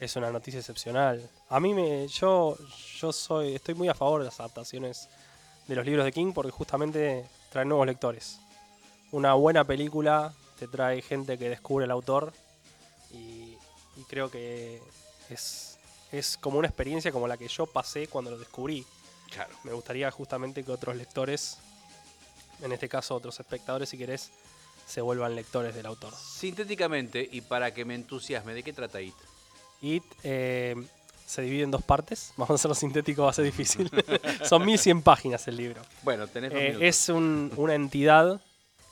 Es 0.00 0.16
una 0.16 0.30
noticia 0.30 0.60
excepcional. 0.60 1.28
A 1.48 1.60
mí 1.60 1.72
me, 1.74 2.08
yo, 2.08 2.56
yo 2.98 3.12
soy, 3.12 3.54
estoy 3.54 3.74
muy 3.74 3.88
a 3.88 3.94
favor 3.94 4.20
de 4.20 4.26
las 4.26 4.40
adaptaciones 4.40 5.08
de 5.68 5.74
los 5.74 5.86
libros 5.86 6.04
de 6.04 6.12
King 6.12 6.32
porque 6.32 6.50
justamente 6.50 7.24
traen 7.50 7.68
nuevos 7.68 7.86
lectores. 7.86 8.38
Una 9.12 9.34
buena 9.34 9.64
película 9.64 10.32
te 10.58 10.68
trae 10.68 11.00
gente 11.02 11.38
que 11.38 11.48
descubre 11.48 11.84
el 11.84 11.90
autor 11.90 12.32
y, 13.12 13.56
y 13.96 14.04
creo 14.08 14.30
que 14.30 14.80
es, 15.30 15.78
es 16.10 16.36
como 16.36 16.58
una 16.58 16.68
experiencia 16.68 17.12
como 17.12 17.28
la 17.28 17.36
que 17.36 17.48
yo 17.48 17.66
pasé 17.66 18.08
cuando 18.08 18.32
lo 18.32 18.38
descubrí. 18.38 18.84
Claro. 19.30 19.54
Me 19.64 19.72
gustaría 19.72 20.10
justamente 20.10 20.62
que 20.64 20.70
otros 20.72 20.94
lectores, 20.96 21.58
en 22.62 22.72
este 22.72 22.88
caso 22.88 23.14
otros 23.14 23.38
espectadores 23.40 23.88
si 23.88 23.98
querés, 23.98 24.30
se 24.86 25.00
vuelvan 25.00 25.34
lectores 25.34 25.74
del 25.74 25.86
autor. 25.86 26.12
Sintéticamente, 26.14 27.26
y 27.30 27.40
para 27.40 27.72
que 27.72 27.84
me 27.84 27.94
entusiasme, 27.94 28.54
¿de 28.54 28.62
qué 28.62 28.72
trata 28.72 29.00
IT? 29.00 29.14
It 29.80 30.04
eh, 30.22 30.76
se 31.26 31.42
divide 31.42 31.62
en 31.64 31.70
dos 31.70 31.82
partes. 31.82 32.32
Vamos 32.36 32.50
a 32.50 32.54
hacerlo 32.54 32.74
sintético, 32.74 33.22
va 33.24 33.30
a 33.30 33.32
ser 33.32 33.44
difícil. 33.46 33.90
Son 34.44 34.64
1100 34.64 35.02
páginas 35.02 35.48
el 35.48 35.56
libro. 35.56 35.82
Bueno, 36.02 36.26
tenés 36.28 36.52
dos 36.52 36.60
Eh, 36.60 36.76
es 36.80 37.08
un- 37.08 37.50
una 37.56 37.74
entidad 37.74 38.40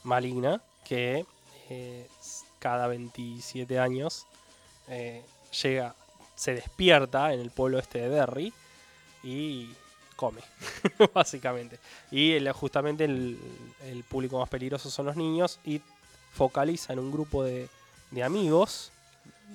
maligna 0.03 0.61
que 0.85 1.24
eh, 1.70 2.09
cada 2.59 2.87
27 2.89 3.78
años 3.78 4.26
eh, 4.89 5.22
llega, 5.62 5.95
se 6.35 6.55
despierta 6.55 7.33
en 7.33 7.41
el 7.41 7.51
pueblo 7.51 7.78
este 7.78 8.01
de 8.01 8.09
Derry 8.09 8.53
y 9.22 9.68
come, 10.23 10.41
básicamente. 11.14 11.79
Y 12.11 12.33
el- 12.33 12.51
justamente 12.53 13.05
el, 13.05 13.39
el 13.85 14.05
público 14.05 14.39
más 14.39 14.49
peligroso 14.49 14.91
son 14.91 15.07
los 15.07 15.16
niños 15.16 15.59
y 15.64 15.81
focaliza 16.33 16.93
en 16.93 16.99
un 17.01 17.11
grupo 17.11 17.43
de, 17.45 17.68
de 18.11 18.23
amigos 18.23 18.91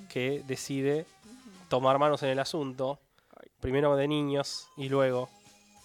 que 0.10 0.44
decide 0.46 1.06
tomar 1.70 1.98
manos 2.00 2.22
en 2.24 2.30
el 2.30 2.40
asunto, 2.40 3.00
primero 3.62 3.96
de 3.96 4.08
niños 4.08 4.68
y 4.78 4.90
luego 4.90 5.30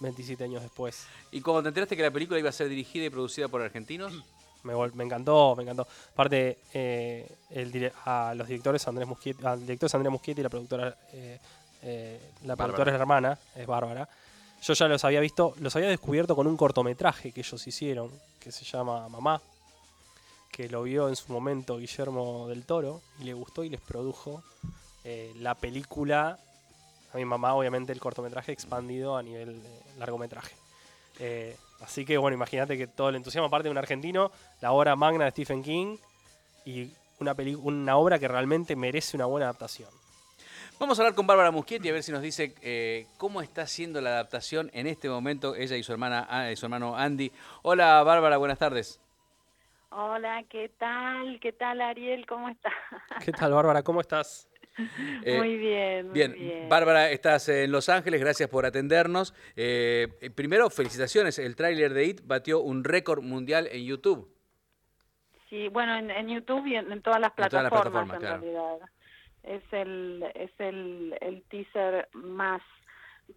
27 0.01 0.43
años 0.43 0.61
después. 0.61 1.05
¿Y 1.31 1.41
cuando 1.41 1.63
te 1.63 1.69
enteraste 1.69 1.95
que 1.97 2.03
la 2.03 2.11
película 2.11 2.37
iba 2.39 2.49
a 2.49 2.51
ser 2.51 2.67
dirigida 2.69 3.05
y 3.05 3.09
producida 3.09 3.47
por 3.47 3.61
argentinos? 3.61 4.13
Me, 4.63 4.73
me 4.93 5.03
encantó, 5.03 5.55
me 5.57 5.63
encantó. 5.63 5.85
Aparte, 6.13 6.57
eh, 6.73 7.29
el 7.49 7.69
dire- 7.69 7.91
a 8.05 8.33
los 8.33 8.47
directores 8.47 8.87
Andrés 8.87 9.05
Muschietti, 9.05 9.45
al 9.45 9.59
director 9.59 9.87
es 9.87 9.95
Andrés 9.95 10.09
Muschietti 10.09 10.39
y 10.39 10.43
la 10.43 10.49
productora, 10.49 10.95
eh, 11.11 11.37
eh, 11.81 12.19
la 12.43 12.55
Bárbara. 12.55 12.55
productora 12.55 12.91
es 12.91 12.93
la 12.93 13.01
hermana, 13.01 13.39
es 13.57 13.67
Bárbara. 13.67 14.07
Yo 14.63 14.73
ya 14.73 14.87
los 14.87 15.03
había 15.03 15.19
visto, 15.19 15.53
los 15.59 15.75
había 15.75 15.89
descubierto 15.89 16.37
con 16.37 16.47
un 16.47 16.55
cortometraje 16.55 17.33
que 17.33 17.41
ellos 17.41 17.67
hicieron, 17.67 18.09
que 18.39 18.49
se 18.49 18.63
llama 18.63 19.09
Mamá, 19.09 19.41
que 20.49 20.69
lo 20.69 20.83
vio 20.83 21.09
en 21.09 21.17
su 21.17 21.33
momento 21.33 21.79
Guillermo 21.79 22.47
del 22.47 22.65
Toro 22.65 23.01
y 23.19 23.25
le 23.25 23.33
gustó 23.33 23.65
y 23.65 23.69
les 23.69 23.81
produjo 23.81 24.41
eh, 25.03 25.33
la 25.35 25.55
película, 25.55 26.39
a 27.13 27.17
mi 27.17 27.25
mamá 27.25 27.55
obviamente 27.55 27.91
el 27.91 27.99
cortometraje 27.99 28.53
expandido 28.53 29.17
a 29.17 29.21
nivel 29.21 29.61
largometraje. 29.97 30.55
Eh, 31.19 31.57
así 31.81 32.05
que 32.05 32.17
bueno, 32.17 32.35
imagínate 32.35 32.77
que 32.77 32.87
todo 32.87 33.09
el 33.09 33.15
entusiasmo 33.15 33.47
aparte 33.47 33.67
de 33.67 33.71
un 33.71 33.77
argentino, 33.77 34.31
la 34.61 34.71
obra 34.71 34.95
magna 34.95 35.25
de 35.25 35.31
Stephen 35.31 35.61
King 35.61 35.97
y 36.63 36.89
una, 37.19 37.35
una 37.63 37.97
obra 37.97 38.17
que 38.17 38.29
realmente 38.29 38.77
merece 38.77 39.17
una 39.17 39.25
buena 39.25 39.47
adaptación. 39.47 39.89
Vamos 40.79 40.99
a 40.99 41.03
hablar 41.03 41.15
con 41.15 41.27
Bárbara 41.27 41.51
Muschietti 41.51 41.87
a 41.89 41.93
ver 41.93 42.03
si 42.03 42.11
nos 42.11 42.21
dice 42.21 42.55
eh, 42.61 43.05
cómo 43.17 43.41
está 43.41 43.67
siendo 43.67 44.01
la 44.01 44.09
adaptación 44.11 44.69
en 44.73 44.87
este 44.87 45.07
momento, 45.07 45.55
ella 45.55 45.77
y 45.77 45.83
su 45.83 45.91
hermana, 45.91 46.25
ah, 46.29 46.51
y 46.51 46.55
su 46.55 46.65
hermano 46.65 46.97
Andy. 46.97 47.31
Hola 47.61 48.03
Bárbara, 48.03 48.37
buenas 48.37 48.59
tardes. 48.59 48.99
Hola, 49.91 50.43
¿qué 50.49 50.69
tal? 50.77 51.39
¿Qué 51.39 51.53
tal, 51.53 51.79
Ariel? 51.79 52.25
¿Cómo 52.25 52.49
estás? 52.49 52.73
¿Qué 53.23 53.31
tal, 53.31 53.53
Bárbara? 53.53 53.83
¿Cómo 53.83 54.01
estás? 54.01 54.49
Eh, 55.23 55.37
muy 55.37 55.55
bien, 55.55 56.07
muy 56.07 56.13
Bien, 56.15 56.33
bien. 56.33 56.67
Bárbara, 56.67 57.11
estás 57.11 57.47
en 57.47 57.71
Los 57.71 57.89
Ángeles, 57.89 58.19
gracias 58.19 58.49
por 58.49 58.65
atendernos. 58.65 59.35
Eh, 59.55 60.07
primero, 60.33 60.67
felicitaciones, 60.71 61.37
el 61.37 61.55
tráiler 61.55 61.93
de 61.93 62.05
IT 62.05 62.21
batió 62.25 62.59
un 62.59 62.83
récord 62.83 63.21
mundial 63.21 63.69
en 63.71 63.85
YouTube. 63.85 64.35
Sí, 65.47 65.67
bueno, 65.67 65.95
en, 65.95 66.09
en 66.09 66.27
YouTube 66.27 66.65
y 66.65 66.75
en, 66.75 66.91
en 66.91 67.03
todas 67.03 67.19
las 67.21 67.29
En 67.29 67.35
todas 67.35 67.51
las 67.51 67.71
plataformas, 67.71 68.09
plataformas, 68.09 68.15
en 68.15 68.41
realidad. 68.41 68.89
Es 69.43 69.63
el 69.71 70.23
es 70.35 70.51
el, 70.59 71.15
el 71.21 71.43
teaser 71.43 72.07
más 72.13 72.61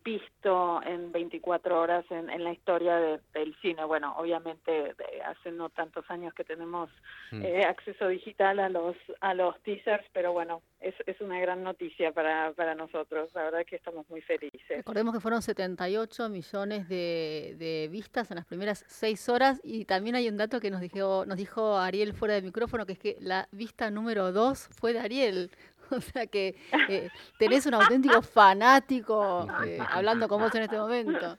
visto 0.05 0.81
en 0.83 1.13
24 1.13 1.81
horas 1.81 2.05
en, 2.11 2.29
en 2.29 2.43
la 2.43 2.53
historia 2.53 2.97
de- 2.97 3.21
del 3.35 3.55
cine. 3.63 3.85
Bueno, 3.85 4.15
obviamente 4.19 4.71
de- 4.73 5.23
hace 5.25 5.53
no 5.53 5.69
tantos 5.71 6.05
años 6.11 6.35
que 6.35 6.43
tenemos 6.45 6.91
Mm. 7.31 7.43
eh, 7.45 7.65
acceso 7.65 8.09
digital 8.09 8.59
a 8.61 8.69
los 8.69 8.97
a 9.21 9.35
los 9.35 9.61
teasers, 9.63 10.05
pero 10.13 10.33
bueno, 10.33 10.63
es, 10.81 10.95
es 11.07 11.21
una 11.21 11.39
gran 11.41 11.63
noticia 11.63 12.13
para, 12.13 12.53
para 12.53 12.75
nosotros. 12.75 13.31
La 13.35 13.45
verdad 13.45 13.65
que 13.65 13.77
estamos 13.77 14.09
muy 14.11 14.21
felices. 14.23 14.77
Recordemos 14.79 15.15
que 15.15 15.21
fueron 15.21 15.41
78 15.43 16.29
millones 16.29 16.89
de, 16.89 17.55
de 17.59 17.89
vistas 17.91 18.31
en 18.31 18.37
las 18.37 18.45
primeras 18.47 18.85
seis 18.89 19.29
horas 19.29 19.61
y 19.65 19.85
también 19.85 20.17
hay 20.17 20.29
un 20.29 20.37
dato 20.37 20.61
que 20.61 20.71
nos 20.71 20.81
dijo, 20.81 21.25
nos 21.27 21.37
dijo 21.37 21.77
Ariel 21.79 22.13
fuera 22.13 22.35
del 22.35 22.45
micrófono, 22.45 22.87
que 22.87 22.93
es 22.95 22.99
que 22.99 23.17
la 23.21 23.49
vista 23.53 23.91
número 23.91 24.33
dos 24.33 24.69
fue 24.79 24.93
de 24.93 24.99
Ariel. 25.01 25.51
O 25.97 26.01
sea 26.01 26.27
que 26.27 26.57
eh, 26.89 27.09
tenés 27.39 27.67
un 27.67 27.75
auténtico 27.75 28.21
fanático 28.23 29.47
eh, 29.65 29.79
hablando 29.89 30.29
con 30.29 30.41
vos 30.41 30.55
en 30.55 30.63
este 30.63 30.77
momento. 30.79 31.39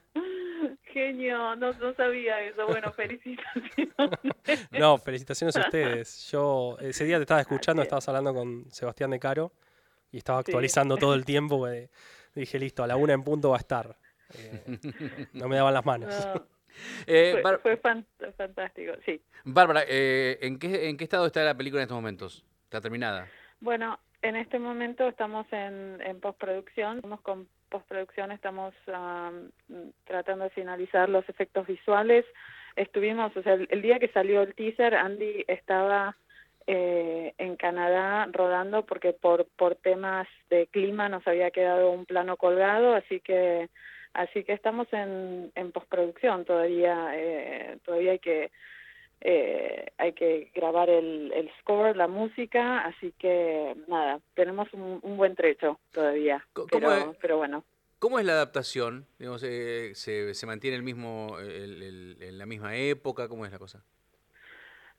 Genio, 0.94 1.56
no, 1.56 1.74
no 1.74 1.94
sabía 1.96 2.42
eso. 2.42 2.66
Bueno, 2.68 2.92
felicitaciones. 2.94 3.72
No, 4.72 4.98
felicitaciones 4.98 5.56
a 5.58 5.62
ustedes. 5.62 6.30
Yo 6.32 6.78
ese 6.80 7.04
día 7.06 7.18
te 7.18 7.24
estaba 7.24 7.42
escuchando, 7.42 7.82
estabas 7.82 8.08
hablando 8.08 8.34
con 8.34 8.66
Sebastián 8.72 9.12
de 9.12 9.20
Caro 9.20 9.52
y 10.12 10.18
estaba 10.18 10.40
Sí. 10.40 10.52
actualizando 10.52 10.98
todo 10.98 11.14
el 11.14 11.26
tiempo. 11.26 11.68
dije, 12.34 12.60
listo, 12.60 12.84
a 12.84 12.88
la 12.88 12.96
una 12.96 13.14
en 13.14 13.24
punto 13.24 13.50
va 13.50 13.58
a 13.58 13.60
estar. 13.60 13.98
Eh, 14.38 14.80
no 15.34 15.48
me 15.48 15.56
daban 15.58 15.74
las 15.74 15.86
manos. 15.86 16.14
No, 16.34 16.46
Eh, 17.08 17.32
fue 17.34 17.42
Bár- 17.42 17.60
fue 17.62 17.78
fan- 17.78 18.06
fantástico, 18.38 18.94
sí. 19.04 19.20
Bárbara, 19.44 19.84
eh, 19.88 20.38
¿en, 20.42 20.60
qué, 20.60 20.88
¿en 20.90 20.96
qué 20.98 21.06
estado 21.06 21.26
está 21.26 21.44
la 21.44 21.56
película 21.58 21.82
en 21.82 21.86
estos 21.86 21.96
momentos? 21.96 22.46
¿Está 22.66 22.80
terminada? 22.82 23.28
Bueno, 23.60 24.00
en 24.22 24.36
este 24.36 24.60
momento 24.60 25.08
estamos 25.08 25.46
en, 25.52 26.02
en 26.02 26.20
postproducción. 26.20 26.98
Estamos 26.98 27.22
con 27.22 27.48
postproducción, 27.70 28.32
estamos 28.32 28.74
am, 28.94 29.52
tratando 30.06 30.46
de 30.46 30.50
finalizar 30.52 31.10
los 31.10 31.28
efectos 31.30 31.68
visuales. 31.68 32.26
Estuvimos, 32.76 33.36
o 33.36 33.44
sea, 33.44 33.54
el, 33.54 33.68
el 33.72 33.82
día 33.82 34.00
que 34.00 34.10
salió 34.10 34.42
el 34.42 34.56
teaser, 34.56 34.96
Andy 34.96 35.46
estaba 35.48 36.16
eh, 36.70 37.34
en 37.38 37.56
Canadá 37.56 38.28
rodando 38.32 38.86
porque 38.86 39.14
por, 39.14 39.48
por 39.56 39.76
temas 39.76 40.28
de 40.50 40.68
clima 40.68 41.08
nos 41.08 41.26
había 41.26 41.50
quedado 41.50 41.92
un 41.92 42.06
plano 42.06 42.36
colgado, 42.36 42.94
así 42.94 43.22
que 43.22 43.70
así 44.12 44.44
que 44.44 44.52
estamos 44.52 44.86
en, 44.92 45.50
en 45.56 45.72
postproducción 45.72 46.44
todavía 46.44 47.12
eh, 47.14 47.78
todavía 47.86 48.12
hay 48.12 48.20
que 48.20 48.52
eh, 49.22 49.92
hay 49.98 50.14
que 50.14 50.52
grabar 50.54 50.90
el, 50.90 51.32
el 51.34 51.50
score, 51.60 51.96
la 51.96 52.08
música, 52.08 52.80
así 52.82 53.14
que 53.18 53.76
nada, 53.88 54.20
tenemos 54.36 54.72
un, 54.74 55.00
un 55.02 55.18
buen 55.18 55.36
trecho 55.36 55.80
todavía, 55.92 56.46
Co- 56.54 56.68
¿cómo 56.68 56.90
pero, 56.90 57.12
es? 57.12 57.18
pero 57.22 57.38
bueno. 57.38 57.64
¿Cómo 58.00 58.20
es 58.20 58.26
la 58.26 58.34
adaptación? 58.34 59.08
Digamos, 59.18 59.42
eh, 59.44 59.92
se, 59.96 60.34
se 60.36 60.46
mantiene 60.46 60.78
el 60.78 60.84
mismo, 60.84 61.38
el- 61.40 61.82
el- 61.82 62.18
en 62.22 62.38
la 62.38 62.46
misma 62.46 62.76
época? 62.76 63.28
¿Cómo 63.28 63.46
es 63.46 63.52
la 63.52 63.58
cosa? 63.58 63.84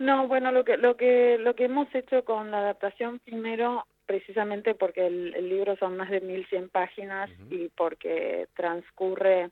No, 0.00 0.28
bueno, 0.28 0.52
lo 0.52 0.64
que 0.64 0.76
lo 0.76 0.96
que 0.96 1.38
lo 1.38 1.54
que 1.54 1.64
hemos 1.64 1.92
hecho 1.94 2.24
con 2.24 2.50
la 2.50 2.58
adaptación 2.58 3.18
primero, 3.20 3.84
precisamente 4.06 4.74
porque 4.74 5.06
el, 5.06 5.34
el 5.34 5.48
libro 5.48 5.76
son 5.76 5.96
más 5.96 6.10
de 6.10 6.20
1100 6.20 6.68
páginas 6.68 7.30
y 7.50 7.68
porque 7.70 8.46
transcurre 8.54 9.50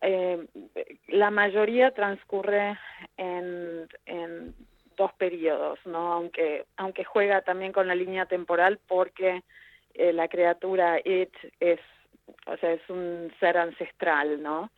eh, 0.00 0.46
la 1.08 1.30
mayoría 1.30 1.92
transcurre 1.92 2.78
en, 3.16 3.88
dos 4.96 5.12
periodos, 5.14 5.78
¿no? 5.86 6.12
Aunque 6.12 6.66
aunque 6.76 7.04
juega 7.04 7.40
también 7.40 7.72
con 7.72 7.88
la 7.88 7.94
línea 7.94 8.26
temporal 8.26 8.78
porque 8.86 9.42
eh, 9.94 10.12
la 10.12 10.28
criatura 10.28 10.98
It 11.02 11.32
es 11.58 11.80
o 12.46 12.56
sea, 12.58 12.72
es 12.72 12.90
un 12.90 13.32
ser 13.40 13.56
ancestral, 13.56 14.42
¿no? 14.42 14.70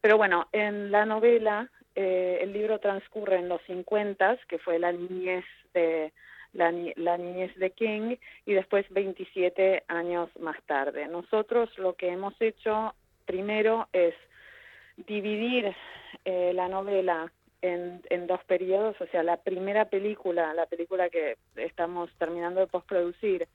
Pero 0.00 0.16
bueno, 0.16 0.48
en 0.52 0.90
la 0.90 1.04
novela 1.04 1.68
eh, 1.94 2.38
el 2.42 2.52
libro 2.52 2.78
transcurre 2.78 3.36
en 3.36 3.48
los 3.48 3.60
50, 3.62 4.38
que 4.48 4.58
fue 4.58 4.78
la 4.78 4.92
niñez 4.92 5.44
de 5.74 6.12
la, 6.52 6.72
la 6.96 7.18
niñez 7.18 7.54
de 7.56 7.70
King, 7.70 8.16
y 8.46 8.54
después 8.54 8.86
27 8.90 9.84
años 9.88 10.30
más 10.38 10.56
tarde. 10.64 11.08
Nosotros 11.08 11.76
lo 11.78 11.94
que 11.94 12.08
hemos 12.08 12.34
hecho 12.40 12.94
primero 13.30 13.88
es 13.92 14.14
dividir 15.06 15.72
eh, 16.24 16.50
la 16.52 16.66
novela 16.68 17.32
en, 17.62 18.02
en 18.10 18.26
dos 18.26 18.42
periodos, 18.44 19.00
o 19.00 19.06
sea, 19.06 19.22
la 19.22 19.36
primera 19.36 19.84
película, 19.84 20.52
la 20.52 20.66
película 20.66 21.08
que 21.10 21.36
estamos 21.54 22.10
terminando 22.18 22.58
de 22.58 22.66
postproducir, 22.66 23.46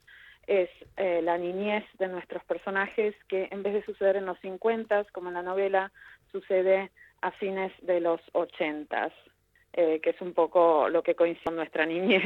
es 0.47 0.69
eh, 0.95 1.21
la 1.21 1.37
niñez 1.37 1.83
de 1.99 2.07
nuestros 2.07 2.41
personajes 2.45 3.15
que 3.27 3.49
en 3.51 3.63
vez 3.63 3.73
de 3.73 3.83
suceder 3.83 4.15
en 4.15 4.25
los 4.25 4.39
50, 4.39 5.03
como 5.11 5.27
en 5.27 5.33
la 5.33 5.41
novela, 5.41 5.91
sucede 6.31 6.89
a 7.21 7.31
fines 7.31 7.73
de 7.81 7.99
los 7.99 8.21
80, 8.31 9.11
eh, 9.73 9.99
que 10.01 10.11
es 10.11 10.21
un 10.21 10.33
poco 10.33 10.87
lo 10.87 11.03
que 11.03 11.15
coincide 11.15 11.43
con 11.43 11.57
nuestra 11.57 11.85
niñez. 11.85 12.23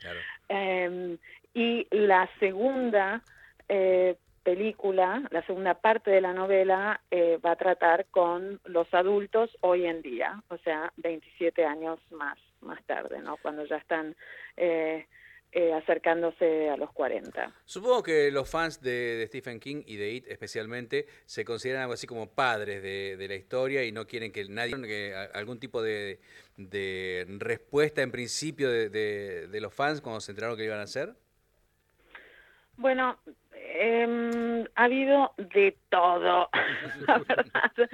Claro. 0.00 0.20
Eh, 0.52 1.16
y 1.54 1.86
la 1.92 2.28
segunda 2.40 3.22
eh, 3.68 4.16
película, 4.42 5.22
la 5.30 5.44
segunda 5.46 5.74
parte 5.74 6.10
de 6.10 6.20
la 6.20 6.32
novela, 6.32 7.00
eh, 7.10 7.38
va 7.44 7.52
a 7.52 7.56
tratar 7.56 8.06
con 8.06 8.60
los 8.64 8.92
adultos 8.94 9.50
hoy 9.60 9.86
en 9.86 10.02
día, 10.02 10.42
o 10.48 10.56
sea, 10.58 10.92
27 10.96 11.64
años 11.64 11.98
más, 12.10 12.38
más 12.60 12.82
tarde, 12.86 13.20
¿no? 13.20 13.36
Cuando 13.38 13.64
ya 13.66 13.76
están 13.76 14.16
eh, 14.56 15.06
eh, 15.52 15.72
acercándose 15.74 16.70
a 16.70 16.76
los 16.76 16.90
40. 16.92 17.52
Supongo 17.64 18.02
que 18.02 18.30
los 18.30 18.48
fans 18.48 18.80
de, 18.80 19.16
de 19.16 19.26
Stephen 19.26 19.58
King 19.60 19.82
y 19.84 19.96
de 19.96 20.10
It 20.12 20.26
especialmente 20.28 21.06
se 21.26 21.44
consideran 21.44 21.82
algo 21.82 21.94
así 21.94 22.06
como 22.06 22.30
padres 22.30 22.82
de, 22.82 23.16
de 23.16 23.28
la 23.28 23.34
historia 23.34 23.84
y 23.84 23.92
no 23.92 24.06
quieren 24.06 24.30
que 24.32 24.44
nadie, 24.48 24.80
que 24.82 25.14
algún 25.34 25.58
tipo 25.58 25.82
de, 25.82 26.20
de 26.56 27.26
respuesta 27.38 28.00
en 28.02 28.10
principio 28.12 28.70
de, 28.70 28.88
de- 28.90 29.48
de 29.48 29.60
los 29.60 29.74
fans 29.74 30.00
cuando 30.00 30.20
se 30.20 30.32
enteraron 30.32 30.56
que 30.56 30.64
iban 30.64 30.78
a 30.78 30.84
hacer. 30.84 31.14
Bueno, 32.76 33.18
em, 33.72 34.64
ha 34.74 34.84
habido 34.84 35.32
de 35.36 35.76
todo, 35.88 36.48
la 37.06 37.18
verdad. 37.18 37.90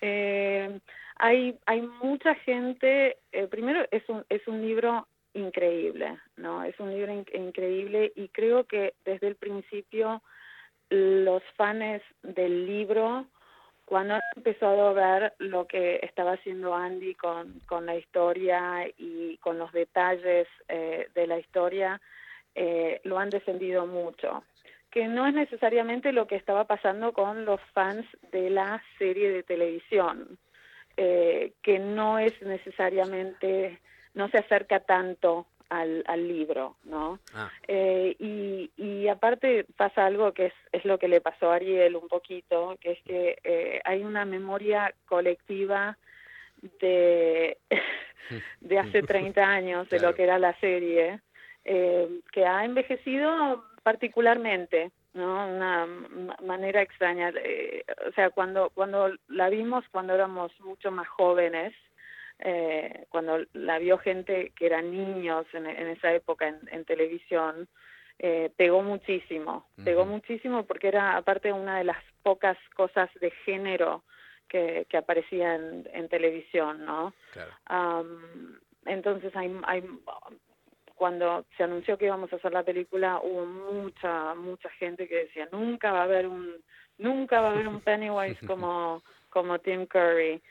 Eh, 0.00 0.80
hay, 1.16 1.58
hay 1.66 1.82
mucha 1.82 2.34
gente, 2.36 3.18
eh, 3.32 3.46
primero 3.48 3.86
es 3.90 4.08
un, 4.08 4.24
es 4.28 4.46
un 4.46 4.62
libro 4.62 5.06
increíble, 5.34 6.18
¿no? 6.36 6.62
Es 6.64 6.78
un 6.80 6.90
libro 6.94 7.12
in- 7.12 7.26
increíble 7.34 8.12
y 8.16 8.28
creo 8.28 8.64
que 8.64 8.94
desde 9.04 9.28
el 9.28 9.36
principio 9.36 10.22
los 10.90 11.42
fans 11.56 12.02
del 12.22 12.66
libro, 12.66 13.26
cuando 13.84 14.14
han 14.14 14.20
empezado 14.36 14.88
a 14.88 14.92
ver 14.92 15.34
lo 15.38 15.66
que 15.66 16.00
estaba 16.02 16.32
haciendo 16.32 16.74
Andy 16.74 17.14
con, 17.14 17.60
con 17.66 17.84
la 17.86 17.96
historia 17.96 18.86
y 18.96 19.36
con 19.38 19.58
los 19.58 19.72
detalles 19.72 20.46
eh, 20.68 21.08
de 21.14 21.26
la 21.26 21.38
historia, 21.38 22.00
eh, 22.54 23.00
lo 23.04 23.18
han 23.18 23.30
defendido 23.30 23.86
mucho. 23.86 24.42
Que 24.90 25.06
no 25.06 25.26
es 25.26 25.34
necesariamente 25.34 26.12
lo 26.12 26.26
que 26.26 26.36
estaba 26.36 26.64
pasando 26.64 27.12
con 27.12 27.44
los 27.44 27.60
fans 27.74 28.06
de 28.32 28.50
la 28.50 28.82
serie 28.98 29.30
de 29.30 29.42
televisión, 29.42 30.38
eh, 30.96 31.52
que 31.62 31.78
no 31.78 32.18
es 32.18 32.32
necesariamente, 32.42 33.78
no 34.14 34.28
se 34.30 34.38
acerca 34.38 34.80
tanto 34.80 35.46
al, 35.68 36.02
al 36.06 36.26
libro, 36.26 36.76
¿no? 36.84 37.18
Ah, 37.34 37.50
Eh, 37.68 38.16
y, 38.18 38.70
y 38.78 39.06
aparte 39.08 39.66
pasa 39.76 40.06
algo 40.06 40.32
que 40.32 40.46
es, 40.46 40.54
es 40.72 40.84
lo 40.86 40.98
que 40.98 41.08
le 41.08 41.20
pasó 41.20 41.50
a 41.52 41.56
Ariel 41.56 41.94
un 41.94 42.08
poquito, 42.08 42.76
que 42.80 42.92
es 42.92 43.02
que 43.02 43.38
eh, 43.44 43.80
hay 43.84 44.02
una 44.02 44.24
memoria 44.24 44.94
colectiva 45.06 45.98
de, 46.80 47.58
de 48.60 48.78
hace 48.78 49.02
30 49.02 49.42
años, 49.42 49.88
de 49.90 49.98
Claro. 49.98 50.10
lo 50.12 50.16
que 50.16 50.22
era 50.24 50.38
la 50.38 50.58
serie, 50.58 51.20
eh, 51.66 52.08
que 52.32 52.46
ha 52.46 52.64
envejecido 52.64 53.62
particularmente, 53.92 54.90
¿no? 55.14 55.48
Una 55.56 55.86
ma- 55.86 56.36
manera 56.44 56.82
extraña. 56.82 57.32
eh, 57.42 57.84
o 58.06 58.12
sea, 58.12 58.28
cuando, 58.30 58.68
cuando 58.70 59.10
la 59.28 59.48
vimos, 59.48 59.82
cuando 59.90 60.12
éramos 60.14 60.52
mucho 60.60 60.90
más 60.90 61.08
jóvenes, 61.08 61.72
eh, 62.40 63.06
cuando 63.08 63.32
la 63.54 63.78
vio 63.78 63.96
gente 63.98 64.52
que 64.56 64.66
eran 64.66 64.90
niños 64.90 65.46
en, 65.54 65.64
en 65.66 65.88
esa 65.88 66.12
época 66.12 66.48
en, 66.48 66.58
en 66.70 66.84
televisión, 66.84 67.66
eh, 68.18 68.50
pegó 68.56 68.82
muchísimo, 68.82 69.66
pegó 69.84 70.04
muchísimo 70.04 70.66
porque 70.66 70.88
era 70.88 71.16
aparte 71.16 71.50
una 71.52 71.78
de 71.78 71.84
las 71.84 72.02
pocas 72.22 72.58
cosas 72.76 73.08
de 73.22 73.30
género 73.46 74.02
que, 74.48 74.86
que 74.90 74.96
aparecía 74.98 75.54
en, 75.54 75.88
en 75.94 76.08
televisión, 76.08 76.84
¿no? 76.84 77.14
claro. 77.32 77.52
Am, 77.66 78.60
entonces 78.84 79.34
hay, 79.34 79.48
hay 79.64 79.82
cuando 80.98 81.46
se 81.56 81.62
anunció 81.62 81.96
que 81.96 82.06
íbamos 82.06 82.30
a 82.32 82.36
hacer 82.36 82.52
la 82.52 82.64
película 82.64 83.20
hubo 83.22 83.46
mucha 83.46 84.34
mucha 84.34 84.68
gente 84.70 85.08
que 85.08 85.24
decía 85.24 85.48
nunca 85.52 85.92
va 85.92 86.00
a 86.00 86.04
haber 86.04 86.26
un 86.26 86.52
nunca 86.98 87.40
va 87.40 87.48
a 87.48 87.52
haber 87.52 87.68
un 87.68 87.80
Pennywise 87.86 88.44
como 88.46 89.02
como 89.30 89.58
Tim 89.60 89.86
Curry 89.86 90.42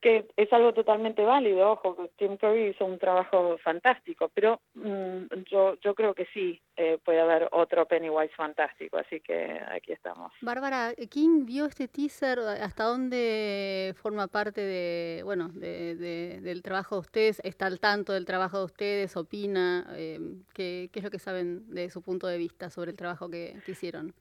que 0.00 0.28
es 0.36 0.52
algo 0.52 0.72
totalmente 0.72 1.24
válido 1.24 1.72
ojo 1.72 2.08
Tim 2.16 2.36
Curry 2.36 2.68
hizo 2.68 2.84
un 2.84 2.98
trabajo 2.98 3.58
fantástico 3.58 4.30
pero 4.32 4.60
mm, 4.74 5.42
yo 5.50 5.74
yo 5.80 5.94
creo 5.94 6.14
que 6.14 6.26
sí 6.32 6.60
eh, 6.76 6.98
puede 7.04 7.20
haber 7.20 7.48
otro 7.52 7.86
Pennywise 7.86 8.32
fantástico 8.36 8.96
así 8.98 9.20
que 9.20 9.60
aquí 9.68 9.92
estamos 9.92 10.32
Bárbara, 10.40 10.92
¿quién 11.10 11.44
vio 11.46 11.66
este 11.66 11.88
teaser? 11.88 12.38
¿Hasta 12.38 12.84
dónde 12.84 13.92
forma 14.00 14.28
parte 14.28 14.60
de, 14.60 15.22
bueno, 15.24 15.48
de, 15.48 15.96
de- 15.96 16.40
del 16.42 16.62
trabajo 16.62 16.94
de 16.96 17.00
ustedes? 17.00 17.40
¿Está 17.44 17.66
al 17.66 17.80
tanto 17.80 18.12
del 18.12 18.24
trabajo 18.24 18.58
de 18.58 18.64
ustedes? 18.66 19.16
¿Opina? 19.16 19.84
Eh, 19.96 20.20
¿qué, 20.54 20.90
qué 20.92 21.00
es 21.00 21.04
lo 21.04 21.10
que 21.10 21.18
saben 21.18 21.68
de 21.74 21.90
su 21.90 22.02
punto 22.02 22.26
de 22.28 22.38
vista 22.38 22.70
sobre 22.70 22.92
el 22.92 22.96
trabajo 22.96 23.28
que, 23.28 23.56
que 23.66 23.72
hicieron? 23.72 24.14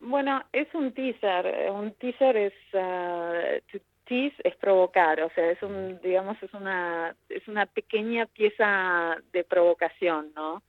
Bueno, 0.00 0.42
es 0.52 0.72
un 0.74 0.92
teaser. 0.92 1.46
eh, 1.46 1.70
Un 1.70 1.92
teaser 1.94 2.36
es 2.36 2.52
ah, 2.74 3.32
es 4.08 4.56
provocar, 4.56 5.20
o 5.20 5.30
sea, 5.30 5.50
es 5.50 5.62
un, 5.62 6.00
digamos, 6.00 6.40
es 6.42 6.52
una, 6.54 7.14
es 7.28 7.46
una 7.48 7.66
pequeña 7.66 8.26
pieza 8.26 9.16
de 9.32 9.44
provocación, 9.44 10.32
¿no? 10.34 10.62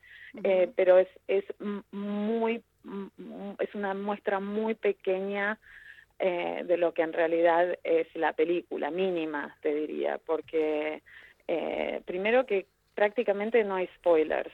Eh, 0.44 0.72
pero 0.76 0.98
es, 0.98 1.08
es 1.28 1.46
muy, 1.92 2.64
m- 2.84 3.10
m- 3.18 3.56
es 3.60 3.74
una 3.76 3.94
muestra 3.94 4.40
muy 4.40 4.76
pequeña 4.76 5.58
eh, 6.20 6.64
de 6.66 6.78
lo 6.78 6.94
que 6.94 7.04
en 7.04 7.14
realidad 7.14 7.78
es 7.84 8.08
la 8.16 8.34
película, 8.34 8.92
mínima, 8.92 9.56
te 9.62 9.74
diría, 9.74 10.20
porque 10.26 11.02
eh, 11.48 12.02
primero 12.06 12.46
que 12.46 12.66
prácticamente 12.96 13.64
no 13.64 13.76
hay 13.76 13.88
spoilers, 13.98 14.52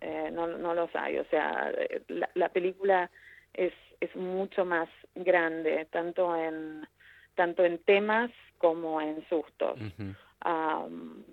eh, 0.00 0.30
no, 0.32 0.46
no 0.46 0.74
los 0.74 0.90
hay, 0.94 1.18
o 1.18 1.24
sea, 1.26 1.72
eh, 1.76 2.02
la, 2.08 2.28
la 2.34 2.48
película 2.48 3.10
es, 3.52 3.72
es 4.00 4.14
mucho 4.16 4.64
más 4.64 4.88
grande, 5.14 5.86
tanto 5.90 6.34
en, 6.36 6.86
tanto 7.34 7.64
en 7.64 7.78
temas 7.78 8.30
como 8.58 9.00
en 9.00 9.26
sustos. 9.28 9.78
Am, 10.40 11.24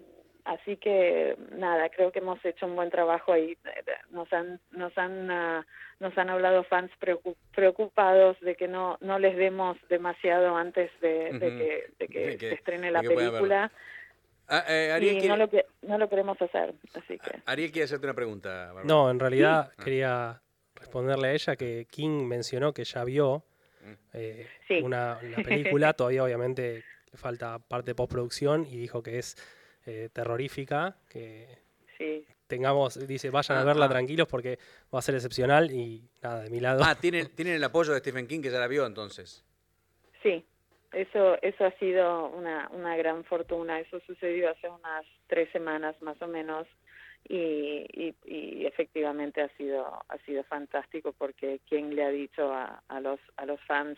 así 0.46 0.78
que 0.78 1.36
nada, 1.52 1.90
creo 1.90 2.12
que 2.12 2.20
hemos 2.20 2.44
hecho 2.46 2.66
un 2.66 2.76
buen 2.76 2.90
trabajo 2.90 3.32
ahí. 3.34 3.58
Nos 4.12 4.32
han 4.34 4.60
nos 4.72 4.98
han 4.98 5.30
ah, 5.32 5.66
nos 6.00 6.18
han 6.18 6.30
hablado 6.30 6.64
fans 6.64 6.92
preocu- 7.00 7.36
preocupados 7.54 8.40
de 8.42 8.56
que 8.56 8.68
no 8.68 8.98
no 9.02 9.20
les 9.20 9.36
demos 9.38 9.78
demasiado 9.90 10.56
antes 10.56 10.90
de, 11.02 11.30
que, 11.40 11.94
de 12.00 12.08
que 12.08 12.20
De 12.28 12.38
que- 12.38 12.50
se 12.50 12.54
estrene 12.56 12.92
la 12.92 13.02
película 13.02 13.72
Ah, 14.54 14.66
eh, 14.68 14.92
Ariel, 14.92 15.14
y 15.16 15.20
quiere, 15.20 15.30
no 15.30 15.38
lo 15.38 15.50
que 15.50 15.66
no 15.84 15.98
lo 15.98 16.10
queremos 16.10 16.42
hacer, 16.42 16.74
así 16.96 17.18
que 17.20 17.40
Ariel 17.46 17.72
quiere 17.72 17.86
hacerte 17.86 18.06
una 18.06 18.14
pregunta. 18.16 18.74
No, 18.84 19.10
en 19.10 19.18
realidad 19.18 19.70
Ah. 19.72 19.82
quería 19.84 20.42
responderle 20.76 21.30
a 21.30 21.32
ella 21.34 21.56
que 21.56 21.86
King 21.90 22.26
mencionó 22.28 22.74
que 22.74 22.84
ya 22.84 23.06
vio. 23.06 23.44
Eh, 24.14 24.48
Sí. 24.68 24.82
una, 24.82 25.20
la 25.22 25.44
película, 25.44 25.94
todavía 25.94 26.24
obviamente 26.24 26.84
le 27.12 27.18
falta 27.18 27.60
parte 27.60 27.92
de 27.92 27.96
postproducción 27.96 28.66
y 28.66 28.78
dijo 28.78 29.02
que 29.04 29.20
es 29.20 29.36
eh, 29.86 30.10
terrorífica, 30.14 30.98
que 31.10 31.48
sí. 31.98 32.26
tengamos, 32.48 33.06
dice, 33.08 33.30
vayan 33.30 33.58
a 33.58 33.62
Ah, 33.62 33.66
verla 33.66 33.86
ah. 33.86 33.90
tranquilos 33.90 34.28
porque 34.28 34.60
va 34.94 35.00
a 35.00 35.02
ser 35.02 35.16
excepcional 35.16 35.72
y 35.72 36.08
nada, 36.22 36.44
de 36.44 36.50
mi 36.50 36.60
lado. 36.60 36.82
Ah, 36.86 36.96
tienen, 36.96 37.28
tienen 37.36 37.56
el 37.56 37.64
apoyo 37.64 37.94
de 37.94 38.00
Stephen 38.00 38.28
King 38.28 38.42
que 38.42 38.52
ya 38.52 38.60
la 38.60 38.68
vio 38.68 38.86
entonces. 38.86 39.44
Sí, 40.24 40.46
eso, 40.94 41.42
eso 41.42 41.66
ha 41.66 41.72
sido 41.80 42.28
una, 42.28 42.70
una 42.70 42.96
gran 42.96 43.24
fortuna. 43.24 43.80
Eso 43.80 44.00
sucedió 44.06 44.52
hace 44.52 44.70
unas 44.70 45.06
tres 45.28 45.50
semanas 45.52 45.96
más 46.02 46.22
o 46.22 46.28
menos 46.28 46.68
y, 47.28 47.86
y, 47.94 48.16
y 48.26 48.66
efectivamente 48.66 49.42
ha 49.42 49.50
sido, 49.58 49.86
ha 50.08 50.18
sido 50.26 50.44
fantástico 50.46 51.14
porque 51.14 51.60
quien 51.68 51.96
le 51.96 52.04
ha 52.04 52.10
dicho 52.10 52.54
a, 52.54 52.84
a 52.88 53.00
los, 53.00 53.20
a 53.38 53.46
los 53.46 53.60
fans 53.62 53.98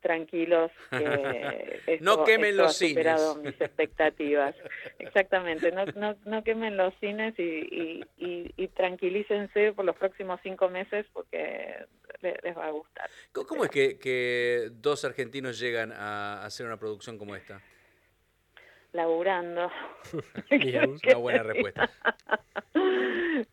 tranquilos 0.00 0.70
que 0.90 1.82
esto, 1.86 2.04
No 2.04 2.24
quemen 2.24 2.50
esto 2.50 2.62
los 2.62 2.70
ha 2.82 2.86
superado 2.88 3.34
cines. 3.34 3.52
mis 3.52 3.60
expectativas. 3.60 4.54
Exactamente, 4.98 5.70
no, 5.72 5.86
no, 5.94 6.16
no 6.24 6.42
quemen 6.42 6.76
los 6.76 6.92
cines 7.00 7.38
y, 7.38 8.04
y, 8.16 8.52
y, 8.56 8.68
tranquilícense 8.68 9.72
por 9.72 9.84
los 9.84 9.96
próximos 9.96 10.40
cinco 10.42 10.68
meses 10.68 11.06
porque 11.12 11.76
le- 12.20 12.38
les 12.42 12.56
va 12.56 12.66
a 12.66 12.70
gustar. 12.70 13.08
¿Cómo, 13.32 13.46
cómo 13.46 13.64
es 13.64 13.70
que, 13.70 13.98
que 13.98 14.70
dos 14.72 15.04
argentinos 15.04 15.58
llegan 15.60 15.92
a 15.92 16.44
hacer 16.44 16.66
una 16.66 16.78
producción 16.78 17.16
como 17.18 17.36
esta? 17.36 17.60
Laburando. 18.92 19.70
Bien. 20.50 20.96
Una 21.04 21.16
buena 21.16 21.42
respuesta. 21.42 21.90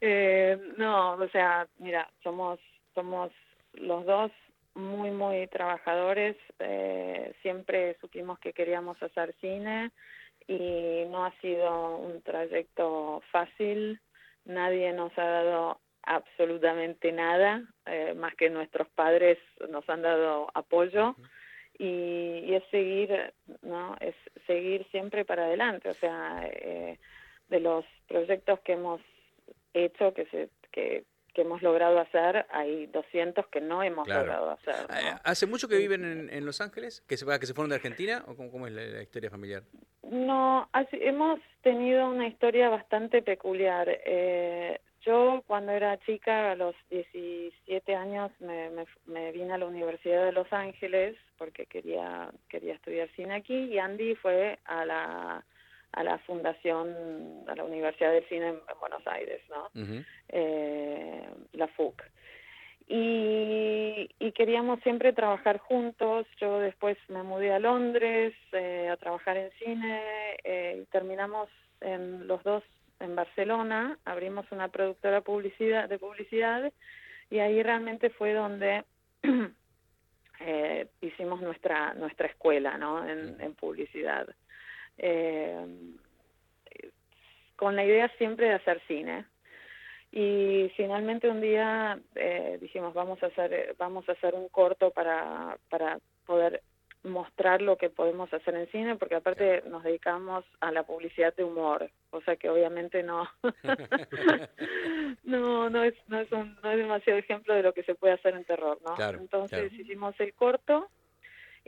Eh, 0.01 0.57
no, 0.77 1.13
o 1.13 1.29
sea, 1.29 1.67
mira, 1.77 2.09
somos 2.21 2.59
somos 2.93 3.31
los 3.73 4.05
dos 4.05 4.31
muy 4.75 5.09
muy 5.11 5.47
trabajadores. 5.47 6.35
eh, 6.59 7.33
siempre 7.41 7.97
supimos 7.99 8.39
que 8.39 8.53
queríamos 8.53 9.01
hacer 9.01 9.33
cine 9.41 9.91
y 10.47 11.05
no 11.09 11.25
ha 11.25 11.31
sido 11.39 11.97
un 11.97 12.21
trayecto 12.21 13.21
fácil. 13.31 13.99
Nadie 14.45 14.93
nos 14.93 15.17
ha 15.17 15.25
dado 15.25 15.79
absolutamente 16.03 17.11
nada, 17.11 17.63
eh, 17.85 18.13
más 18.15 18.35
que 18.35 18.49
nuestros 18.49 18.87
padres 18.89 19.37
nos 19.69 19.87
han 19.89 20.01
dado 20.01 20.49
apoyo 20.53 21.15
y, 21.79 22.43
y 22.45 22.53
es 22.53 22.63
seguir, 22.69 23.33
¿no? 23.63 23.95
Es 23.99 24.13
seguir 24.45 24.85
siempre 24.91 25.25
para 25.25 25.45
adelante, 25.45 25.89
o 25.89 25.93
sea, 25.95 26.41
eh, 26.45 26.99
de 27.49 27.59
los 27.59 27.83
proyectos 28.07 28.59
que 28.59 28.73
hemos 28.73 29.01
hecho, 29.73 30.13
que 30.13 30.25
se 30.27 30.49
que, 30.71 31.05
que 31.33 31.41
hemos 31.41 31.61
logrado 31.63 31.99
hacer, 31.99 32.45
hay 32.51 32.85
200 32.87 33.47
que 33.47 33.61
no 33.61 33.81
hemos 33.81 34.05
Claro. 34.05 34.21
logrado 34.25 34.51
hacer. 34.51 34.75
¿no? 34.89 34.95
Eh, 34.95 35.15
¿Hace 35.23 35.45
mucho 35.47 35.67
que 35.67 35.77
viven 35.77 36.03
en, 36.05 36.29
en 36.31 36.45
Los 36.45 36.59
Ángeles? 36.61 37.01
¿Que 37.07 37.17
se, 37.17 37.25
que 37.39 37.45
se 37.47 37.53
fueron 37.55 37.69
de 37.69 37.75
Argentina? 37.77 38.23
¿O 38.27 38.35
cómo, 38.35 38.51
cómo 38.51 38.67
es 38.67 38.73
la, 38.73 38.83
la 38.83 39.01
historia 39.01 39.29
familiar? 39.31 39.63
No, 40.03 40.67
así- 40.73 40.99
hemos 41.01 41.39
tenido 41.61 42.07
una 42.09 42.27
historia 42.27 42.69
bastante 42.69 43.21
peculiar. 43.21 43.87
Eh, 43.89 44.79
yo 45.01 45.43
cuando 45.47 45.71
era 45.71 45.99
chica, 45.99 46.51
a 46.51 46.55
los 46.55 46.75
17 46.89 47.95
años, 47.95 48.31
me, 48.39 48.69
me, 48.69 48.85
me 49.05 49.31
vine 49.31 49.53
a 49.53 49.57
la 49.57 49.65
Universidad 49.65 50.25
de 50.25 50.31
Los 50.31 50.51
Ángeles 50.51 51.15
porque 51.37 51.65
quería, 51.65 52.29
quería 52.49 52.73
estudiar 52.73 53.09
cine 53.15 53.35
aquí 53.35 53.55
y 53.55 53.79
Andy 53.79 54.15
fue 54.15 54.59
a 54.65 54.85
la, 54.85 55.43
a 55.93 56.03
la 56.03 56.17
fundación, 56.19 57.45
a 57.47 57.55
la 57.55 57.63
Universidad 57.63 58.11
del 58.11 58.27
Cine 58.27 58.49
en, 58.49 58.55
en 58.55 58.79
Buenos 58.79 59.05
Aires, 59.07 59.41
¿no? 59.49 59.69
Eh, 60.29 61.27
la 61.53 61.67
FUC. 61.67 62.03
Y, 62.87 64.09
y 64.19 64.31
queríamos 64.31 64.79
siempre 64.81 65.13
trabajar 65.13 65.59
juntos. 65.59 66.25
Yo 66.41 66.59
después 66.59 66.97
me 67.07 67.21
mudé 67.21 67.53
a 67.53 67.59
Londres 67.59 68.33
eh, 68.51 68.89
a 68.91 68.97
trabajar 68.97 69.37
en 69.37 69.51
cine 69.59 70.01
eh, 70.43 70.79
y 70.81 70.85
terminamos 70.85 71.49
en 71.81 72.27
los 72.27 72.43
dos 72.43 72.63
en 72.99 73.15
Barcelona. 73.15 73.97
Abrimos 74.05 74.45
una 74.51 74.67
productora 74.67 75.21
publicidad, 75.21 75.89
de 75.89 75.99
publicidad 75.99 76.71
y 77.29 77.39
ahí 77.39 77.61
realmente 77.63 78.09
fue 78.09 78.33
donde 78.33 78.83
eh, 80.39 80.87
hicimos 81.01 81.41
nuestra 81.41 81.93
nuestra 81.93 82.27
escuela, 82.27 82.77
¿no? 82.77 83.07
En, 83.07 83.39
en 83.39 83.53
publicidad. 83.55 84.27
Eh, 84.97 85.65
con 87.55 87.75
la 87.75 87.83
idea 87.83 88.09
siempre 88.17 88.47
de 88.47 88.53
hacer 88.53 88.81
cine 88.87 89.25
y 90.11 90.71
finalmente 90.75 91.29
un 91.29 91.41
día 91.41 91.99
eh, 92.15 92.57
dijimos 92.61 92.93
vamos 92.93 93.21
a 93.21 93.27
hacer 93.27 93.75
vamos 93.77 94.07
a 94.09 94.13
hacer 94.13 94.33
un 94.33 94.49
corto 94.49 94.91
para 94.91 95.57
para 95.69 95.99
poder 96.25 96.61
mostrar 97.03 97.61
lo 97.61 97.77
que 97.77 97.89
podemos 97.89 98.31
hacer 98.33 98.55
en 98.55 98.67
cine 98.71 98.95
porque 98.97 99.15
aparte 99.15 99.63
nos 99.67 99.83
dedicamos 99.83 100.43
a 100.59 100.71
la 100.71 100.83
publicidad 100.83 101.33
de 101.35 101.45
humor 101.45 101.89
o 102.11 102.19
sea 102.21 102.35
que 102.35 102.49
obviamente 102.49 103.03
no 103.03 103.27
no 105.23 105.69
no 105.69 105.83
es 105.83 105.93
no 106.07 106.19
es 106.19 106.31
un, 106.31 106.57
no 106.61 106.71
es 106.71 106.77
demasiado 106.77 107.19
ejemplo 107.19 107.53
de 107.53 107.63
lo 107.63 107.73
que 107.73 107.83
se 107.83 107.95
puede 107.95 108.13
hacer 108.13 108.35
en 108.35 108.43
terror 108.45 108.79
no 108.85 108.95
Claro, 108.95 109.19
entonces 109.19 109.69
claro. 109.69 109.81
hicimos 109.81 110.15
el 110.19 110.33
corto 110.33 110.89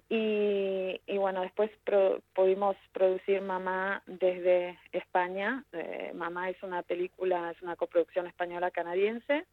y, 0.10 1.00
y 1.06 1.18
bueno, 1.18 1.42
después 1.42 1.70
pro- 1.84 2.22
pudimos 2.34 2.76
producir 2.92 3.42
Mamá 3.42 4.02
desde 4.08 4.78
España. 4.92 5.64
Eh, 5.72 6.12
Mamá 6.14 6.50
es 6.50 6.62
una 6.64 6.82
película, 6.82 7.52
es 7.52 7.62
una 7.62 7.76
coproducción 7.78 8.26
española-canadiense. 8.28 9.46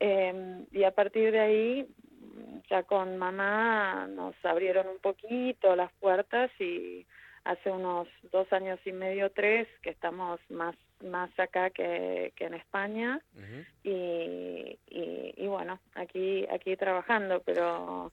Eh, 0.00 0.64
y 0.72 0.84
a 0.84 0.90
partir 0.90 1.32
de 1.32 1.40
ahí, 1.40 1.86
ya 2.68 2.82
con 2.84 3.16
Mamá 3.16 4.06
nos 4.08 4.34
abrieron 4.44 4.88
un 4.88 4.98
poquito 4.98 5.74
las 5.76 5.92
puertas 5.94 6.50
y 6.60 7.06
hace 7.44 7.70
unos 7.70 8.08
dos 8.32 8.52
años 8.52 8.78
y 8.84 8.92
medio, 8.92 9.30
tres, 9.30 9.66
que 9.82 9.90
estamos 9.90 10.40
más 10.50 10.76
más 11.02 11.30
acá 11.38 11.70
que, 11.70 12.32
que 12.36 12.44
en 12.44 12.54
España 12.54 13.20
y, 13.82 14.78
y, 14.86 15.34
y 15.34 15.46
bueno, 15.46 15.80
aquí 15.94 16.46
aquí 16.50 16.76
trabajando, 16.76 17.42
pero 17.44 18.12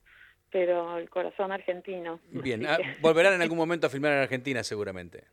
pero 0.50 0.96
el 0.96 1.10
corazón 1.10 1.52
argentino. 1.52 2.20
Bien, 2.30 2.64
ah, 2.66 2.78
volverán 3.00 3.34
en 3.34 3.42
algún 3.42 3.58
momento 3.58 3.86
a 3.86 3.90
filmar 3.90 4.12
en 4.12 4.18
Argentina 4.20 4.64
seguramente. 4.64 5.24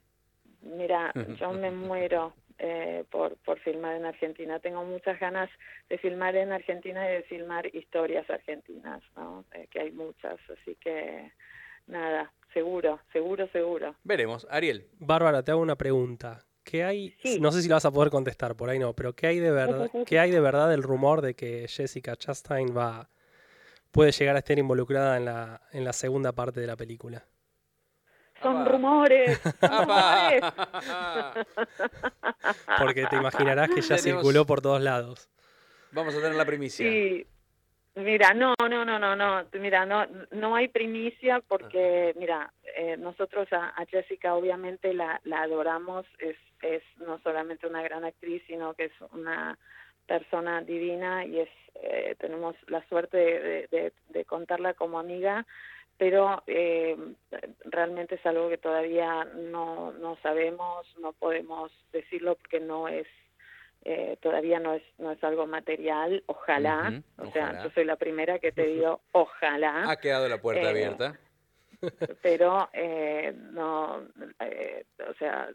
mira, 0.61 1.13
yo 1.39 1.51
me 1.53 1.71
muero 1.71 2.33
eh, 2.57 3.03
por, 3.09 3.35
por 3.37 3.59
filmar 3.59 3.95
en 3.95 4.05
Argentina. 4.05 4.59
Tengo 4.59 4.83
muchas 4.83 5.19
ganas 5.19 5.49
de 5.89 5.97
filmar 5.97 6.35
en 6.35 6.51
Argentina 6.51 7.09
y 7.09 7.15
de 7.15 7.23
filmar 7.23 7.73
historias 7.75 8.29
argentinas, 8.29 9.01
¿no? 9.15 9.45
Eh, 9.53 9.67
que 9.69 9.81
hay 9.81 9.91
muchas, 9.91 10.39
así 10.49 10.75
que 10.75 11.31
nada, 11.87 12.31
seguro, 12.53 12.99
seguro, 13.11 13.47
seguro. 13.49 13.95
Veremos. 14.03 14.47
Ariel, 14.49 14.87
Bárbara, 14.99 15.43
te 15.43 15.51
hago 15.51 15.61
una 15.61 15.75
pregunta. 15.75 16.45
¿Qué 16.63 16.83
hay? 16.83 17.15
Sí. 17.21 17.39
No 17.39 17.51
sé 17.51 17.61
si 17.61 17.69
la 17.69 17.75
vas 17.75 17.85
a 17.85 17.91
poder 17.91 18.09
contestar, 18.09 18.55
por 18.55 18.69
ahí 18.69 18.79
no, 18.79 18.93
pero 18.93 19.13
¿qué 19.13 19.27
hay 19.27 19.39
de 19.39 19.51
verdad, 19.51 19.91
qué 20.07 20.17
hay 20.17 20.31
de 20.31 20.39
verdad 20.39 20.69
del 20.69 20.81
rumor 20.81 21.21
de 21.21 21.35
que 21.35 21.67
Jessica 21.67 22.15
Chastain 22.15 22.75
va 22.75 23.09
puede 23.91 24.11
llegar 24.11 24.35
a 24.35 24.39
estar 24.39 24.57
involucrada 24.57 25.15
en 25.15 25.25
la, 25.25 25.61
en 25.71 25.85
la 25.85 25.93
segunda 25.93 26.31
parte 26.31 26.59
de 26.59 26.67
la 26.67 26.75
película? 26.75 27.25
Son 28.45 28.57
Apa. 28.61 28.69
rumores, 28.71 29.41
rumores. 29.61 30.43
Porque 32.79 33.05
te 33.07 33.15
imaginarás 33.15 33.69
que 33.69 33.81
ya 33.81 33.95
Tenemos- 33.97 34.21
circuló 34.21 34.45
por 34.45 34.61
todos 34.61 34.81
lados. 34.81 35.29
vamos 35.91 36.13
a 36.15 36.19
tener 36.19 36.35
la 36.35 36.45
primicia. 36.45 36.85
Sí, 36.89 37.25
mira, 37.95 38.33
no, 38.33 38.53
no, 38.69 38.83
no, 38.85 38.99
no, 38.99 39.15
no, 39.15 39.45
mira, 39.53 39.85
no, 39.85 40.05
no 40.31 40.55
hay 40.55 40.67
primicia 40.67 41.41
porque, 41.47 42.13
mira, 42.17 42.51
eh, 42.75 42.97
nosotros 42.97 43.47
a, 43.53 43.69
a 43.69 43.85
Jessica 43.85 44.35
obviamente 44.35 44.93
la, 44.93 45.19
la 45.23 45.41
adoramos, 45.43 46.05
es, 46.19 46.35
es 46.61 46.83
no 46.97 47.19
solamente 47.23 47.65
una 47.67 47.81
gran 47.81 48.03
actriz, 48.05 48.43
sino 48.47 48.73
que 48.73 48.85
es 48.85 48.91
una 49.13 49.57
persona 50.05 50.61
divina 50.61 51.25
y 51.25 51.39
es 51.39 51.49
eh, 51.81 52.15
tenemos 52.19 52.55
la 52.67 52.87
suerte 52.87 53.17
de, 53.17 53.39
de- 53.39 53.67
de- 53.71 53.93
de 54.09 54.25
contarla 54.25 54.73
como 54.75 54.99
amiga, 54.99 55.45
pero 55.97 56.43
eh, 56.47 56.97
realmente 57.65 58.15
es 58.15 58.25
algo 58.25 58.49
que 58.49 58.57
todavía 58.57 59.23
no, 59.35 59.91
no 59.93 60.17
sabemos, 60.21 60.85
no 60.99 61.13
podemos 61.13 61.71
decirlo 61.93 62.35
porque 62.35 62.59
no 62.59 62.87
es 62.87 63.07
eh, 63.87 64.17
todavía 64.19 64.59
no 64.59 64.73
es 64.73 64.83
no 64.97 65.11
es 65.11 65.23
algo 65.23 65.45
material, 65.45 66.23
ojalá, 66.25 67.01
o 67.17 67.31
sea, 67.31 67.63
yo 67.63 67.69
soy 67.69 67.85
la 67.85 67.95
primera 67.97 68.39
que 68.39 68.51
te 68.51 68.65
digo 68.73 69.01
ojalá, 69.11 69.89
Ha 69.89 69.97
quedado 69.97 70.27
la 70.27 70.41
puerta 70.41 70.63
Eh, 70.63 70.69
abierta. 70.69 71.19
pero 72.21 72.67
eh, 72.73 73.31
no, 73.51 74.01
eh, 74.39 74.85
o 75.07 75.13
sea, 75.15 75.49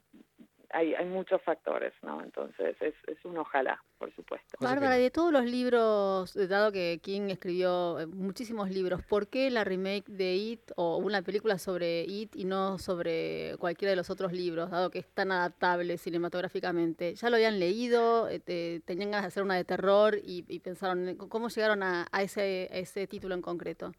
hay, 0.72 0.94
hay 0.94 1.06
muchos 1.06 1.42
factores, 1.42 1.92
¿no? 2.02 2.22
Entonces 2.22 2.76
es, 2.80 2.94
es 3.06 3.24
un 3.24 3.36
ojalá, 3.38 3.82
por 3.98 4.14
supuesto. 4.14 4.56
Bárbara, 4.60 4.98
y 4.98 5.02
de 5.02 5.10
todos 5.10 5.32
los 5.32 5.44
libros, 5.44 6.34
eh, 6.36 6.46
dado 6.46 6.72
que 6.72 7.00
King 7.02 7.28
escribió 7.30 7.98
eh, 8.00 8.06
muchísimos 8.06 8.70
libros, 8.70 9.02
¿por 9.04 9.28
qué 9.28 9.50
la 9.50 9.64
remake 9.64 10.06
de 10.08 10.34
It 10.34 10.72
o 10.76 10.96
una 10.98 11.22
película 11.22 11.58
sobre 11.58 12.02
It 12.04 12.36
y 12.36 12.44
no 12.44 12.78
sobre 12.78 13.56
cualquiera 13.58 13.90
de 13.90 13.96
los 13.96 14.10
otros 14.10 14.32
libros, 14.32 14.70
dado 14.70 14.90
que 14.90 15.00
es 15.00 15.08
tan 15.08 15.32
adaptable 15.32 15.98
cinematográficamente? 15.98 17.14
¿Ya 17.14 17.30
lo 17.30 17.36
habían 17.36 17.58
leído? 17.58 18.28
eh, 18.28 18.40
te- 18.40 18.80
¿Tenían 18.84 19.10
ganas 19.10 19.24
de 19.24 19.28
hacer 19.28 19.42
una 19.42 19.56
de 19.56 19.64
terror 19.64 20.16
y, 20.22 20.44
y 20.48 20.60
pensaron, 20.60 21.08
en- 21.08 21.16
¿cómo 21.16 21.48
llegaron 21.48 21.82
a, 21.82 22.06
a 22.10 22.22
ese, 22.22 22.68
a 22.72 22.76
ese 22.78 23.06
título 23.06 23.34
en 23.34 23.42
concreto? 23.42 23.92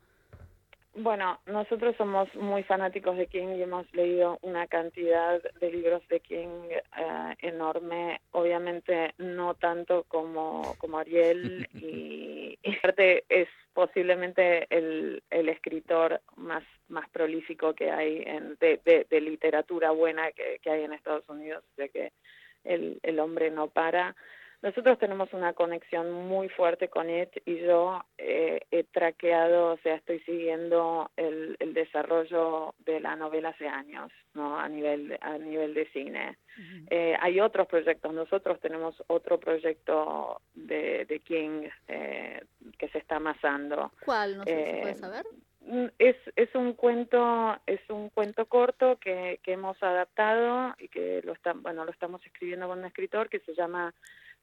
Bueno, 0.94 1.39
nosotros 1.46 1.96
somos 1.98 2.34
muy 2.36 2.64
fanáticos 2.64 3.16
de 3.16 3.28
King 3.28 3.56
y 3.56 3.62
hemos 3.64 3.92
leído 3.94 4.39
una 4.42 4.68
cantidad 4.68 5.42
de 5.62 5.72
libros 5.72 6.06
de 6.10 6.20
King 6.20 6.68
eh, 6.70 7.36
enorme, 7.39 8.20
obviamente 8.32 9.14
no 9.18 9.54
tanto 9.56 10.04
como, 10.10 10.76
como 10.80 10.98
Ariel 11.00 11.66
y, 11.74 12.60
y 12.62 12.76
aparte 12.76 13.24
es 13.30 13.48
posiblemente 13.74 14.68
el, 14.70 15.24
el 15.30 15.48
escritor 15.48 16.20
más, 16.36 16.64
más 16.89 17.10
prolífico 17.10 17.74
que 17.74 17.89
hay 17.89 18.24
en, 18.26 18.58
de, 18.60 18.82
de- 18.84 19.08
de 19.10 19.22
literatura 19.22 19.92
buena 19.92 20.34
que, 20.34 20.60
que 20.62 20.72
hay 20.72 20.84
en 20.84 20.92
Estados 20.92 21.28
Unidos, 21.30 21.64
de 21.78 21.88
que 21.88 22.12
el, 22.66 23.00
el 23.04 23.20
hombre 23.20 23.50
no 23.50 23.70
para. 23.70 24.14
Nosotros 24.62 24.99
tenemos 24.99 25.34
una 25.34 25.53
conexión 25.53 26.12
muy 26.12 26.47
fuerte 26.49 26.88
con 26.88 27.09
It 27.09 27.30
y 27.45 27.59
yo 27.62 28.03
eh, 28.20 28.59
he 28.70 28.84
traqueado, 28.84 29.74
o 29.74 29.78
sea, 29.78 29.95
estoy 29.95 30.20
siguiendo 30.20 31.09
el, 31.18 31.55
el 31.59 31.74
desarrollo 31.74 32.76
de 32.86 32.99
la 32.99 33.16
novela 33.16 33.49
hace 33.49 33.68
años, 33.68 34.12
¿no? 34.36 34.59
A 34.59 34.70
nivel, 34.70 35.18
a 35.22 35.38
nivel 35.39 35.74
de 35.74 35.88
cine. 35.88 36.38
Eh, 36.91 37.16
hay 37.20 37.39
otros 37.39 37.66
proyectos, 37.68 38.14
nosotros 38.14 38.59
tenemos 38.59 39.01
otro 39.07 39.39
proyecto 39.39 40.41
de, 40.53 41.05
de 41.05 41.20
King 41.22 41.68
eh, 41.88 42.43
que 42.78 42.88
se 42.89 42.99
está 42.99 43.16
amasando. 43.16 43.91
¿Cuál? 44.05 44.38
No 44.38 44.43
sé, 44.43 44.49
¿se 44.55 44.80
puede 44.82 44.91
Eh, 44.91 44.95
saber? 44.95 45.26
Mm, 45.66 45.86
Es, 45.97 46.16
es 46.36 46.53
un 46.55 46.74
cuento 46.74 47.57
es 47.66 47.82
un 47.89 48.09
cuento 48.09 48.45
corto 48.47 48.97
que, 48.99 49.39
que 49.43 49.53
hemos 49.53 49.82
adaptado 49.82 50.76
y 50.80 50.88
que 50.88 51.22
lo 51.24 51.34
está, 51.34 51.53
bueno 51.53 51.86
lo 51.86 51.91
estamos 51.91 52.24
escribiendo 52.26 52.68
con 52.68 52.80
un 52.80 52.86
escritor 52.86 53.30
que 53.30 53.39
se 53.41 53.53
llama 53.55 53.93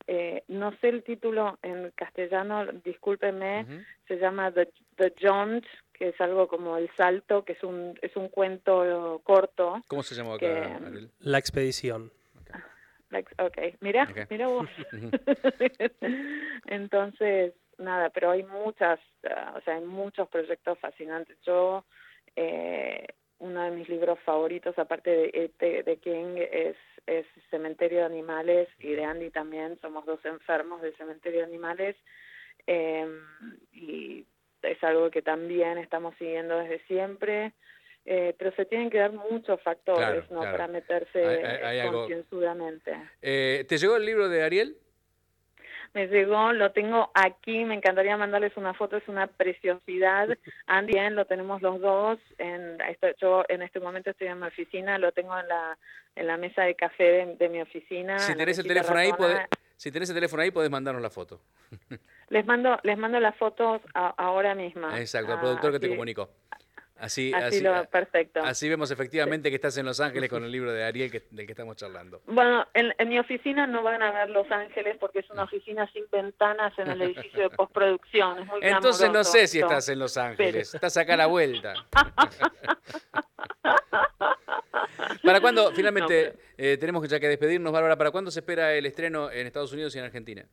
eh, 0.06 0.42
no 0.48 0.72
sé 0.80 0.88
el 0.88 1.02
título 1.02 1.58
en 1.62 1.90
castellano 1.94 2.66
discúlpenme 2.84 3.62
Ujú. 3.62 3.82
se 4.06 4.18
llama 4.18 4.52
The, 4.52 4.70
The 4.96 5.14
Jaunt 5.18 5.64
que 5.92 6.08
es 6.08 6.20
algo 6.20 6.48
como 6.48 6.76
el 6.76 6.90
salto 6.96 7.44
que 7.44 7.52
es 7.52 7.62
un 7.64 7.98
es 8.02 8.16
un 8.16 8.28
cuento 8.28 9.20
corto 9.24 9.82
¿Cómo 9.88 10.02
se 10.02 10.14
llamó 10.14 10.34
acá, 10.34 10.46
que-? 10.46 11.08
La 11.20 11.38
expedición. 11.38 12.12
Like, 13.10 13.34
ok, 13.38 13.78
mira, 13.80 14.06
mira 14.28 14.48
vos. 14.48 14.68
Entonces, 16.66 17.54
nada, 17.78 18.10
pero 18.10 18.30
hay 18.30 18.42
muchas, 18.42 19.00
ah, 19.24 19.54
o 19.56 19.60
sea, 19.62 19.76
hay 19.76 19.84
muchos 19.84 20.28
proyectos 20.28 20.78
fascinantes. 20.78 21.38
Yo, 21.46 21.84
eh, 22.36 23.06
uno 23.40 23.62
de 23.62 23.70
mis 23.70 23.88
libros 23.88 24.18
favoritos, 24.24 24.78
aparte 24.78 25.10
de, 25.10 25.30
este- 25.32 25.82
de 25.84 25.96
King, 25.98 26.36
es, 26.50 26.76
es 27.06 27.26
Cementerio 27.50 27.98
de 28.00 28.04
Animales 28.04 28.68
y 28.80 28.92
de 28.92 29.04
Andy 29.04 29.30
también. 29.30 29.78
Somos 29.80 30.04
dos 30.06 30.24
enfermos 30.24 30.82
de 30.82 30.92
Cementerio 30.92 31.40
de 31.40 31.46
Animales. 31.46 31.96
eh, 32.66 33.06
y 33.72 34.26
es 34.62 34.82
algo 34.84 35.10
que 35.10 35.22
también 35.22 35.78
estamos 35.78 36.14
siguiendo 36.18 36.58
desde 36.58 36.80
siempre. 36.86 37.52
Eh, 38.04 38.34
pero 38.38 38.52
se 38.56 38.64
tienen 38.64 38.90
que 38.90 38.98
dar 38.98 39.12
muchos 39.12 39.60
factores 39.62 40.00
Claro, 40.00 40.24
¿no? 40.30 40.40
claro. 40.40 40.52
para 40.56 40.68
meterse 40.68 41.24
Hay- 41.26 41.44
hay- 41.44 41.62
hay 41.62 41.78
algo- 41.80 42.00
concienzudamente. 42.00 42.94
Eh, 43.22 43.64
¿Te 43.68 43.76
llegó 43.78 43.96
el 43.96 44.04
libro 44.06 44.28
de 44.28 44.42
Ariel? 44.42 44.76
Me 45.94 46.06
llegó, 46.06 46.52
lo 46.52 46.70
tengo 46.72 47.10
aquí, 47.14 47.64
me 47.64 47.74
encantaría 47.74 48.16
mandarles 48.16 48.56
una 48.56 48.74
foto, 48.74 48.96
es 48.96 49.08
una 49.08 49.26
preciosidad. 49.26 50.28
Andy, 50.66 50.92
bien, 50.92 51.14
lo 51.14 51.24
tenemos 51.24 51.62
los 51.62 51.80
dos. 51.80 52.18
En, 52.38 52.78
yo 53.20 53.44
en 53.48 53.62
este 53.62 53.80
momento 53.80 54.10
estoy 54.10 54.28
en 54.28 54.38
mi 54.40 54.46
oficina, 54.46 54.98
lo 54.98 55.12
tengo 55.12 55.38
en 55.38 55.48
la, 55.48 55.78
en 56.16 56.26
la 56.26 56.36
mesa 56.36 56.62
de 56.62 56.74
café 56.74 57.04
de, 57.04 57.36
de 57.36 57.48
mi 57.48 57.60
oficina. 57.60 58.18
Si 58.18 58.34
tenés 58.34 58.58
el 58.58 58.66
teléfono 58.68 58.98
ahí, 58.98 59.12
podés, 59.12 59.40
si 59.76 59.90
tenés 59.90 60.08
el 60.10 60.14
teléfono 60.14 60.42
ahí, 60.42 60.50
podés 60.50 60.70
mandarnos 60.70 61.02
la 61.02 61.10
foto. 61.10 61.40
Les 62.28 62.44
mando, 62.44 62.78
les 62.82 62.98
mando 62.98 63.18
las 63.20 63.34
fotos 63.36 63.80
a- 63.94 64.14
ahora 64.18 64.54
mismo. 64.54 64.90
Exacto, 64.94 65.32
al 65.32 65.38
Ah, 65.38 65.40
productor 65.40 65.72
que 65.72 65.80
te 65.80 65.88
comunicó. 65.88 66.28
Así, 67.00 67.32
Así, 67.32 67.44
así, 67.46 67.60
lo, 67.60 67.84
perfecto. 67.84 68.40
así 68.42 68.68
vemos 68.68 68.90
efectivamente 68.90 69.50
que 69.50 69.54
estás 69.54 69.78
en 69.78 69.86
Los 69.86 70.00
Ángeles 70.00 70.28
con 70.28 70.42
el 70.44 70.50
libro 70.52 70.72
de 70.72 70.82
Ariel 70.82 71.12
que- 71.12 71.22
del 71.30 71.46
que 71.46 71.52
estamos 71.52 71.76
charlando. 71.76 72.22
Bueno, 72.26 72.66
en, 72.74 72.92
en 72.98 73.08
mi 73.08 73.20
oficina 73.20 73.68
no 73.68 73.84
van 73.84 74.02
a 74.02 74.10
ver 74.10 74.30
Los 74.30 74.50
Ángeles 74.50 74.96
porque 74.98 75.20
es 75.20 75.30
una 75.30 75.44
oficina 75.44 75.88
sin 75.92 76.06
ventanas 76.10 76.76
en 76.76 76.88
el 76.88 77.00
edificio 77.02 77.48
de 77.48 77.50
postproducción. 77.56 78.40
Es 78.40 78.46
muy 78.46 78.58
Entonces 78.62 79.12
no 79.12 79.22
sé 79.22 79.46
si 79.46 79.60
estás 79.60 79.88
en 79.88 80.00
Los 80.00 80.16
Ángeles, 80.16 80.74
estás 80.74 80.96
acá 80.96 81.14
a 81.14 81.18
la 81.18 81.26
vuelta. 81.26 81.74
¿Para 85.22 85.40
cuándo, 85.40 85.72
finalmente, 85.72 86.34
eh, 86.56 86.76
tenemos 86.78 87.02
que 87.02 87.08
ya 87.08 87.20
que 87.20 87.28
despedirnos, 87.28 87.72
Bárbara, 87.72 87.96
¿para 87.96 88.10
cuándo 88.10 88.30
se 88.30 88.40
espera 88.40 88.74
el 88.74 88.86
estreno 88.86 89.30
en 89.30 89.46
Estados 89.46 89.72
Unidos 89.72 89.94
y 89.94 89.98
en 89.98 90.04
Argentina? 90.04 90.44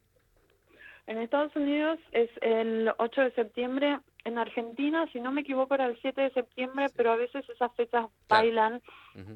En 1.07 1.19
Estados 1.19 1.55
Unidos 1.55 1.99
es 2.11 2.29
el 2.41 2.91
8 2.97 3.21
de 3.21 3.31
septiembre. 3.31 3.99
En 4.25 4.39
Argentina, 4.39 5.07
si 5.13 5.19
no 5.21 5.31
me 5.31 5.41
equivoco, 5.41 5.75
era 5.75 5.85
el 5.85 5.97
7 6.01 6.19
de 6.19 6.31
septiembre, 6.31 6.87
pero 6.97 7.11
a 7.11 7.15
veces 7.15 7.47
esas 7.47 7.71
fechas 7.75 8.07
bailan. 8.27 8.81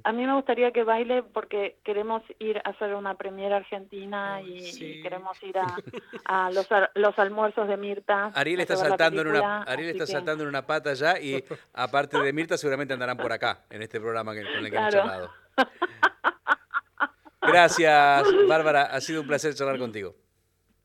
A 0.03 0.11
mí 0.11 0.25
me 0.25 0.33
gustaría 0.33 0.71
que 0.71 0.83
baile 0.83 1.21
porque 1.21 1.77
queremos 1.83 2.23
ir 2.39 2.57
a 2.57 2.71
hacer 2.71 2.95
una 2.95 3.13
premiera 3.15 3.57
argentina 3.57 4.41
y, 4.41 4.57
y 4.83 5.01
queremos 5.03 5.41
ir 5.43 5.57
a, 5.59 5.65
a 6.25 6.49
los, 6.51 6.69
ar- 6.71 6.89
los 6.95 7.17
almuerzos 7.19 7.67
de 7.67 7.77
Mirta. 7.77 8.31
Ariel 8.33 8.61
está 8.61 8.75
saltando 8.77 9.21
en 9.21 9.27
una 9.27 9.61
Ariel 9.61 9.91
está 9.91 10.05
que- 10.05 10.11
saltando 10.11 10.43
en 10.43 10.49
una 10.49 10.65
pata 10.65 10.91
ya 10.95 11.19
y 11.19 11.43
aparte 11.75 12.17
de 12.19 12.33
Mirta 12.33 12.57
seguramente 12.57 12.91
andarán 12.93 13.17
por 13.17 13.31
acá 13.31 13.59
en 13.69 13.83
este 13.83 13.99
programa 14.01 14.33
que- 14.33 14.41
con 14.41 14.65
el 14.65 14.71
que 14.71 14.75
hemos 14.75 14.89
Claro. 14.89 15.07
charlado. 15.07 15.31
Gracias, 17.41 18.23
Bárbara, 18.47 18.83
ha 18.85 18.99
sido 19.01 19.21
un 19.21 19.27
placer 19.27 19.53
charlar 19.53 19.77
contigo. 19.77 20.15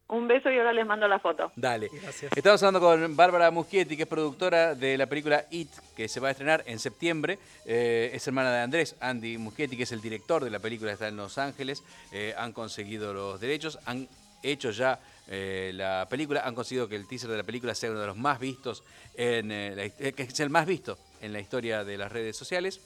Un 0.07 0.28
beso 0.28 0.50
y 0.50 0.59
ahora 0.59 0.72
les 0.72 0.86
mando 0.86 1.09
la 1.09 1.18
foto. 1.18 1.50
Dale. 1.57 1.88
Estamos 2.36 2.62
hablando 2.62 2.80
con 2.80 3.16
Bárbara 3.16 3.50
Muschietti, 3.50 3.96
que 3.96 4.02
es 4.02 4.09
productora 4.09 4.74
de 4.74 4.98
la 4.98 5.07
película 5.07 5.46
It, 5.50 5.70
que 5.96 6.09
se 6.09 6.20
va 6.20 6.28
a 6.28 6.30
estrenar 6.32 6.62
en 6.66 6.78
septiembre. 6.78 7.38
Eh, 7.64 8.11
es 8.12 8.26
hermana 8.26 8.52
de 8.52 8.61
Andrés, 8.61 8.96
Andy 9.00 9.38
Muschietti, 9.38 9.76
que 9.76 9.84
es 9.84 9.92
el 9.92 10.02
director 10.02 10.44
de 10.44 10.50
la 10.50 10.59
película, 10.59 10.92
está 10.92 11.09
en 11.09 11.16
Los 11.16 11.38
Ángeles. 11.38 11.82
Eh, 12.12 12.34
han 12.36 12.52
conseguido 12.52 13.14
los 13.14 13.40
derechos, 13.40 13.78
han 13.86 14.07
hecho 14.42 14.70
ya 14.70 15.00
eh, 15.28 15.72
la 15.74 16.07
película, 16.09 16.42
han 16.44 16.55
conseguido 16.55 16.88
que 16.88 16.96
el 16.96 17.09
teaser 17.09 17.30
de 17.30 17.38
la 17.38 17.42
película 17.42 17.74
sea 17.74 17.90
uno 17.90 18.00
de 18.00 18.07
los 18.07 18.16
más 18.16 18.38
vistos, 18.38 18.84
en, 19.14 19.50
eh, 19.50 19.74
la 19.98 20.12
que 20.12 20.22
es 20.22 20.40
el 20.40 20.50
más 20.50 20.66
visto 20.66 20.98
en 21.22 21.32
la 21.32 21.40
historia 21.40 21.84
de 21.84 21.96
las 21.96 22.12
redes 22.12 22.36
sociales. 22.36 22.80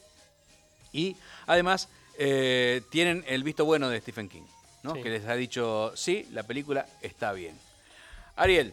Y 0.92 1.16
además 1.46 1.88
eh, 2.18 2.82
tienen 2.90 3.24
el 3.26 3.42
visto 3.42 3.64
bueno 3.64 3.88
de 3.88 4.00
Stephen 4.00 4.28
King, 4.28 4.42
¿no? 4.82 4.94
Sí. 4.94 5.02
que 5.02 5.10
les 5.10 5.26
ha 5.26 5.34
dicho, 5.34 5.92
sí, 5.96 6.26
la 6.32 6.42
película 6.42 6.86
está 7.02 7.32
bien. 7.32 7.56
Ariel, 8.36 8.72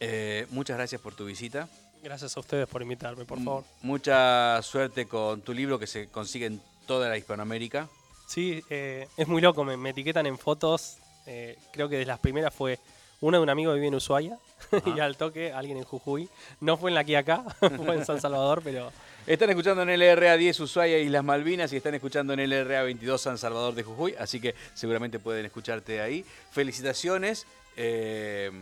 eh, 0.00 0.46
muchas 0.50 0.76
gracias 0.76 1.00
por 1.00 1.14
tu 1.14 1.24
visita. 1.24 1.68
Gracias 2.02 2.36
a 2.36 2.40
ustedes 2.40 2.68
por 2.68 2.82
invitarme, 2.82 3.24
por 3.24 3.42
favor. 3.42 3.64
M- 3.82 3.88
Mucha 3.90 4.60
suerte 4.62 5.06
con 5.06 5.40
tu 5.42 5.52
libro 5.52 5.78
que 5.78 5.86
se 5.86 6.08
consigue 6.08 6.46
en 6.46 6.60
toda 6.86 7.08
la 7.08 7.16
Hispanoamérica. 7.16 7.88
Sí, 8.28 8.62
eh, 8.70 9.08
es 9.16 9.26
muy 9.28 9.40
loco, 9.40 9.64
me, 9.64 9.76
me 9.76 9.90
etiquetan 9.90 10.26
en 10.26 10.38
fotos. 10.38 10.98
eh, 11.26 11.58
creo 11.72 11.88
que 11.88 11.96
de 11.96 12.06
las 12.06 12.18
primeras 12.20 12.54
fue 12.54 12.78
una 13.20 13.38
de 13.38 13.42
un 13.42 13.50
amigo 13.50 13.72
que 13.72 13.76
vive 13.76 13.88
en 13.88 13.94
Ushuaia 13.94 14.38
y 14.86 15.00
al 15.00 15.16
toque 15.16 15.52
alguien 15.52 15.78
en 15.78 15.84
Jujuy. 15.84 16.28
No 16.60 16.76
fue 16.76 16.90
en 16.90 16.94
la 16.94 17.02
que 17.04 17.16
acá, 17.16 17.42
fue 17.58 17.96
en 17.96 18.04
San 18.04 18.20
Salvador, 18.20 18.60
pero 18.62 18.92
Están 19.26 19.50
escuchando 19.50 19.82
en 19.82 19.98
LRA 19.98 20.36
10 20.36 20.60
Ushuaia 20.60 20.98
y 20.98 21.08
las 21.08 21.24
Malvinas 21.24 21.72
y 21.72 21.76
están 21.76 21.94
escuchando 21.94 22.32
en 22.32 22.48
LRA 22.48 22.84
22 22.84 23.20
San 23.20 23.38
Salvador 23.38 23.74
de 23.74 23.82
Jujuy, 23.82 24.14
así 24.20 24.40
que 24.40 24.54
seguramente 24.72 25.18
pueden 25.18 25.44
escucharte 25.44 26.00
ahí. 26.00 26.24
Felicitaciones. 26.52 27.44
eh, 27.76 28.52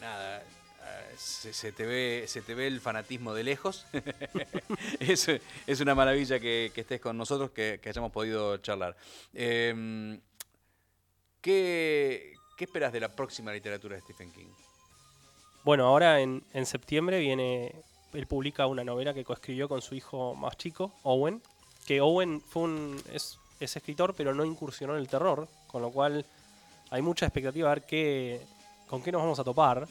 nada, 0.00 0.38
eh, 0.38 0.44
se, 1.18 1.72
te 1.72 1.84
ve, 1.84 2.24
se 2.26 2.40
te 2.40 2.54
ve 2.54 2.68
el 2.68 2.80
fanatismo 2.80 3.34
de 3.34 3.44
lejos. 3.44 3.84
es, 5.00 5.28
es 5.66 5.80
una 5.80 5.94
maravilla 5.94 6.40
que, 6.40 6.72
estés 6.74 7.02
con 7.02 7.18
nosotros, 7.18 7.50
que, 7.50 7.78
hayamos 7.84 8.10
podido 8.10 8.56
charlar. 8.56 8.96
Eh, 9.34 10.18
¿qué, 11.42 12.32
¿Qué 12.56 12.64
esperas 12.64 12.94
de 12.94 13.00
la 13.00 13.14
próxima 13.14 13.52
literatura 13.52 13.96
de 13.96 14.00
Stephen 14.00 14.32
King? 14.32 14.48
Bueno, 15.64 15.84
ahora 15.84 16.22
en, 16.22 16.42
en 16.54 16.64
septiembre 16.64 17.20
viene, 17.20 17.74
él 18.12 18.26
publica 18.26 18.66
una 18.66 18.84
novela 18.84 19.14
que 19.14 19.24
coescribió 19.24 19.68
con 19.68 19.82
su 19.82 19.94
hijo 19.94 20.34
más 20.34 20.56
chico, 20.56 20.92
Owen, 21.02 21.42
que 21.86 22.00
Owen 22.00 22.40
fue 22.40 22.62
un, 22.62 23.02
es, 23.12 23.38
es 23.60 23.76
escritor 23.76 24.14
pero 24.14 24.34
no 24.34 24.44
incursionó 24.44 24.94
en 24.94 25.00
el 25.00 25.08
terror, 25.08 25.48
con 25.66 25.82
lo 25.82 25.90
cual 25.90 26.24
hay 26.90 27.02
mucha 27.02 27.26
expectativa 27.26 27.70
a 27.70 27.74
ver 27.74 27.84
qué, 27.84 28.40
con 28.88 29.02
qué 29.02 29.12
nos 29.12 29.22
vamos 29.22 29.38
a 29.38 29.44
topar. 29.44 29.86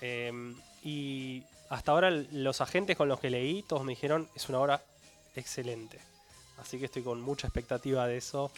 Eh, 0.00 0.54
y 0.82 1.42
hasta 1.68 1.92
ahora 1.92 2.10
los 2.10 2.60
agentes 2.60 2.96
con 2.96 3.08
los 3.08 3.20
que 3.20 3.30
leí, 3.30 3.62
todos 3.62 3.84
me 3.84 3.92
dijeron, 3.92 4.28
es 4.34 4.48
una 4.48 4.60
obra 4.60 4.82
excelente. 5.34 5.98
Así 6.58 6.78
que 6.78 6.86
estoy 6.86 7.02
con 7.02 7.20
mucha 7.20 7.46
expectativa 7.46 8.06
de 8.06 8.16
eso. 8.16 8.50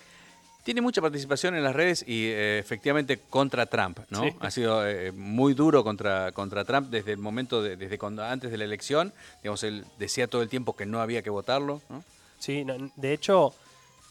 Tiene 0.65 0.81
mucha 0.81 1.01
participación 1.01 1.57
en 1.57 1.65
las 1.65 1.75
redes 1.75 2.05
y 2.07 2.27
eh, 2.29 2.59
efectivamente 2.61 3.19
contra 3.19 3.67
Trump, 3.67 3.99
¿no? 4.11 4.23
Sí. 4.23 4.31
Ha 4.41 4.51
sido 4.51 4.87
eh, 4.89 5.11
muy 5.11 5.55
duro 5.55 5.83
contra, 5.83 6.31
contra 6.33 6.65
Trump 6.65 6.89
desde 6.89 7.11
el 7.13 7.19
momento, 7.19 7.61
de- 7.63 7.77
desde 7.77 7.99
cuando 7.99 8.23
antes 8.25 8.51
de 8.53 8.59
la 8.59 8.65
elección. 8.65 9.13
Digamos, 9.43 9.65
él 9.65 9.85
decía 9.99 10.29
todo 10.29 10.41
el 10.43 10.49
tiempo 10.49 10.77
que 10.77 10.87
no 10.87 11.01
había 11.01 11.23
que 11.23 11.31
votarlo, 11.31 11.83
¿no? 11.89 12.05
Sí, 12.39 12.65
no, 12.65 12.75
de 12.97 13.13
hecho, 13.13 13.55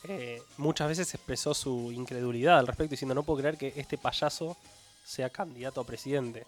eh, 0.03 0.41
muchas 0.57 0.89
veces 0.89 1.13
expresó 1.13 1.53
su 1.53 1.91
incredulidad 1.93 2.59
al 2.59 2.67
respecto, 2.67 2.91
diciendo, 2.91 3.15
no 3.15 3.23
puedo 3.23 3.39
creer 3.39 3.57
que 3.57 3.73
este 3.77 3.97
payaso 3.97 4.57
sea 5.05 5.29
candidato 5.29 5.79
a 5.81 5.85
presidente. 5.85 6.45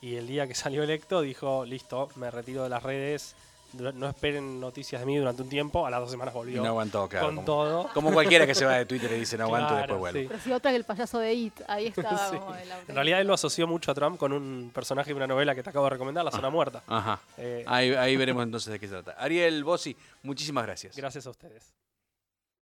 Y 0.00 0.14
el 0.14 0.26
día 0.28 0.46
que 0.46 0.54
salió 0.54 0.82
electo 0.84 1.20
dijo, 1.22 1.64
listo, 1.64 2.08
me 2.16 2.30
retiro 2.30 2.62
de 2.62 2.68
las 2.70 2.82
redes, 2.82 3.34
no 3.72 4.08
esperen 4.08 4.60
noticias 4.60 5.00
de 5.00 5.06
mí 5.06 5.16
durante 5.16 5.42
un 5.42 5.48
tiempo, 5.48 5.86
a 5.86 5.90
las 5.90 6.00
dos 6.00 6.10
semanas 6.10 6.34
Y 6.34 6.38
volvió. 6.38 6.62
no 6.62 6.68
aguantó, 6.68 7.08
claro. 7.08 7.26
con 7.26 7.34
como, 7.36 7.46
todo. 7.46 7.88
como 7.94 8.12
cualquiera 8.12 8.46
que 8.46 8.54
se 8.54 8.64
va 8.64 8.74
de 8.74 8.86
Twitter 8.86 9.10
y 9.12 9.20
dice 9.20 9.36
no 9.38 9.44
aguanto 9.44 9.66
y 9.74 9.76
Claro, 9.76 9.80
después 9.94 9.98
vuelve. 10.00 10.20
sí. 10.22 10.26
Pero 10.28 10.40
si 10.42 10.52
otra 10.52 10.70
que 10.70 10.76
el 10.76 10.84
payaso 10.84 11.18
de 11.18 11.32
It, 11.34 11.60
ahí 11.68 11.86
estaba 11.96 12.30
Sí. 12.30 12.36
como 12.38 12.54
el 12.54 12.68
En 12.88 12.94
realidad 12.94 13.20
él 13.20 13.26
lo 13.26 13.34
asoció 13.34 13.66
mucho 13.66 13.90
a 13.90 13.94
Trump 13.94 14.18
con 14.18 14.32
un 14.32 14.70
personaje 14.74 15.10
de 15.10 15.14
una 15.16 15.26
novela 15.26 15.54
que 15.54 15.62
te 15.62 15.70
acabo 15.70 15.84
de 15.86 15.90
recomendar, 15.90 16.24
La 16.24 16.30
Zona 16.30 16.50
Muerta. 16.50 16.82
Ajá. 16.86 17.20
Eh, 17.38 17.64
Ahí, 17.66 17.92
ahí 17.94 18.16
veremos 18.16 18.42
entonces 18.42 18.72
de 18.72 18.78
qué 18.80 18.86
se 18.88 18.92
trata. 18.94 19.12
Ariel 19.22 19.62
Bossi, 19.64 19.96
muchísimas 20.22 20.64
gracias. 20.64 20.96
Gracias 20.96 21.26
a 21.26 21.30
ustedes. 21.30 21.72